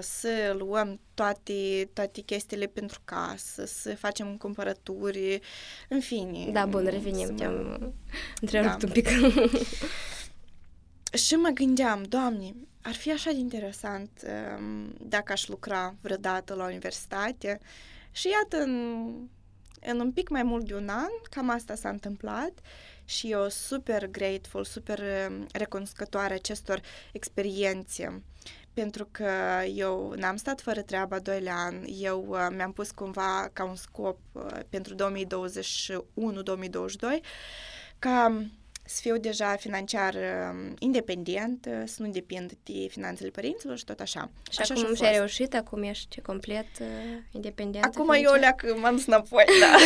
să 0.00 0.54
luăm 0.58 1.00
toate, 1.14 1.88
toate 1.92 2.20
chestiile 2.20 2.66
pentru 2.66 3.00
casă, 3.04 3.64
să 3.66 3.96
facem 3.96 4.36
cumpărături, 4.36 5.40
în 5.88 6.00
fine. 6.00 6.50
Da, 6.52 6.66
bun, 6.66 6.84
revenim, 6.84 7.34
te-am 7.34 7.94
întrerupt 8.40 8.78
da. 8.78 8.86
un 8.86 8.92
pic. 8.92 9.08
și 11.24 11.34
mă 11.34 11.48
gândeam, 11.48 12.02
Doamne, 12.02 12.54
ar 12.82 12.94
fi 12.94 13.12
așa 13.12 13.30
de 13.30 13.38
interesant 13.38 14.10
um, 14.58 14.94
dacă 15.00 15.32
aș 15.32 15.48
lucra 15.48 15.94
vreodată 16.00 16.54
la 16.54 16.64
universitate. 16.64 17.60
Și 18.10 18.28
iată, 18.28 18.56
în, 18.56 19.06
în 19.80 20.00
un 20.00 20.12
pic 20.12 20.28
mai 20.28 20.42
mult 20.42 20.66
de 20.66 20.74
un 20.74 20.88
an, 20.88 21.10
cam 21.30 21.50
asta 21.50 21.74
s-a 21.74 21.88
întâmplat 21.88 22.52
și 23.04 23.30
eu 23.30 23.48
super 23.48 24.06
grateful, 24.06 24.64
super 24.64 25.00
um, 25.28 25.46
recunoscătoare 25.52 26.34
acestor 26.34 26.80
experiențe 27.12 28.22
pentru 28.82 29.08
că 29.10 29.30
eu 29.74 30.14
n-am 30.16 30.36
stat 30.36 30.60
fără 30.60 30.82
treabă 30.82 31.14
a 31.14 31.18
doilea 31.18 31.54
an, 31.54 31.74
eu 32.00 32.26
uh, 32.28 32.46
mi-am 32.56 32.72
pus 32.72 32.90
cumva 32.90 33.50
ca 33.52 33.64
un 33.64 33.76
scop 33.76 34.18
uh, 34.32 34.58
pentru 34.68 34.94
2021-2022 34.94 34.98
ca 37.98 38.46
să 38.84 39.00
fiu 39.00 39.16
deja 39.16 39.56
financiar 39.56 40.14
uh, 40.14 40.72
independent, 40.78 41.66
uh, 41.68 41.82
să 41.84 42.02
nu 42.02 42.08
depind 42.08 42.52
de 42.62 42.86
finanțele 42.88 43.30
părinților 43.30 43.78
și 43.78 43.84
tot 43.84 44.00
așa. 44.00 44.30
Și 44.50 44.60
așa 44.60 44.74
acum 44.78 44.94
și-ai 44.94 45.16
reușit? 45.16 45.54
Acum 45.54 45.82
ești 45.82 46.20
complet 46.20 46.68
uh, 46.80 46.86
independent? 47.30 47.84
Acum 47.84 48.04
financiar? 48.04 48.34
eu 48.34 48.40
leac, 48.40 48.80
m-am 48.80 48.94
dus 48.94 49.06
înapoi, 49.06 49.44
da. 49.60 49.76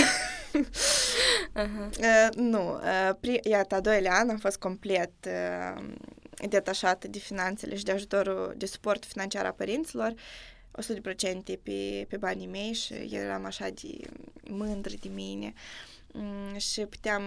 uh-huh. 1.63 1.99
uh, 2.01 2.29
nu, 2.35 2.75
uh, 2.75 3.11
pri- 3.21 3.41
iată, 3.43 3.75
a 3.75 3.81
doilea 3.81 4.15
an 4.15 4.29
am 4.29 4.39
fost 4.39 4.57
complet 4.57 5.13
uh, 5.27 5.85
detașată 6.49 7.09
de 7.09 7.19
finanțele 7.19 7.77
și 7.77 7.85
de 7.85 7.93
ajutorul, 7.93 8.55
de 8.57 8.67
suport 8.67 9.05
financiar 9.05 9.45
a 9.45 9.53
părinților, 9.53 10.15
100% 10.15 11.61
pe, 11.63 12.07
pe 12.09 12.17
banii 12.17 12.47
mei 12.47 12.73
și 12.73 12.95
eram 13.11 13.45
așa 13.45 13.69
de 13.69 13.99
mândră 14.49 14.95
de 15.01 15.09
mine 15.09 15.53
mm, 16.13 16.59
și 16.59 16.81
puteam 16.81 17.23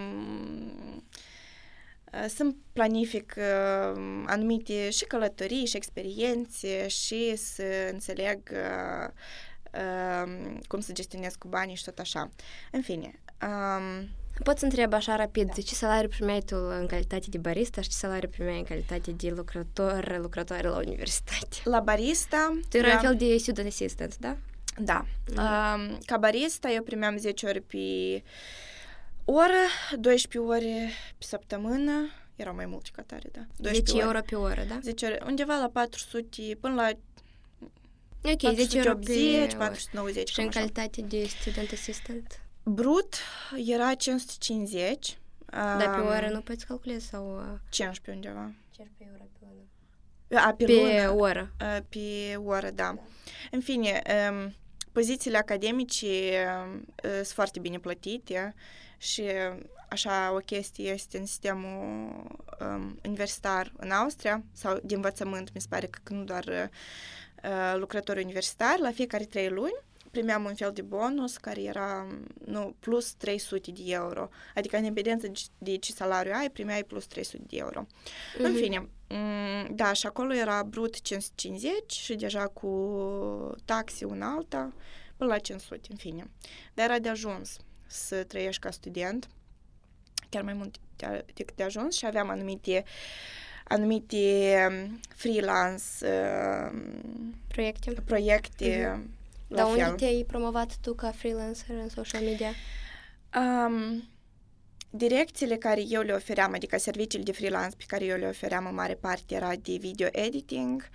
să 2.27 2.47
planific 2.73 3.35
uh, 3.37 4.23
anumite 4.25 4.89
și 4.89 5.05
călătorii 5.05 5.65
și 5.65 5.75
experiențe 5.75 6.87
și 6.87 7.35
să 7.35 7.63
înțeleg 7.91 8.49
uh, 8.51 9.09
uh, 9.73 10.57
cum 10.67 10.79
să 10.79 10.91
gestionez 10.91 11.35
cu 11.35 11.47
banii 11.47 11.75
și 11.75 11.83
tot 11.83 11.99
așa. 11.99 12.29
În 12.71 12.81
fine, 12.81 13.19
um, 13.41 14.09
Pot 14.43 14.57
să 14.57 14.65
întreb 14.65 14.93
așa 14.93 15.15
rapid, 15.15 15.45
da. 15.45 15.61
ce 15.61 15.75
salariu 15.75 16.09
primeai 16.09 16.39
tu 16.39 16.55
în 16.79 16.85
calitate 16.87 17.25
de 17.29 17.37
barista 17.37 17.81
și 17.81 17.89
ce 17.89 17.95
salariu 17.95 18.29
primeai 18.29 18.57
în 18.57 18.63
calitate 18.63 19.11
de 19.11 19.29
lucrător, 19.29 20.17
lucrătoare 20.21 20.67
la 20.67 20.77
universitate? 20.77 21.57
La 21.63 21.79
barista... 21.79 22.59
Tu 22.69 22.77
erai 22.77 22.91
da. 22.91 22.95
un 22.95 23.03
fel 23.03 23.15
de 23.15 23.37
student 23.37 23.67
assistant, 23.67 24.17
da? 24.17 24.37
Da. 24.77 25.05
Mm. 25.35 25.37
Uh, 25.37 25.97
ca 26.05 26.17
barista 26.17 26.69
eu 26.69 26.83
primeam 26.83 27.17
10 27.17 27.45
ori 27.45 27.61
pe 27.61 27.77
oră, 29.25 29.63
12 29.99 30.51
ore 30.51 30.89
pe 31.17 31.25
săptămână, 31.25 31.91
erau 32.35 32.55
mai 32.55 32.65
mulți 32.65 32.91
ca 32.91 33.01
tare, 33.01 33.29
da. 33.31 33.69
10 33.71 33.99
euro 33.99 34.19
pe 34.25 34.35
oră, 34.35 34.63
da? 34.67 34.79
10 34.81 35.05
ore, 35.05 35.21
undeva 35.25 35.55
la 35.55 35.69
400, 35.73 36.55
până 36.59 36.73
la 36.73 36.89
Ok, 38.25 38.53
10 38.55 38.77
euro 38.77 38.95
pe 38.95 39.47
490, 39.57 40.29
Și 40.29 40.39
în 40.39 40.49
calitate 40.49 41.01
de 41.01 41.25
student 41.25 41.71
assistant? 41.71 42.42
Brut 42.63 43.15
era 43.65 43.93
550. 43.93 45.17
Dar 45.45 45.95
pe 45.95 46.01
oră 46.01 46.29
nu 46.31 46.41
poți 46.41 46.65
calculezi 46.65 47.07
sau... 47.07 47.59
15 47.69 48.27
undeva. 48.27 48.51
15 48.71 49.11
euro 49.11 49.29
pe 49.39 49.45
oră. 50.29 50.47
A, 50.47 50.53
pe, 50.53 50.65
pe 50.65 50.73
lună. 50.73 51.21
oră. 51.21 51.53
Pe 51.89 52.35
oră, 52.35 52.69
da. 52.69 52.93
da. 52.95 53.01
În 53.51 53.61
fine, 53.61 54.01
um, 54.31 54.53
pozițiile 54.91 55.37
academice 55.37 56.07
um, 56.65 56.85
sunt 57.01 57.27
foarte 57.27 57.59
bine 57.59 57.79
plătite 57.79 58.55
și 58.97 59.23
așa 59.89 60.33
o 60.33 60.37
chestie 60.37 60.89
este 60.89 61.17
în 61.17 61.25
sistemul 61.25 62.25
um, 62.59 62.99
universitar 63.05 63.71
în 63.77 63.91
Austria 63.91 64.43
sau 64.53 64.79
de 64.83 64.95
învățământ, 64.95 65.53
mi 65.53 65.61
se 65.61 65.67
pare 65.69 65.87
că 65.87 66.13
nu 66.13 66.23
doar 66.23 66.45
uh, 67.43 67.73
lucrători 67.75 68.23
universitari, 68.23 68.81
la 68.81 68.91
fiecare 68.91 69.23
trei 69.23 69.49
luni 69.49 69.75
primeam 70.13 70.45
un 70.45 70.55
fel 70.55 70.71
de 70.73 70.81
bonus 70.81 71.37
care 71.37 71.61
era 71.61 72.07
nu, 72.45 72.75
plus 72.79 73.13
300 73.13 73.71
de 73.71 73.81
euro. 73.85 74.29
Adică 74.55 74.77
în 74.77 74.83
evidență 74.83 75.31
de 75.57 75.75
ce 75.75 75.91
salariu 75.91 76.31
ai, 76.35 76.49
primeai 76.49 76.83
plus 76.83 77.05
300 77.05 77.43
de 77.47 77.57
euro. 77.57 77.85
Mm-hmm. 77.85 78.43
În 78.43 78.53
fine, 78.53 78.89
da, 79.69 79.93
și 79.93 80.05
acolo 80.05 80.33
era 80.33 80.63
brut 80.63 81.01
550 81.01 81.91
și 81.91 82.15
deja 82.15 82.47
cu 82.47 83.55
taxe 83.65 84.05
una 84.05 84.33
alta 84.35 84.73
până 85.17 85.29
la 85.29 85.37
500, 85.37 85.87
în 85.89 85.95
fine. 85.95 86.29
Dar 86.73 86.89
era 86.89 86.99
de 86.99 87.09
ajuns 87.09 87.57
să 87.87 88.23
trăiești 88.23 88.61
ca 88.61 88.71
student, 88.71 89.27
chiar 90.29 90.43
mai 90.43 90.53
mult 90.53 90.75
decât 91.33 91.55
de 91.55 91.63
ajuns 91.63 91.95
și 91.95 92.05
aveam 92.05 92.29
anumite 92.29 92.83
anumite 93.67 94.67
freelance 95.07 95.83
uh, 96.01 96.81
proiecte, 97.47 97.93
proiecte 98.05 99.01
mm-hmm 99.05 99.21
dar 99.55 99.65
unde 99.65 99.83
fel. 99.83 99.95
te-ai 99.95 100.23
promovat 100.27 100.77
tu 100.81 100.93
ca 100.93 101.11
freelancer 101.11 101.75
în 101.75 101.89
social 101.89 102.23
media? 102.23 102.51
Um, 103.35 104.03
direcțiile 104.89 105.55
care 105.55 105.81
eu 105.87 106.01
le 106.01 106.13
ofeream, 106.13 106.53
adică 106.53 106.77
serviciile 106.77 107.23
de 107.23 107.31
freelance 107.31 107.75
pe 107.75 107.83
care 107.87 108.05
eu 108.05 108.17
le 108.17 108.27
ofeream 108.27 108.65
în 108.65 108.73
mare 108.73 108.93
parte 108.93 109.35
era 109.35 109.55
de 109.55 109.77
video 109.79 110.07
editing 110.11 110.89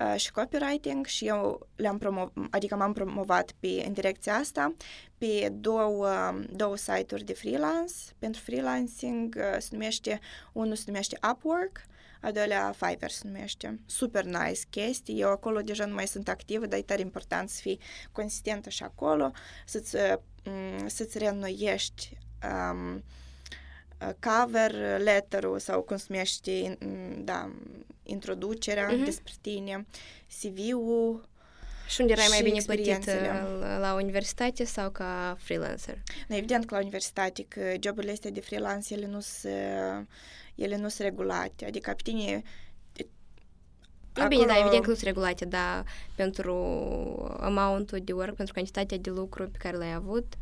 uh, 0.00 0.14
și 0.16 0.32
copywriting 0.32 1.06
și 1.06 1.26
eu 1.26 1.66
le-am 1.76 1.98
promovat, 1.98 2.32
adică 2.50 2.76
m-am 2.76 2.92
promovat 2.92 3.52
pe, 3.60 3.82
în 3.86 3.92
direcția 3.92 4.34
asta 4.34 4.74
pe 5.18 5.48
două, 5.52 6.34
două 6.50 6.76
site-uri 6.76 7.24
de 7.24 7.32
freelance 7.32 7.94
pentru 8.18 8.40
freelancing, 8.40 9.34
uh, 9.38 9.56
se 9.58 9.68
numește, 9.70 10.20
unul 10.52 10.74
se 10.74 10.84
numește 10.86 11.18
Upwork 11.30 11.80
a 12.24 12.30
doilea 12.30 12.74
Fiverr 12.76 13.10
se 13.10 13.20
numește. 13.24 13.80
Super 13.86 14.24
nice 14.24 14.60
chestii. 14.70 15.20
Eu 15.20 15.28
acolo 15.28 15.60
deja 15.60 15.84
nu 15.86 15.94
mai 15.94 16.06
sunt 16.06 16.28
activă, 16.28 16.66
dar 16.66 16.78
e 16.78 16.82
tare 16.82 17.00
important 17.00 17.48
să 17.48 17.60
fii 17.60 17.80
consistentă 18.12 18.70
și 18.70 18.82
acolo, 18.82 19.32
să-ți, 19.66 19.96
mm, 20.44 20.88
să-ți 20.88 21.18
reînnoiești 21.18 22.18
um, 22.42 23.04
cover 24.20 25.00
letter-ul 25.00 25.58
sau 25.58 25.82
cum 25.82 25.96
se 25.96 26.06
numește, 26.08 26.78
da, 27.18 27.52
introducerea 28.02 28.88
uh-huh. 28.88 29.04
despre 29.04 29.32
tine, 29.40 29.86
CV-ul, 30.40 31.28
și 31.88 32.00
unde 32.00 32.12
erai 32.12 32.26
mai 32.28 32.42
bine 32.42 32.60
plătit 32.66 33.10
la 33.80 33.94
universitate 33.94 34.64
sau 34.64 34.90
ca 34.90 35.36
freelancer? 35.38 35.98
No, 36.28 36.36
evident 36.36 36.64
că 36.64 36.74
la 36.74 36.80
universitate, 36.80 37.44
că 37.48 37.60
joburile 37.80 38.12
astea 38.12 38.30
de 38.30 38.40
freelance, 38.40 38.94
ele 38.94 39.06
nu 39.06 39.20
se 39.20 39.50
ele 40.54 40.76
nu 40.76 40.88
sunt 40.88 41.08
regulate. 41.08 41.66
Adică 41.66 41.90
pe 41.90 42.02
tine 42.02 42.42
Acolo... 44.14 44.28
Bine, 44.28 44.44
da, 44.44 44.58
evident 44.58 44.82
că 44.82 44.88
nu 44.88 44.94
sunt 44.94 45.06
regulate, 45.06 45.44
dar 45.44 45.84
pentru 46.14 46.54
amount 47.40 47.92
de 47.92 48.12
work, 48.12 48.34
pentru 48.34 48.54
cantitatea 48.54 48.98
de 48.98 49.10
lucru 49.10 49.48
pe 49.48 49.58
care 49.58 49.76
l-ai 49.76 49.92
avut. 49.92 50.34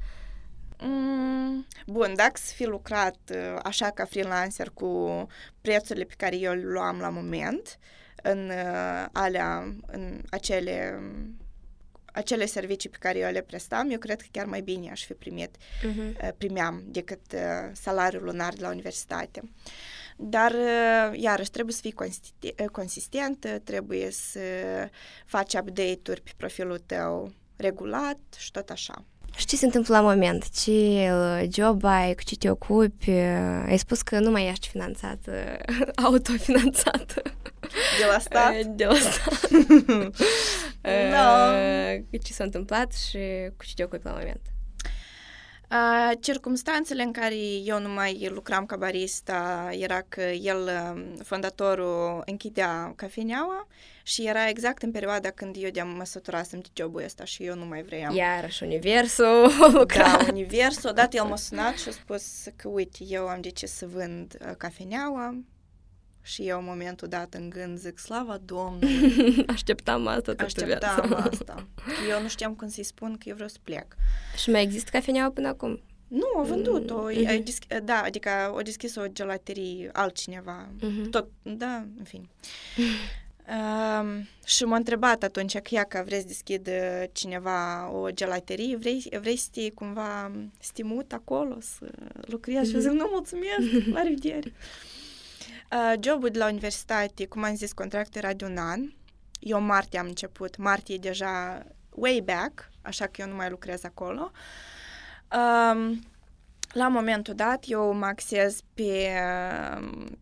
Mm, 0.79 1.67
bun, 1.87 2.13
dacă 2.17 2.33
să 2.35 2.53
fi 2.55 2.65
lucrat 2.65 3.17
uh, 3.31 3.59
așa 3.63 3.91
ca 3.91 4.05
freelancer 4.05 4.71
cu 4.71 5.27
prețurile 5.61 6.05
pe 6.05 6.15
care 6.17 6.37
eu 6.37 6.53
le 6.53 6.63
luam 6.63 6.99
la 6.99 7.09
moment, 7.09 7.79
în 8.23 8.49
uh, 8.49 9.07
alea, 9.13 9.75
în 9.87 10.21
acele 10.31 11.01
acele 12.15 12.47
servicii 12.47 12.91
pe 12.91 12.97
care 13.01 13.19
eu 13.19 13.31
le 13.31 13.41
prestam, 13.41 13.91
eu 13.91 13.99
cred 13.99 14.21
că 14.21 14.27
chiar 14.31 14.47
mai 14.47 14.61
bine 14.61 14.91
aș 14.91 15.05
fi 15.05 15.13
primit, 15.13 15.57
uh-huh. 15.57 16.37
primeam 16.39 16.83
decât 16.87 17.21
salariul 17.73 18.23
lunar 18.23 18.53
de 18.53 18.63
la 18.63 18.69
universitate. 18.69 19.41
Uh, 19.43 19.51
dar, 20.17 20.53
uh, 20.53 21.21
iarăși, 21.21 21.51
trebuie 21.51 21.75
să 21.75 21.81
fii 21.81 21.95
uh, 21.99 22.67
consistent, 22.73 23.61
trebuie 23.65 24.11
să 24.11 24.41
faci 25.27 25.55
update-uri 25.55 26.21
pe 26.23 26.31
profilul 26.37 26.79
tău 26.87 27.33
regulat 27.57 28.19
și 28.37 28.51
tot 28.51 28.71
așa. 28.71 29.05
Și 29.37 29.47
ce 29.47 29.57
se 29.57 29.65
întâmplă 29.65 29.95
la 29.95 30.03
moment? 30.03 30.51
Ce 30.51 30.71
uh, 31.13 31.43
job 31.51 31.85
ai, 31.85 32.15
cu 32.15 32.23
ce 32.23 32.37
te 32.37 32.51
ocupi? 32.51 33.11
Ai 33.67 33.79
spus 33.79 34.03
că 34.03 34.19
nu 34.19 34.31
mai 34.31 34.49
ești 34.49 34.69
finanțată, 34.69 35.33
autofinanțată. 36.05 37.23
De 37.99 38.05
la 38.13 38.19
stat? 38.19 38.65
De 38.65 38.85
la 38.85 38.95
stat. 38.95 39.51
no. 41.13 42.19
Ce 42.23 42.33
s-a 42.33 42.45
întâmplat 42.45 42.93
și 42.93 43.19
cu 43.57 43.65
ce 43.65 43.75
te 43.75 43.85
ocupi 43.85 44.05
la 44.05 44.11
moment? 44.11 44.41
Uh, 45.73 46.11
circumstanțele 46.21 47.03
în 47.03 47.13
care 47.13 47.35
eu 47.65 47.81
nu 47.81 47.89
mai 47.89 48.29
lucram 48.35 48.67
ca 48.67 48.77
barista 48.77 49.69
era 49.71 50.01
că 50.09 50.21
el, 50.21 50.71
fondatorul, 51.23 52.23
închidea 52.27 52.93
cafeneaua 52.97 53.67
și 54.03 54.27
era 54.27 54.49
exact 54.49 54.83
în 54.83 54.91
perioada 54.91 55.31
când 55.31 55.57
eu 55.59 55.71
de-am 55.71 55.89
mă 55.89 56.05
săturasem 56.05 56.61
de 56.61 56.69
jobul 56.83 57.03
ăsta 57.05 57.25
și 57.25 57.45
eu 57.45 57.55
nu 57.55 57.65
mai 57.65 57.83
vreau. 57.83 58.15
Iarăși 58.15 58.63
universul 58.63 59.51
lucra. 59.73 60.03
Da, 60.03 60.27
universul. 60.31 60.91
Odată 60.91 61.17
el 61.17 61.25
m-a 61.25 61.37
sunat 61.37 61.79
și 61.79 61.89
a 61.89 61.93
spus 61.93 62.45
că, 62.57 62.69
uite, 62.69 62.99
eu 63.09 63.27
am 63.27 63.41
decis 63.41 63.73
să 63.73 63.87
vând 63.87 64.55
cafeneaua, 64.59 65.37
și 66.23 66.49
eu, 66.49 66.59
în 66.59 66.65
momentul 66.65 67.09
dat, 67.09 67.35
în 67.35 67.51
gând, 67.51 67.79
zic, 67.79 67.99
slava 67.99 68.39
Domnului! 68.45 69.45
Așteptam 69.47 70.07
asta 70.07 70.21
toată 70.21 70.45
Așteptam 70.45 71.07
viața. 71.07 71.25
asta. 71.31 71.67
Eu 72.11 72.23
nu 72.23 72.29
știam 72.29 72.55
cum 72.55 72.69
să-i 72.69 72.85
spun 72.85 73.17
că 73.19 73.29
eu 73.29 73.35
vreau 73.35 73.49
să 73.49 73.57
plec. 73.63 73.97
Și 74.43 74.51
mai 74.51 74.63
există 74.63 74.91
cafeneaua 74.93 75.31
până 75.31 75.49
acum? 75.49 75.81
Nu, 76.09 76.39
a 76.39 76.43
vândut-o. 76.43 77.11
Mm-hmm. 77.11 77.43
Dis- 77.43 77.59
da, 77.85 78.03
adică 78.05 78.29
a 78.29 78.63
deschis 78.63 78.97
o 78.97 79.07
gelaterie 79.13 79.91
altcineva. 79.93 80.69
Mm-hmm. 80.77 81.11
Tot, 81.11 81.29
da, 81.43 81.77
în 81.99 82.05
fin. 82.05 82.29
Uh, 83.47 84.25
și 84.55 84.65
m-a 84.65 84.77
întrebat 84.77 85.23
atunci 85.23 85.59
că 85.59 85.75
ea 85.75 85.85
că 85.85 86.03
vreți 86.05 86.21
să 86.21 86.27
deschid 86.27 86.69
cineva 87.13 87.91
o 87.93 88.11
gelaterie, 88.11 88.77
vrei, 88.77 89.09
vrei 89.21 89.37
să 89.37 89.49
te 89.53 89.71
cumva 89.71 90.31
stimut 90.59 91.13
acolo, 91.13 91.59
să 91.61 91.87
lucrezi? 92.21 92.71
Mm-hmm. 92.71 92.75
Și 92.75 92.81
zic, 92.81 92.91
nu, 92.91 93.09
mulțumesc, 93.11 93.87
la 93.93 94.03
revedere. 94.03 94.53
Uh, 95.73 95.93
jobul 96.01 96.29
de 96.29 96.39
la 96.39 96.47
universitate, 96.47 97.27
cum 97.27 97.43
am 97.43 97.55
zis, 97.55 97.73
contractul 97.73 98.21
era 98.23 98.33
de 98.33 98.45
un 98.45 98.57
an. 98.57 98.81
Eu 99.41 99.61
martie 99.61 99.99
am 99.99 100.07
început, 100.07 100.57
martie 100.57 100.95
e 100.95 100.99
deja 100.99 101.65
way 101.91 102.23
back, 102.25 102.71
așa 102.83 103.07
că 103.07 103.21
eu 103.21 103.29
nu 103.29 103.35
mai 103.35 103.51
lucrez 103.51 103.85
acolo. 103.85 104.31
Um, 105.33 106.03
la 106.73 106.89
momentul 106.89 107.35
dat, 107.35 107.65
eu 107.67 107.93
mă 107.93 108.07
axez 108.07 108.61
pe, 108.75 109.13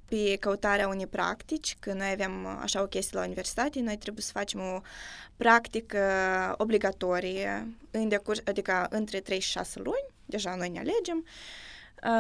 pe 0.09 0.37
căutarea 0.41 0.89
unei 0.89 1.07
practici, 1.07 1.77
că 1.81 1.93
noi 1.93 2.11
avem 2.11 2.47
așa 2.47 2.83
o 2.83 2.87
chestie 2.87 3.19
la 3.19 3.25
universitate, 3.25 3.81
noi 3.81 3.97
trebuie 3.97 4.23
să 4.23 4.31
facem 4.35 4.61
o 4.61 4.81
practică 5.37 6.01
obligatorie, 6.59 7.75
în 7.91 8.09
decurs, 8.09 8.41
adică 8.45 8.87
între 8.91 9.21
3 9.21 9.41
și 9.41 9.51
6 9.51 9.79
luni, 9.79 10.07
deja 10.27 10.55
noi 10.55 10.69
ne 10.69 10.79
alegem, 10.79 11.25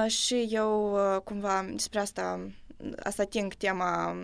uh, 0.04 0.10
și 0.10 0.48
eu 0.50 0.94
uh, 0.94 1.20
cumva 1.20 1.66
despre 1.72 2.00
asta 2.00 2.50
să 3.10 3.22
ating 3.22 3.54
tema 3.54 4.16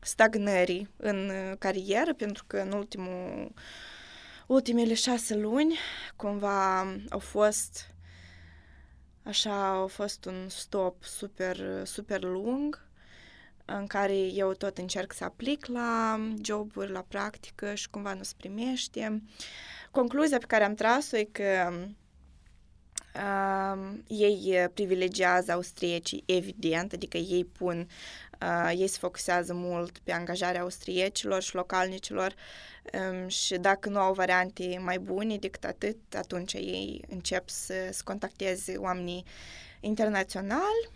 stagnării 0.00 0.88
în 0.96 1.30
carieră, 1.58 2.14
pentru 2.14 2.44
că 2.46 2.56
în 2.56 2.72
ultimul, 2.72 3.52
ultimele 4.46 4.94
șase 4.94 5.36
luni 5.36 5.78
cumva 6.16 6.80
au 7.08 7.18
fost 7.18 7.94
așa, 9.22 9.68
au 9.68 9.86
fost 9.86 10.24
un 10.24 10.48
stop 10.48 11.04
super, 11.04 11.84
super 11.84 12.22
lung 12.22 12.84
în 13.64 13.86
care 13.86 14.16
eu 14.16 14.52
tot 14.52 14.78
încerc 14.78 15.12
să 15.12 15.24
aplic 15.24 15.66
la 15.66 16.20
joburi, 16.42 16.90
la 16.90 17.04
practică 17.08 17.74
și 17.74 17.90
cumva 17.90 18.14
nu 18.14 18.22
se 18.22 18.32
primește. 18.36 19.22
Concluzia 19.90 20.38
pe 20.38 20.46
care 20.46 20.64
am 20.64 20.74
tras-o 20.74 21.16
e 21.16 21.28
că 21.32 21.72
Uh, 23.16 23.94
ei 24.06 24.68
privilegiază 24.74 25.52
austriecii, 25.52 26.22
evident, 26.26 26.92
adică 26.92 27.16
ei 27.16 27.44
pun, 27.44 27.88
uh, 28.40 28.72
ei 28.78 28.86
se 28.86 28.98
focusează 28.98 29.54
mult 29.54 29.98
pe 29.98 30.12
angajarea 30.12 30.60
austriecilor 30.60 31.42
și 31.42 31.54
localnicilor 31.54 32.34
um, 32.92 33.28
și 33.28 33.56
dacă 33.56 33.88
nu 33.88 33.98
au 33.98 34.12
variante 34.12 34.78
mai 34.80 34.98
bune 34.98 35.36
decât 35.36 35.64
atât, 35.64 36.14
atunci 36.14 36.52
ei 36.52 37.04
încep 37.08 37.48
să, 37.48 37.74
să 37.90 38.00
contacteze 38.04 38.76
oamenii 38.76 39.24
internaționali. 39.80 40.90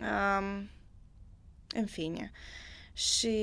Um, 0.00 0.70
în 1.74 1.86
fine. 1.86 2.30
Și 2.92 3.38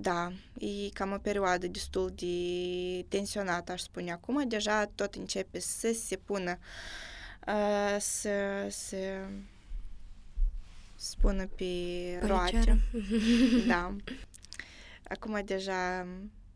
da, 0.00 0.32
e 0.58 0.88
cam 0.92 1.12
o 1.12 1.18
perioadă 1.18 1.66
destul 1.66 2.12
de 2.14 3.04
tensionată, 3.08 3.72
aș 3.72 3.80
spune 3.80 4.12
acum. 4.12 4.48
Deja 4.48 4.86
tot 4.86 5.14
începe 5.14 5.58
să 5.58 5.92
se 5.92 6.16
pună, 6.16 6.58
uh, 7.46 7.96
să 7.98 8.66
se 8.70 9.28
spună 10.94 11.46
pe 11.46 11.64
roate. 12.22 12.80
da. 13.68 13.96
Acum 15.08 15.42
deja 15.44 16.06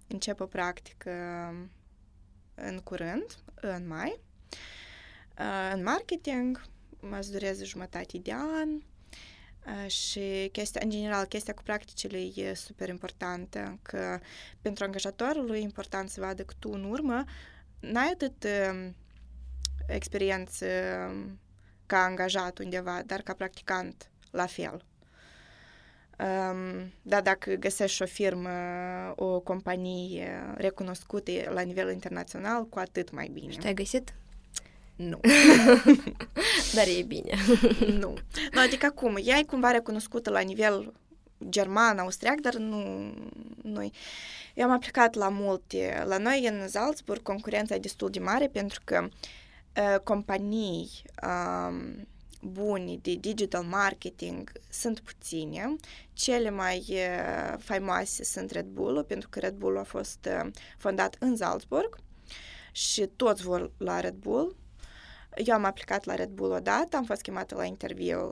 încep 0.07 0.41
o 0.41 0.47
practică 0.47 1.11
în 2.55 2.79
curând, 2.79 3.39
în 3.55 3.87
mai, 3.87 4.21
uh, 5.39 5.71
în 5.75 5.83
marketing. 5.83 6.63
Mă 7.01 7.19
dureze 7.31 7.65
jumătate 7.65 8.19
de 8.19 8.33
an 8.33 8.69
și 9.87 10.49
chestia, 10.53 10.81
în 10.85 10.91
general, 10.91 11.25
chestia 11.25 11.55
cu 11.55 11.63
practicile 11.63 12.19
e 12.19 12.55
super 12.55 12.89
importantă, 12.89 13.79
că 13.83 14.19
pentru 14.61 14.85
angajatorul 14.85 15.55
e 15.55 15.59
important 15.59 16.09
să 16.09 16.21
vadă 16.21 16.43
că 16.43 16.55
tu 16.59 16.71
în 16.73 16.85
urmă 16.85 17.25
n-ai 17.81 18.11
atât 18.13 18.47
experiență 19.87 20.67
ca 21.87 21.99
angajat 22.05 22.59
undeva, 22.59 23.03
dar 23.07 23.21
ca 23.21 23.33
practicant 23.33 24.11
la 24.31 24.47
fel. 24.47 24.85
Um, 26.19 26.93
da, 27.03 27.21
dacă 27.21 27.55
găsești 27.55 28.03
o 28.03 28.07
firmă, 28.07 28.51
o 29.17 29.41
companie 29.41 30.55
recunoscută 30.57 31.31
la 31.49 31.61
nivel 31.61 31.93
internațional, 31.93 32.69
cu 32.69 32.79
atât 32.79 33.11
mai 33.11 33.31
bine. 33.33 33.51
Și 33.51 33.59
ai 33.65 33.75
găsit? 33.75 34.15
Nu. 34.97 35.21
Dar 36.75 36.87
e 36.99 37.03
bine. 37.03 37.35
nu. 37.87 38.15
nu. 38.53 38.61
Adică 38.61 38.91
cum? 38.91 39.19
Ea 39.25 39.39
e 39.39 39.43
cumva 39.43 39.71
recunoscută 39.71 40.31
la 40.31 40.41
nivel 40.41 40.93
german, 41.49 41.99
austriac, 41.99 42.41
dar 42.41 42.55
nu 42.55 43.13
noi. 43.63 43.93
Eu 44.55 44.65
am 44.65 44.71
aplicat 44.71 45.15
la 45.15 45.29
multe. 45.29 46.03
La 46.07 46.19
noi 46.19 46.49
în 46.49 46.69
Salzburg 46.69 47.23
concurența 47.23 47.75
e 47.75 47.79
destul 47.79 48.11
de 48.11 48.19
mare 48.19 48.49
pentru 48.49 48.81
că 48.85 49.09
uh, 49.77 49.99
companii 50.05 50.91
um, 51.27 52.07
bune 52.43 52.97
de 53.03 53.15
digital 53.15 53.63
marketing 53.63 54.53
sunt 54.71 55.01
puține. 55.01 55.77
Cele 56.13 56.51
mai 56.51 56.85
uh, 56.89 57.59
faimoase 57.59 58.25
sunt 58.25 58.51
Red 58.51 58.67
Bull, 58.67 59.05
pentru 59.05 59.29
că 59.29 59.39
Red 59.39 59.55
Bull 59.55 59.79
a 59.79 59.83
fost 59.83 60.29
uh, 60.43 60.51
fondat 60.79 61.17
în 61.19 61.37
Salzburg 61.37 61.99
și 62.73 63.07
toți 63.17 63.43
vor 63.43 63.71
la 63.77 64.01
Red 64.01 64.15
Bull 64.15 64.57
eu 65.35 65.55
am 65.55 65.65
aplicat 65.65 66.05
la 66.05 66.15
Red 66.15 66.29
Bull 66.29 66.53
odată, 66.53 66.97
am 66.97 67.05
fost 67.05 67.21
chemată 67.21 67.55
la 67.55 67.65
interviu 67.65 68.31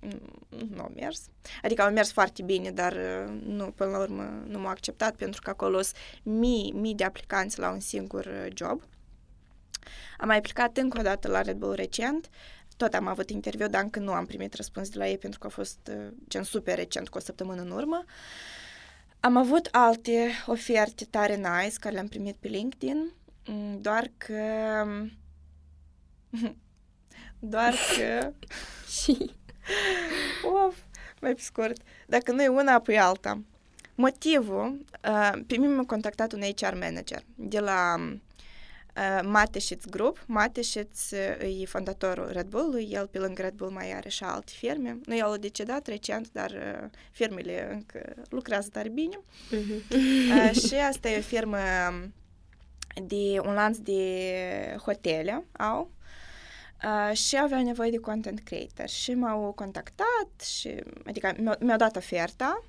mm, 0.00 0.68
nu 0.74 0.82
a 0.82 0.90
mers. 0.94 1.22
Adică 1.62 1.82
au 1.82 1.92
mers 1.92 2.12
foarte 2.12 2.42
bine, 2.42 2.70
dar 2.70 2.92
uh, 2.92 3.40
nu, 3.44 3.70
până 3.70 3.90
la 3.90 3.98
urmă 3.98 4.42
nu 4.46 4.58
m-au 4.58 4.70
acceptat 4.70 5.16
pentru 5.16 5.40
că 5.42 5.50
acolo 5.50 5.82
sunt 5.82 5.96
mii, 6.22 6.72
mii 6.72 6.94
de 6.94 7.04
aplicanți 7.04 7.58
la 7.58 7.70
un 7.70 7.80
singur 7.80 8.24
uh, 8.24 8.52
job. 8.54 8.82
Am 10.18 10.26
mai 10.26 10.36
aplicat 10.36 10.76
încă 10.76 10.98
o 10.98 11.02
dată 11.02 11.28
la 11.28 11.40
Red 11.40 11.56
Bull 11.56 11.74
recent, 11.74 12.28
tot 12.76 12.94
am 12.94 13.06
avut 13.06 13.30
interviu, 13.30 13.68
dar 13.68 13.82
încă 13.82 13.98
nu 13.98 14.12
am 14.12 14.26
primit 14.26 14.54
răspuns 14.54 14.88
de 14.88 14.98
la 14.98 15.08
ei 15.08 15.18
pentru 15.18 15.38
că 15.38 15.46
a 15.46 15.50
fost 15.50 15.78
uh, 15.90 16.12
gen 16.28 16.42
super 16.42 16.76
recent, 16.76 17.08
cu 17.08 17.18
o 17.18 17.20
săptămână 17.20 17.60
în 17.60 17.70
urmă. 17.70 18.04
Am 19.20 19.36
avut 19.36 19.68
alte 19.70 20.30
oferte 20.46 21.04
tare 21.04 21.36
nice 21.36 21.76
care 21.80 21.94
le-am 21.94 22.08
primit 22.08 22.36
pe 22.36 22.48
LinkedIn, 22.48 23.12
mm, 23.46 23.80
doar 23.80 24.10
că 24.16 24.34
Doar 27.38 27.74
că... 27.96 28.32
Și... 29.00 29.30
Of, 30.66 30.76
mai 31.20 31.34
pe 31.34 31.40
scurt. 31.40 31.82
Dacă 32.06 32.32
nu 32.32 32.42
e 32.42 32.48
una, 32.48 32.72
apoi 32.72 32.98
alta. 32.98 33.42
Motivul, 33.94 34.84
uh, 35.08 35.32
pe 35.46 35.56
mine 35.56 35.74
m-a 35.74 35.84
contactat 35.84 36.32
un 36.32 36.40
HR 36.40 36.74
manager 36.74 37.22
de 37.34 37.58
la 37.58 37.94
uh, 37.98 39.20
Mateșiț 39.22 39.84
Group. 39.84 40.24
Mateșiț 40.26 41.10
uh, 41.10 41.60
e 41.60 41.66
fondatorul 41.66 42.30
Red 42.32 42.46
Bull, 42.46 42.86
el 42.90 43.06
pe 43.06 43.18
lângă 43.18 43.42
Red 43.42 43.54
Bull 43.54 43.70
mai 43.70 43.92
are 43.92 44.08
și 44.08 44.24
alte 44.24 44.52
firme. 44.56 44.98
Nu, 45.04 45.16
el 45.16 45.32
a 45.32 45.36
decedat 45.36 45.86
recent, 45.86 46.30
dar 46.32 46.50
uh, 46.50 46.88
firmele 47.10 47.72
încă 47.72 48.14
lucrează 48.28 48.68
tare 48.72 48.88
bine. 48.88 49.16
Uh-huh. 49.16 49.90
Uh, 49.90 50.60
și 50.68 50.74
asta 50.74 51.08
e 51.08 51.18
o 51.18 51.22
firmă 51.22 51.58
de 53.02 53.40
un 53.44 53.54
lanț 53.54 53.76
de 53.76 54.76
hotele 54.84 55.44
au 55.52 55.90
Uh, 56.84 57.16
și 57.16 57.38
aveau 57.38 57.62
nevoie 57.62 57.90
de 57.90 57.96
content 57.96 58.40
creator 58.40 58.88
și 58.88 59.14
m-au 59.14 59.52
contactat 59.52 60.40
și, 60.44 60.74
adică 61.06 61.32
mi-au, 61.38 61.56
mi 61.60 61.76
dat 61.76 61.96
oferta. 61.96 62.64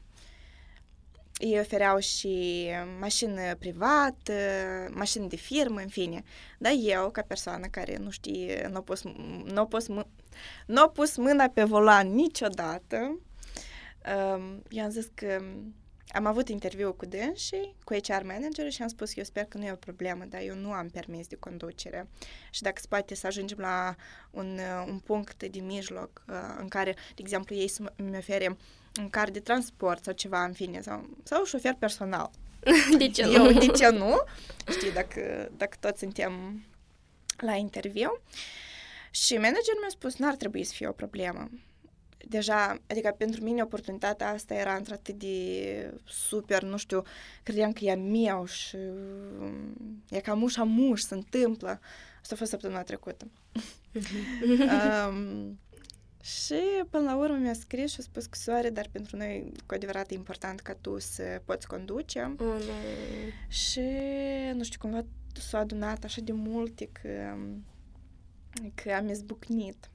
Ei 1.38 1.60
ofereau 1.60 2.00
și 2.00 2.68
mașină 3.00 3.56
privată, 3.56 4.34
mașină 4.94 5.26
de 5.26 5.36
firmă, 5.36 5.80
în 5.80 5.88
fine. 5.88 6.24
Dar 6.58 6.72
eu, 6.82 7.10
ca 7.10 7.22
persoană 7.22 7.68
care 7.68 7.98
nu 7.98 8.10
știe, 8.10 8.68
nu 8.72 8.78
a 8.78 8.82
pus, 8.82 9.04
n-a 9.44 9.66
pus, 9.66 9.88
n-a 10.66 10.88
pus 10.88 11.18
mâna 11.18 11.48
pe 11.48 11.64
volan 11.64 12.14
niciodată, 12.14 13.20
um, 14.36 14.64
i-am 14.70 14.90
zis 14.90 15.08
că 15.14 15.42
am 16.14 16.26
avut 16.26 16.50
interviu 16.50 16.94
cu 16.94 17.06
dânsii, 17.06 17.76
cu 17.84 17.94
HR 17.94 18.24
manager 18.24 18.72
și 18.72 18.82
am 18.82 18.88
spus 18.88 19.08
că 19.14 19.20
eu 19.20 19.26
sper 19.26 19.44
că 19.44 19.58
nu 19.58 19.66
e 19.66 19.72
o 19.72 19.76
problemă, 19.76 20.24
dar 20.30 20.42
eu 20.42 20.56
nu 20.56 20.72
am 20.72 20.90
permis 20.90 21.28
de 21.28 21.36
conducere. 21.36 22.08
Și 22.52 22.62
dacă 22.62 22.80
se 22.80 22.86
poate 22.90 23.16
să 23.16 23.28
ajungem 23.28 23.58
la 23.58 23.96
un, 24.32 24.60
un 24.88 25.00
punct 25.00 25.44
de 25.44 25.60
mijloc 25.60 26.24
uh, 26.28 26.36
în 26.60 26.68
care, 26.68 26.94
de 26.94 27.22
exemplu, 27.22 27.56
ei 27.56 27.68
să 27.68 27.94
mi 27.96 28.18
ofere 28.18 28.58
un 29.00 29.10
card 29.10 29.34
de 29.34 29.40
transport 29.40 30.04
sau 30.04 30.14
ceva, 30.14 30.44
în 30.44 30.54
fine, 30.54 30.82
sau, 30.82 31.10
sau 31.24 31.44
șofer 31.44 31.76
personal. 31.80 32.32
De 32.98 33.08
ce 33.08 33.26
nu? 33.26 33.32
Eu, 33.32 33.52
de 33.52 33.66
ce 33.66 33.90
nu? 33.90 34.22
Știi, 34.70 34.92
dacă, 34.92 35.52
dacă 35.58 35.78
toți 35.80 36.00
suntem 36.00 36.64
la 37.38 37.56
interviu. 37.56 38.22
Și 39.12 39.34
managerul 39.34 39.80
mi-a 39.80 39.90
spus, 39.90 40.16
n-ar 40.16 40.36
trebui 40.36 40.64
să 40.64 40.74
fie 40.76 40.88
o 40.88 40.92
problemă 40.92 41.50
deja, 42.28 42.78
adică 42.88 43.16
pentru 43.18 43.44
mine 43.44 43.62
oportunitatea 43.62 44.30
asta 44.30 44.54
era 44.54 44.76
într-atât 44.76 45.16
de 45.16 45.94
super, 46.04 46.64
nu 46.64 46.78
știu, 46.78 47.02
credeam 47.44 47.72
că 47.72 47.84
e 47.84 47.92
a 47.92 47.96
meu 47.96 48.46
și 48.46 48.78
e 50.10 50.20
ca 50.20 50.34
muș 50.34 50.58
a 50.58 50.64
muș, 50.64 51.02
se 51.02 51.14
întâmplă. 51.14 51.80
Asta 52.22 52.34
a 52.34 52.38
fost 52.38 52.50
săptămâna 52.50 52.84
trecută. 52.84 53.28
um, 55.10 55.60
și 56.22 56.62
până 56.90 57.04
la 57.04 57.16
urmă 57.16 57.36
mi-a 57.36 57.54
scris 57.54 57.92
și 57.92 57.98
a 58.00 58.04
spus 58.04 58.26
că 58.26 58.38
soare, 58.38 58.70
dar 58.70 58.88
pentru 58.92 59.18
noi 59.18 59.52
cu 59.66 59.74
adevărat 59.74 60.12
e 60.12 60.14
important 60.14 60.60
ca 60.60 60.74
tu 60.74 61.00
să 61.00 61.42
poți 61.46 61.68
conduce. 61.68 62.36
Oh, 62.40 62.62
Și 63.48 63.82
nu 64.54 64.64
știu, 64.64 64.80
cumva 64.80 65.06
s-a 65.34 65.58
adunat 65.58 66.04
așa 66.04 66.22
de 66.22 66.32
multe 66.32 66.90
că, 67.02 67.38
că 68.76 68.92
am 68.92 69.10
izbucnit 69.10 69.90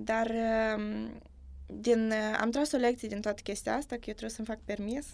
dar 0.00 0.34
din, 1.66 2.12
am 2.40 2.50
tras 2.50 2.72
o 2.72 2.76
lecție 2.76 3.08
din 3.08 3.20
toată 3.20 3.40
chestia 3.42 3.74
asta, 3.74 3.94
că 3.94 4.02
eu 4.04 4.14
trebuie 4.14 4.30
să-mi 4.30 4.46
fac 4.46 4.58
permis. 4.64 5.06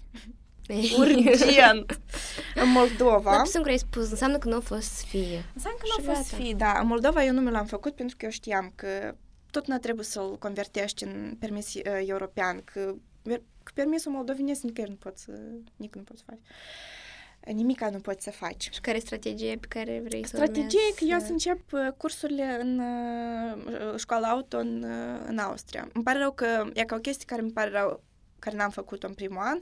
Urgent! 0.99 2.01
în 2.63 2.71
Moldova. 2.71 3.31
Dar 3.37 3.47
singur 3.47 3.71
ai 3.71 3.79
spus, 3.79 4.11
înseamnă 4.11 4.39
că 4.39 4.49
nu 4.49 4.57
a 4.57 4.61
fost 4.61 4.91
să 4.91 5.05
fie. 5.07 5.45
Înseamnă 5.55 5.79
că 5.81 5.87
nu 5.97 6.11
a 6.11 6.15
fost 6.15 6.29
să 6.29 6.35
fie, 6.35 6.55
da. 6.55 6.79
În 6.81 6.87
Moldova 6.87 7.25
eu 7.25 7.33
nu 7.33 7.41
mi 7.41 7.51
l-am 7.51 7.67
făcut 7.67 7.95
pentru 7.95 8.17
că 8.17 8.25
eu 8.25 8.31
știam 8.31 8.73
că 8.75 9.15
tot 9.51 9.67
nu 9.67 9.79
trebuie 9.79 10.05
să-l 10.05 10.39
convertești 10.39 11.05
în 11.05 11.37
permis 11.39 11.75
uh, 11.75 11.83
european, 12.07 12.63
că, 12.65 12.95
că 13.63 13.73
permisul 13.75 14.13
moldovenesc 14.13 14.63
nicăieri 14.63 14.93
nu 14.93 14.99
poți 14.99 15.23
să, 15.23 15.33
nici 15.77 15.95
nu 15.95 16.03
poți 16.03 16.19
să 16.19 16.25
faci 16.27 16.41
nimica 17.53 17.91
nu 17.91 17.99
poți 17.99 18.25
să 18.25 18.31
faci. 18.31 18.69
Și 18.73 18.81
care 18.81 18.97
e 18.97 19.01
strategia 19.01 19.55
pe 19.61 19.67
care 19.69 20.03
vrei 20.05 20.27
să 20.27 20.37
Strategia 20.37 20.79
e 20.91 20.95
că 20.95 21.05
eu 21.05 21.19
să 21.19 21.31
încep 21.31 21.61
cursurile 21.97 22.59
în 22.61 22.79
uh, 22.79 23.95
școala 23.97 24.29
auto 24.29 24.59
în, 24.59 24.83
uh, 24.83 25.21
în 25.27 25.39
Austria. 25.39 25.89
Îmi 25.93 26.05
pare 26.05 26.19
rău 26.19 26.33
că 26.33 26.71
e 26.73 26.85
ca 26.85 26.95
o 26.95 26.99
chestie 26.99 27.27
care 27.27 27.43
îmi 27.43 27.53
pare 27.53 27.71
rău, 27.71 28.03
care 28.39 28.57
n-am 28.57 28.71
făcut-o 28.71 29.07
în 29.07 29.15
primul 29.15 29.43
an, 29.43 29.61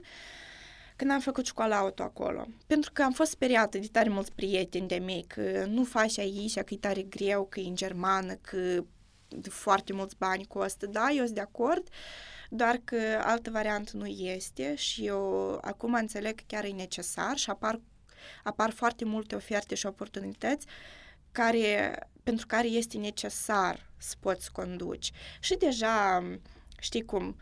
când 0.95 1.11
am 1.11 1.19
făcut 1.19 1.45
școala 1.45 1.77
auto 1.77 2.03
acolo. 2.03 2.47
Pentru 2.67 2.91
că 2.93 3.03
am 3.03 3.11
fost 3.11 3.31
speriată 3.31 3.77
de 3.77 3.87
tare 3.91 4.09
mulți 4.09 4.31
prieteni 4.31 4.87
de 4.87 4.97
mei 4.97 5.25
că 5.27 5.65
nu 5.67 5.83
faci 5.83 6.19
aici, 6.19 6.53
că 6.53 6.73
e 6.73 6.77
tare 6.77 7.01
greu, 7.01 7.45
că 7.45 7.59
e 7.59 7.67
în 7.67 7.75
germană, 7.75 8.33
că 8.33 8.83
de 9.27 9.49
foarte 9.49 9.93
mulți 9.93 10.15
bani 10.17 10.45
costă. 10.45 10.85
Da, 10.85 11.07
eu 11.09 11.23
sunt 11.23 11.35
de 11.35 11.41
acord, 11.41 11.87
doar 12.49 12.79
că 12.83 13.21
altă 13.23 13.49
variantă 13.49 13.97
nu 13.97 14.05
este 14.05 14.75
și 14.75 15.05
eu 15.05 15.57
acum 15.61 15.93
înțeleg 15.93 16.35
că 16.35 16.43
chiar 16.47 16.63
e 16.63 16.69
necesar 16.69 17.37
și 17.37 17.49
apar, 17.49 17.79
apar 18.43 18.71
foarte 18.71 19.05
multe 19.05 19.35
oferte 19.35 19.75
și 19.75 19.85
oportunități 19.85 20.65
care, 21.31 21.99
pentru 22.23 22.45
care 22.47 22.67
este 22.67 22.97
necesar 22.97 23.89
să 23.97 24.15
poți 24.19 24.51
conduci. 24.51 25.11
Și 25.39 25.55
deja, 25.55 26.23
știi 26.79 27.05
cum, 27.05 27.35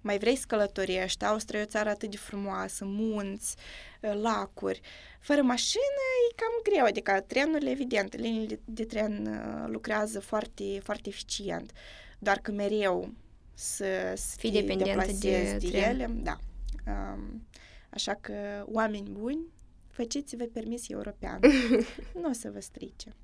mai 0.00 0.18
vrei 0.18 0.36
să 0.36 0.44
călătorești, 0.48 1.24
Austria 1.24 1.60
e 1.60 1.62
o 1.62 1.66
țară 1.66 1.88
atât 1.88 2.10
de 2.10 2.16
frumoasă, 2.16 2.84
munți, 2.84 3.56
lacuri. 4.00 4.80
Fără 5.20 5.42
mașină 5.42 6.02
e 6.30 6.34
cam 6.34 6.72
greu, 6.72 6.84
adică 6.84 7.24
trenurile, 7.26 7.70
evident, 7.70 8.16
liniile 8.16 8.46
de, 8.46 8.60
de 8.64 8.84
tren 8.84 9.40
lucrează 9.66 10.20
foarte, 10.20 10.80
foarte 10.82 11.08
eficient, 11.08 11.72
doar 12.18 12.38
că 12.38 12.50
mereu 12.50 13.12
să, 13.58 14.12
să 14.16 14.34
Fii 14.38 14.50
dependent 14.50 15.12
de, 15.12 15.56
de 15.60 15.78
ele, 15.78 16.10
da. 16.22 16.38
Um, 16.86 17.46
așa 17.90 18.14
că, 18.14 18.32
oameni 18.66 19.08
buni, 19.10 19.40
faceți-vă 19.86 20.44
permis 20.44 20.88
european. 20.88 21.40
nu 22.20 22.28
o 22.28 22.32
să 22.32 22.50
vă 22.52 22.60
strice. 22.60 23.14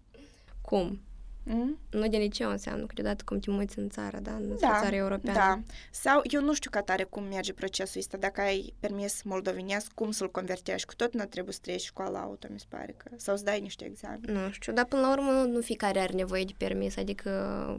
Cum? 0.60 1.00
Mm? 1.44 1.78
Nu 1.90 2.08
de 2.08 2.16
liceu 2.16 2.50
înseamnă 2.50 2.86
câteodată 2.86 3.22
cum 3.26 3.38
te 3.38 3.50
muți 3.50 3.78
în 3.78 3.88
țară, 3.88 4.18
da? 4.18 4.34
În 4.34 4.48
Da, 4.60 4.78
țară 4.82 4.94
europeană. 4.96 5.38
Da. 5.38 5.60
Sau 5.90 6.20
eu 6.24 6.42
nu 6.42 6.54
știu 6.54 6.70
ca 6.70 6.82
tare 6.82 7.02
cum 7.02 7.22
merge 7.24 7.52
procesul 7.52 8.00
ăsta. 8.00 8.16
Dacă 8.16 8.40
ai 8.40 8.74
permis 8.80 9.22
moldovenesc, 9.22 9.92
cum 9.92 10.10
să-l 10.10 10.30
convertești? 10.30 10.86
Cu 10.86 10.94
tot 10.94 11.14
nu 11.14 11.24
trebuie 11.24 11.54
să 11.54 11.60
treci 11.62 11.82
școala 11.82 12.20
auto, 12.20 12.48
mi 12.50 12.60
se 12.60 12.66
pare 12.68 12.94
că. 12.96 13.10
Sau 13.16 13.36
să 13.36 13.44
dai 13.44 13.60
niște 13.60 13.84
examene. 13.84 14.32
Nu 14.32 14.50
știu, 14.50 14.72
dar 14.72 14.84
până 14.84 15.02
la 15.02 15.12
urmă 15.12 15.30
nu, 15.30 15.46
nu 15.46 15.60
fiecare 15.60 15.98
are 16.00 16.12
nevoie 16.12 16.44
de 16.44 16.52
permis, 16.56 16.96
adică 16.96 17.30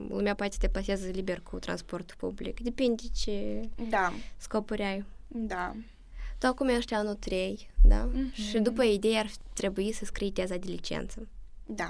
lumea 0.09 0.35
poate 0.35 0.51
să 0.53 0.57
te 0.61 0.67
plaseze 0.69 1.09
liber 1.09 1.41
cu 1.41 1.59
transportul 1.59 2.15
public. 2.19 2.59
Depinde 2.59 3.03
ce 3.15 3.61
Da, 3.89 4.13
scopuri 4.37 4.81
ai. 4.81 5.05
da. 5.27 5.75
Tu 6.37 6.47
acum 6.49 6.67
ești 6.67 6.93
anul 6.93 7.13
3, 7.15 7.69
da? 7.83 8.03
Mhm. 8.13 8.31
Și 8.33 8.59
după 8.59 8.83
idee 8.83 9.17
ar 9.17 9.29
trebui 9.53 9.91
să 9.91 10.05
scrii 10.05 10.31
teza 10.31 10.55
de 10.55 10.69
licență. 10.69 11.27
Da. 11.65 11.89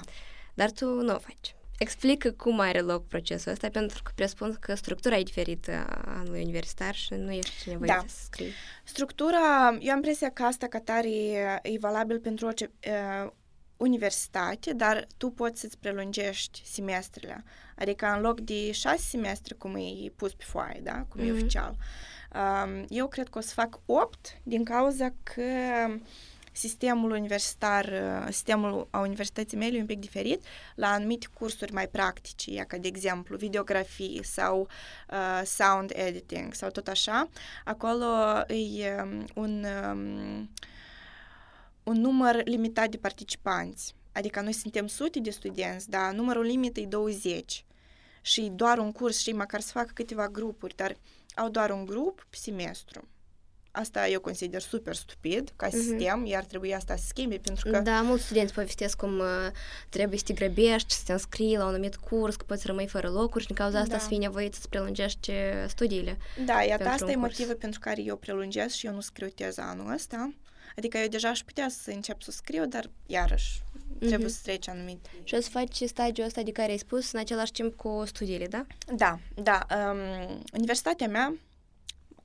Dar 0.54 0.70
tu 0.70 0.86
nu 0.86 1.14
o 1.14 1.18
faci. 1.18 1.54
Explică 1.78 2.30
cum 2.30 2.60
are 2.60 2.80
loc 2.80 3.06
procesul 3.08 3.52
ăsta, 3.52 3.68
pentru 3.68 4.02
că 4.02 4.10
presupun 4.14 4.56
că 4.60 4.74
structura 4.74 5.16
e 5.16 5.22
diferită 5.22 5.72
a 5.88 6.14
anului 6.18 6.42
universitar 6.42 6.94
și 6.94 7.14
nu 7.14 7.32
ești 7.32 7.68
nevoit 7.68 7.90
Da. 7.90 8.04
să 8.06 8.16
scrii. 8.24 8.52
Structura, 8.84 9.76
eu 9.80 9.90
am 9.90 9.96
impresia 9.96 10.30
că 10.30 10.42
asta 10.42 10.66
ca 10.66 10.80
tare 10.80 11.10
e, 11.10 11.58
e 11.62 11.78
valabil 11.78 12.18
pentru 12.20 12.46
orice 12.46 12.70
uh, 13.24 13.30
universitate, 13.76 14.72
dar 14.72 15.06
tu 15.16 15.30
poți 15.30 15.60
să-ți 15.60 15.78
prelungești 15.78 16.62
semestrele. 16.64 17.44
Adică 17.76 18.06
în 18.14 18.20
loc 18.20 18.40
de 18.40 18.72
șase 18.72 19.02
semestre, 19.08 19.54
cum 19.54 19.74
e 19.76 20.10
pus 20.16 20.34
pe 20.34 20.44
foaie, 20.46 20.80
da? 20.82 21.04
cum 21.08 21.20
e 21.20 21.24
Mhm. 21.24 21.32
oficial, 21.34 21.76
um, 22.34 22.84
eu 22.88 23.08
cred 23.08 23.28
că 23.28 23.38
o 23.38 23.40
să 23.40 23.52
fac 23.54 23.80
opt 23.86 24.38
din 24.42 24.64
cauza 24.64 25.08
că 25.22 25.42
sistemul 26.56 27.10
universitar, 27.10 27.84
uh, 27.84 28.26
sistemul 28.30 28.86
a 28.90 28.98
universității 28.98 29.56
mele 29.56 29.76
e 29.76 29.80
un 29.80 29.86
pic 29.86 29.98
diferit 29.98 30.44
la 30.74 30.88
anumite 30.88 31.26
cursuri 31.38 31.72
mai 31.72 31.88
practice, 31.88 32.50
ia 32.50 32.64
ca 32.64 32.76
de 32.76 32.88
exemplu 32.88 33.36
videografie 33.36 34.22
sau 34.22 34.68
uh, 35.10 35.42
sound 35.44 35.92
editing 35.94 36.54
sau 36.54 36.70
tot 36.70 36.88
așa, 36.88 37.28
acolo 37.64 38.06
e 38.46 39.02
um, 39.02 39.24
un, 39.34 39.64
um, 39.92 40.50
un 41.82 42.00
număr 42.00 42.42
limitat 42.44 42.88
de 42.88 42.96
participanți. 42.96 43.94
Adică 44.12 44.40
noi 44.40 44.52
suntem 44.52 44.86
sute 44.86 45.20
de 45.20 45.30
studenți, 45.30 45.90
dar 45.90 46.12
numărul 46.12 46.44
limit 46.44 46.76
e 46.76 46.84
20. 46.84 47.64
Și 48.20 48.50
doar 48.54 48.78
un 48.78 48.92
curs 48.92 49.18
și 49.18 49.32
măcar 49.32 49.60
să 49.60 49.70
facă 49.72 49.90
câteva 49.94 50.28
grupuri, 50.28 50.76
dar 50.76 50.96
au 51.34 51.48
doar 51.48 51.70
un 51.70 51.84
grup 51.84 52.26
pe 52.30 52.36
semestru. 52.36 53.08
Asta 53.76 54.08
eu 54.08 54.20
consider 54.20 54.60
super 54.60 54.94
stupid 54.94 55.52
ca 55.56 55.66
Mhm. 55.66 55.76
sistem, 55.76 56.26
iar 56.26 56.44
trebuie 56.44 56.74
asta 56.74 56.96
să 56.96 57.04
schimbe, 57.08 57.36
pentru 57.36 57.70
că 57.70 57.78
Da, 57.78 58.02
mulți 58.02 58.24
studenți 58.24 58.52
povestesc 58.54 58.96
cum 58.96 59.18
uh, 59.18 59.26
trebuie 59.88 60.18
să 60.18 60.24
te 60.24 60.32
grăbești, 60.32 60.94
să 60.94 61.02
te 61.06 61.12
înscrii 61.12 61.56
la 61.56 61.62
un 61.62 61.68
anumit 61.68 61.96
curs, 61.96 62.36
că 62.36 62.44
poți 62.44 62.66
rămâi 62.66 62.86
fără 62.86 63.08
locuri 63.08 63.40
și 63.40 63.46
din 63.46 63.56
cauza 63.56 63.78
asta 63.78 63.92
Da. 63.94 63.98
să 64.00 64.06
fii 64.08 64.18
nevoit 64.18 64.54
să-ți 64.54 64.68
prelungești 64.68 65.30
uh, 65.30 65.36
studiile. 65.68 66.16
Da, 66.44 66.62
iată, 66.62 66.82
pentru 66.82 66.88
asta 66.92 67.04
un 67.04 67.10
e 67.10 67.14
curs. 67.14 67.26
motivul 67.38 67.54
pentru 67.54 67.80
care 67.80 68.02
eu 68.02 68.16
prelungesc 68.16 68.74
și 68.74 68.86
eu 68.86 68.92
nu 68.92 69.00
scriu 69.00 69.28
teza 69.28 69.62
anul 69.62 69.92
ăsta. 69.92 70.32
Adică 70.76 70.98
eu 70.98 71.08
deja 71.08 71.28
aș 71.28 71.40
putea 71.42 71.68
să 71.68 71.90
încep 71.90 72.22
să 72.22 72.30
scriu, 72.30 72.66
dar 72.66 72.90
iarăși 73.06 73.62
trebuie 73.98 74.18
Mhm. 74.26 74.34
să 74.36 74.40
treci 74.42 74.68
anumite... 74.68 75.10
Și 75.24 75.34
o 75.34 75.40
să 75.40 75.48
faci 75.50 75.76
stagiul 75.86 76.26
ăsta 76.26 76.42
de 76.42 76.50
care 76.52 76.70
ai 76.70 76.78
spus 76.78 77.12
în 77.12 77.18
același 77.20 77.52
timp 77.52 77.76
cu 77.76 78.02
studiile, 78.06 78.46
da? 78.46 78.66
Da, 78.96 79.18
da. 79.34 79.66
Um, 79.76 80.42
universitatea 80.52 81.06
mea 81.08 81.34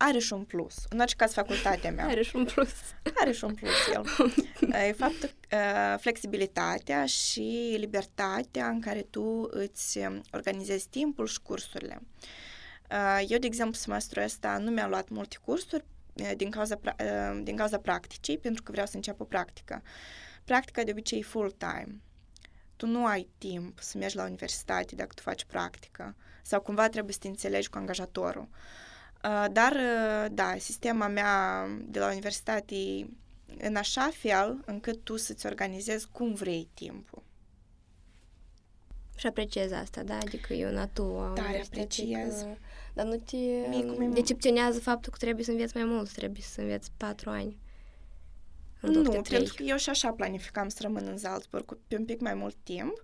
are 0.01 0.19
și 0.19 0.33
un 0.33 0.43
plus. 0.43 0.75
În 0.89 0.99
orice 0.99 1.15
caz, 1.15 1.33
facultatea 1.33 1.91
mea 1.91 2.05
Are 2.05 2.21
și 2.21 2.35
un 2.35 2.45
plus. 2.45 2.73
are 3.15 3.31
și 3.31 3.43
un 3.43 3.53
plus 3.53 3.87
el. 3.93 4.05
e 4.87 4.91
faptul, 4.91 5.31
uh, 5.51 5.99
flexibilitatea 5.99 7.05
și 7.05 7.75
libertatea 7.77 8.67
în 8.67 8.81
care 8.81 9.01
tu 9.01 9.47
îți 9.49 9.97
um, 9.97 10.21
organizezi 10.31 10.87
timpul 10.87 11.27
și 11.27 11.41
cursurile. 11.41 12.01
Uh, 12.91 13.25
eu, 13.27 13.37
de 13.37 13.47
exemplu, 13.47 13.73
semestrul 13.73 14.23
ăsta 14.23 14.57
nu 14.57 14.71
mi-am 14.71 14.89
luat 14.89 15.09
multe 15.09 15.37
cursuri 15.45 15.85
uh, 16.13 16.31
din 16.35 16.49
cauza, 16.49 16.75
pra- 16.75 16.95
uh, 17.03 17.41
din 17.43 17.55
cauza 17.55 17.77
practicii, 17.77 18.37
pentru 18.37 18.63
că 18.63 18.71
vreau 18.71 18.87
să 18.87 18.95
încep 18.95 19.19
o 19.19 19.23
practică. 19.23 19.83
Practica 20.43 20.83
de 20.83 20.91
obicei 20.91 21.19
e 21.19 21.23
full-time. 21.23 22.01
Tu 22.75 22.87
nu 22.87 23.05
ai 23.05 23.27
timp 23.37 23.79
să 23.79 23.97
mergi 23.97 24.15
la 24.15 24.23
universitate 24.23 24.95
dacă 24.95 25.13
tu 25.15 25.21
faci 25.21 25.45
practică 25.45 26.15
sau 26.41 26.61
cumva 26.61 26.89
trebuie 26.89 27.13
să 27.13 27.19
te 27.19 27.27
înțelegi 27.27 27.69
cu 27.69 27.77
angajatorul. 27.77 28.47
Uh, 28.51 28.87
Dar, 29.51 29.71
uh, 29.71 30.25
da, 30.31 30.55
sistema 30.57 31.07
mea 31.07 31.65
de 31.85 31.99
la 31.99 32.07
universitate 32.09 32.75
e 32.75 33.05
în 33.57 33.75
așa 33.75 34.09
fel 34.13 34.63
încât 34.65 35.03
tu 35.03 35.17
să-ți 35.17 35.45
organizezi 35.45 36.07
cum 36.11 36.33
vrei 36.33 36.69
timpul. 36.73 37.23
Și 39.15 39.27
apreciez 39.27 39.71
asta, 39.71 40.03
da? 40.03 40.17
Adică 40.17 40.53
e 40.53 40.67
un 40.67 40.77
atu 40.77 41.03
a 41.03 41.31
Tare 41.35 41.47
universității 41.47 42.15
apreciez. 42.15 42.41
Că... 42.41 42.47
Dar 42.93 43.05
nu 43.05 43.15
te 43.15 43.37
Mie 43.69 43.83
cum 43.85 44.01
e- 44.01 44.07
decepționează 44.07 44.79
faptul 44.79 45.11
că 45.11 45.17
trebuie 45.17 45.45
să 45.45 45.51
înveți 45.51 45.75
mai 45.77 45.85
mult, 45.85 46.11
trebuie 46.11 46.41
să 46.41 46.61
înveți 46.61 46.91
patru 46.97 47.29
ani. 47.29 47.57
În 48.81 48.93
loc 48.93 49.03
Nu, 49.05 49.11
de 49.11 49.17
trei. 49.19 49.37
pentru 49.37 49.53
că 49.57 49.63
eu 49.63 49.77
și 49.77 49.89
așa 49.89 50.11
planificam 50.11 50.67
să 50.69 50.77
rămân 50.81 51.07
în 51.07 51.17
Salzburg 51.17 51.65
cu- 51.65 51.79
pe 51.87 51.95
un 51.97 52.05
pic 52.05 52.19
mai 52.19 52.33
mult 52.33 52.55
timp, 52.63 53.03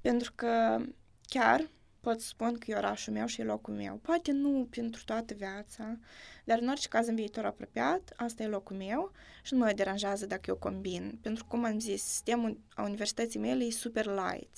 pentru 0.00 0.32
că 0.34 0.78
chiar 1.26 1.68
pot 2.02 2.20
să 2.20 2.26
spun 2.26 2.58
că 2.58 2.70
e 2.70 2.76
orașul 2.76 3.12
meu 3.12 3.26
și 3.26 3.40
e 3.40 3.44
locul 3.44 3.74
meu. 3.74 3.94
Poate 4.02 4.32
nu 4.32 4.66
pentru 4.70 5.02
toată 5.04 5.34
viața, 5.34 5.98
dar 6.44 6.58
în 6.58 6.68
orice 6.68 6.88
caz 6.88 7.06
în 7.06 7.14
viitor 7.14 7.44
apropiat, 7.44 8.12
asta 8.16 8.42
e 8.42 8.46
locul 8.46 8.76
meu 8.76 9.12
și 9.42 9.54
nu 9.54 9.58
mă 9.58 9.72
deranjează 9.74 10.26
dacă 10.26 10.42
eu 10.46 10.56
combin. 10.56 11.18
Pentru 11.22 11.44
că, 11.44 11.56
cum 11.56 11.64
am 11.64 11.78
zis, 11.78 12.02
sistemul 12.02 12.60
a 12.74 12.82
universității 12.82 13.40
mele 13.40 13.64
e 13.64 13.70
super 13.70 14.06
light. 14.06 14.56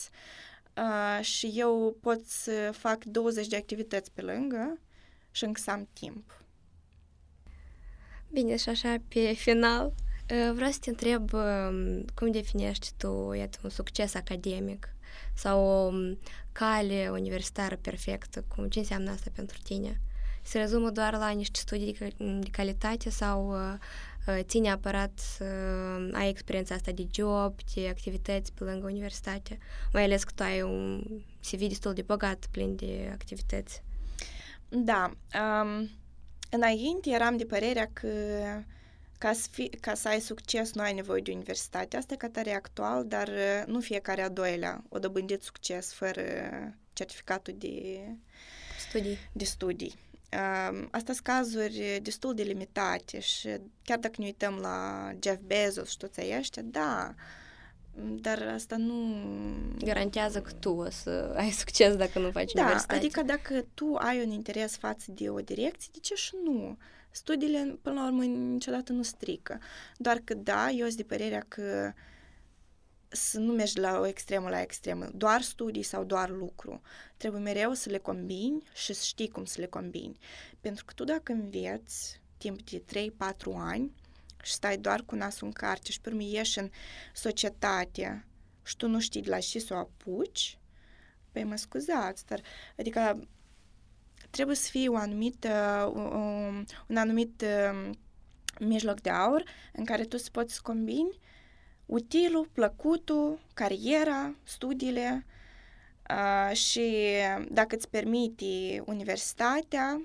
Uh, 0.77 1.25
și 1.25 1.53
eu 1.55 1.97
pot 2.01 2.27
să 2.27 2.71
fac 2.73 3.05
20 3.05 3.47
de 3.47 3.57
activități 3.57 4.13
pe 4.13 4.23
lângă 4.23 4.79
și 5.31 5.45
încă 5.45 5.61
să 5.61 5.71
am 5.71 5.89
timp. 5.93 6.45
Bine, 8.31 8.57
și 8.57 8.69
așa, 8.69 8.97
pe 9.09 9.33
final, 9.33 9.87
uh, 9.87 10.53
vreau 10.55 10.71
să 10.71 10.79
te 10.81 10.91
întreb 10.91 11.33
um, 11.33 12.05
cum 12.15 12.31
definești 12.31 12.93
tu, 12.97 13.33
iată, 13.33 13.59
un 13.63 13.71
succes 13.71 14.15
academic 14.15 14.89
sau 15.35 15.65
o 15.65 15.87
um, 15.87 16.19
cale 16.55 17.09
universitară 17.13 17.77
perfectă, 17.77 18.45
cum, 18.49 18.69
ce 18.69 18.79
înseamnă 18.79 19.11
asta 19.11 19.31
pentru 19.35 19.59
tine? 19.63 20.01
Se 20.43 20.59
rezumă 20.59 20.91
doar 20.91 21.13
la 21.17 21.31
niște 21.31 21.59
studii 21.59 21.93
de, 21.93 21.99
cal- 21.99 22.41
de 22.41 22.51
calitate 22.51 23.11
sau 23.11 23.51
uh, 23.51 23.79
uh, 24.27 24.41
ține 24.43 24.71
aparat 24.71 25.11
să 25.19 25.45
ai 26.13 26.29
experiența 26.29 26.75
asta 26.75 26.93
de 26.93 27.07
job, 27.11 27.55
de 27.75 27.89
activități 27.89 28.53
pe 28.53 28.65
lângă 28.65 28.87
universitate, 28.87 29.59
mai 29.93 30.03
ales 30.03 30.25
că 30.25 30.33
tu 30.35 30.43
ai 30.43 30.63
un 30.63 31.05
CV 31.51 31.61
destul 31.61 31.93
de 31.93 32.03
bogat, 32.03 32.47
plin 32.51 32.77
de 32.77 33.11
activități. 33.13 33.83
Da. 34.69 35.11
Um, 35.63 35.91
înainte 36.51 37.11
eram 37.11 37.37
de 37.37 37.45
părerea 37.45 37.91
că 37.93 38.09
ca 39.19 39.33
să, 39.33 39.49
fi, 39.51 39.69
ca 39.69 39.95
să 39.95 40.09
ai 40.09 40.21
succes 40.21 40.73
nu 40.73 40.83
ai 40.83 40.95
nevoie 40.95 41.23
de 41.23 41.33
universitate. 41.33 41.97
Asta 41.97 42.15
e 42.15 42.17
ca 42.17 42.29
tare 42.29 42.55
actual, 42.55 43.07
dar 43.07 43.29
uh, 43.29 43.63
nu 43.67 43.81
fiecare 43.81 44.23
a 44.23 44.29
doilea 44.29 44.85
o 44.89 44.99
dobândit 44.99 45.43
succes 45.43 45.93
fără 45.93 46.23
certificatul 46.93 47.55
de, 47.59 48.01
Studii. 48.89 49.19
de 49.33 49.45
studii. 49.45 49.95
Um, 50.71 50.89
Asta 50.91 51.13
sunt 51.13 51.27
cazuri 51.27 51.99
destul 52.03 52.35
de 52.35 52.43
limitate 52.43 53.21
și 53.21 53.49
chiar 53.83 53.99
dacă 53.99 54.15
ne 54.19 54.25
uităm 54.25 54.55
la 54.55 55.11
Jeff 55.23 55.41
Bezos 55.47 55.91
și 55.91 55.97
toți 55.97 56.21
ăștia, 56.39 56.63
da, 56.65 57.15
dar 57.97 58.51
asta 58.55 58.77
nu... 58.77 59.17
Garantează 59.85 60.41
că 60.41 60.53
tu 60.53 60.71
o 60.71 60.91
să 60.91 61.11
ai 61.37 61.51
succes 61.51 61.97
dacă 61.97 62.19
nu 62.19 62.31
faci 62.31 62.53
Da, 62.53 62.63
universitate. 62.63 62.99
adică 62.99 63.23
dacă 63.23 63.65
tu 63.75 63.95
ai 63.99 64.23
un 64.25 64.31
interes 64.31 64.77
față 64.77 65.05
de 65.11 65.31
o 65.31 65.41
direcție, 65.41 65.91
de 65.93 65.99
ce 65.99 66.15
și 66.15 66.35
nu? 66.45 66.77
Studiile, 67.17 67.79
până 67.83 68.01
la 68.01 68.07
urmă, 68.07 68.25
niciodată 68.25 68.93
nu 68.93 69.03
strică. 69.03 69.61
Doar 69.97 70.19
că, 70.25 70.35
da, 70.35 70.71
eu 70.71 70.87
sunt 70.87 70.97
de 70.97 71.03
părerea 71.03 71.45
că 71.49 71.93
să 73.09 73.39
nu 73.39 73.53
mergi 73.53 73.79
la 73.79 73.99
o 73.99 74.07
extremă 74.07 74.49
la 74.49 74.61
extremă, 74.61 75.09
doar 75.15 75.43
studii 75.43 75.83
sau 75.83 76.05
doar 76.05 76.31
lucru. 76.31 76.81
Trebuie 77.17 77.41
mereu 77.41 77.73
să 77.73 77.91
le 77.91 77.99
combini 77.99 78.63
și 78.75 78.93
să 78.93 79.03
știi 79.05 79.29
cum 79.29 79.45
să 79.45 79.61
le 79.61 79.67
combini. 79.67 80.19
Pentru 80.61 80.85
că 80.85 80.93
tu 80.93 81.05
dacă 81.05 81.33
înveți 81.33 82.21
timp 82.37 82.63
de 82.63 82.83
3-4 82.93 83.13
ani 83.57 83.93
și 84.43 84.53
stai 84.53 84.79
doar 84.79 85.03
cu 85.03 85.15
nasul 85.15 85.47
în 85.47 85.53
carte 85.53 85.91
și 85.91 86.01
pe 86.01 86.09
urmă 86.09 86.23
ieși 86.23 86.59
în 86.59 86.71
societate 87.15 88.27
și 88.63 88.77
tu 88.77 88.89
nu 88.89 89.01
știi 89.01 89.23
de 89.23 89.31
la 89.31 89.39
ce 89.39 89.59
să 89.59 89.75
o 89.75 89.77
apuci, 89.77 90.59
păi 91.33 91.45
mă 91.45 91.57
scuzați, 91.57 92.27
dar 92.27 92.41
adică 92.79 93.29
trebuie 94.35 94.57
să 94.57 94.69
fie 94.71 94.89
o 94.89 94.97
anumită, 94.97 95.53
un, 95.95 96.65
un 96.87 96.97
anumit 96.97 97.45
um, 97.71 97.99
mijloc 98.67 99.01
de 99.01 99.11
aur 99.11 99.45
în 99.73 99.85
care 99.85 100.05
tu 100.05 100.17
să 100.17 100.29
poți 100.33 100.63
combini 100.63 101.19
utilul, 101.87 102.49
plăcutul, 102.53 103.41
cariera, 103.55 104.35
studiile 104.43 105.27
uh, 106.11 106.57
și 106.57 107.07
dacă 107.49 107.75
îți 107.75 107.89
permite 107.89 108.83
universitatea, 108.85 110.03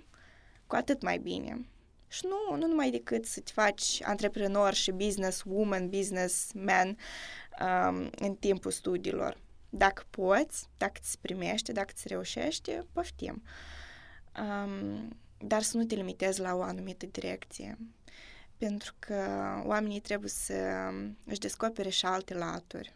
cu 0.67 0.75
atât 0.75 1.01
mai 1.01 1.17
bine. 1.17 1.65
Și 2.07 2.25
nu, 2.25 2.57
nu 2.57 2.67
numai 2.67 2.91
decât 2.91 3.25
să 3.25 3.39
te 3.39 3.51
faci 3.53 4.01
antreprenor 4.03 4.73
și 4.73 4.91
business 4.91 5.43
woman, 5.45 5.89
business 5.89 6.51
man 6.53 6.97
um, 7.61 8.09
în 8.15 8.36
timpul 8.39 8.71
studiilor. 8.71 9.38
Dacă 9.69 10.03
poți, 10.09 10.65
dacă 10.77 10.99
ți 11.03 11.19
primește, 11.19 11.71
dacă 11.71 11.91
ți 11.95 12.07
reușește, 12.07 12.86
poftim. 12.93 13.43
Um, 14.39 15.17
dar 15.37 15.61
să 15.61 15.77
nu 15.77 15.83
te 15.83 15.95
limitezi 15.95 16.39
la 16.39 16.55
o 16.55 16.61
anumită 16.61 17.05
direcție. 17.05 17.77
Pentru 18.57 18.93
că 18.99 19.25
oamenii 19.65 19.99
trebuie 19.99 20.29
să 20.29 20.89
își 21.25 21.39
descopere 21.39 21.89
și 21.89 22.05
alte 22.05 22.33
laturi. 22.33 22.95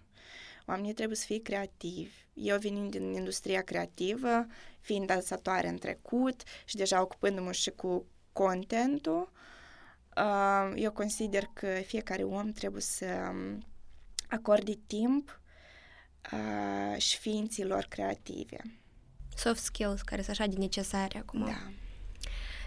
Oamenii 0.65 0.93
trebuie 0.93 1.17
să 1.17 1.25
fie 1.25 1.41
creativi. 1.41 2.13
Eu 2.33 2.57
venind 2.57 2.91
din 2.91 3.13
industria 3.13 3.61
creativă, 3.61 4.45
fiind 4.79 5.07
dansatoare 5.07 5.67
în 5.67 5.77
trecut 5.77 6.43
și 6.65 6.75
deja 6.75 7.01
ocupându-mă 7.01 7.51
și 7.51 7.69
cu 7.69 8.05
contentul, 8.33 9.31
uh, 10.17 10.71
eu 10.75 10.91
consider 10.91 11.49
că 11.53 11.67
fiecare 11.67 12.23
om 12.23 12.51
trebuie 12.51 12.81
să 12.81 13.31
acorde 14.29 14.79
timp 14.87 15.41
uh, 16.31 16.97
și 16.97 17.17
ființilor 17.17 17.85
creative. 17.89 18.57
Soft 19.36 19.63
skills, 19.63 20.01
care 20.01 20.21
sunt 20.21 20.39
așa 20.39 20.49
de 20.49 20.57
necesare 20.57 21.17
acum. 21.17 21.45
Da. 21.45 21.71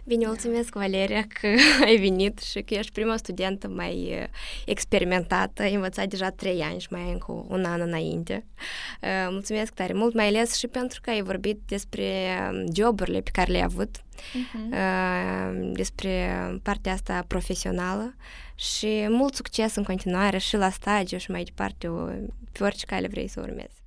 Bine, 0.07 0.27
mulțumesc, 0.27 0.75
Valeria, 0.75 1.27
că 1.41 1.47
ai 1.87 1.97
venit 1.97 2.39
și 2.39 2.61
că 2.61 2.75
ești 2.75 2.93
prima 2.93 3.17
studentă 3.17 3.69
mai 3.69 4.19
uh, 4.21 4.29
experimentată, 4.67 5.63
ai 5.63 5.75
învățat 5.75 6.07
deja 6.07 6.31
trei 6.31 6.61
ani 6.61 6.81
și 6.81 6.87
mai 6.91 7.01
ai 7.01 7.13
încă 7.13 7.45
un 7.49 7.65
an 7.65 7.81
înainte. 7.81 8.45
Uh, 9.03 9.27
mulțumesc 9.31 9.73
tare 9.73 9.93
mult, 9.93 10.15
mai 10.15 10.27
ales 10.27 10.57
și 10.57 10.67
pentru 10.67 11.01
că 11.03 11.11
ai 11.11 11.23
vorbit 11.23 11.59
despre 11.67 12.39
um, 12.51 12.75
joburile 12.75 13.21
pe 13.21 13.31
care 13.31 13.51
le-ai 13.51 13.63
avut, 13.63 13.97
uh-huh. 13.97 15.73
despre 15.73 16.31
partea 16.63 16.93
asta 16.93 17.25
profesională 17.27 18.15
și 18.55 19.07
mult 19.09 19.35
succes 19.35 19.75
în 19.75 19.83
continuare 19.83 20.39
și 20.39 20.57
la 20.57 20.71
stagiu 20.71 21.17
și 21.17 21.31
mai 21.31 21.43
departe 21.43 21.91
pe 22.53 22.65
orice 22.65 22.87
cale 22.87 23.09
vrei 23.09 23.29
să 23.29 23.41
urmezi. 23.41 23.85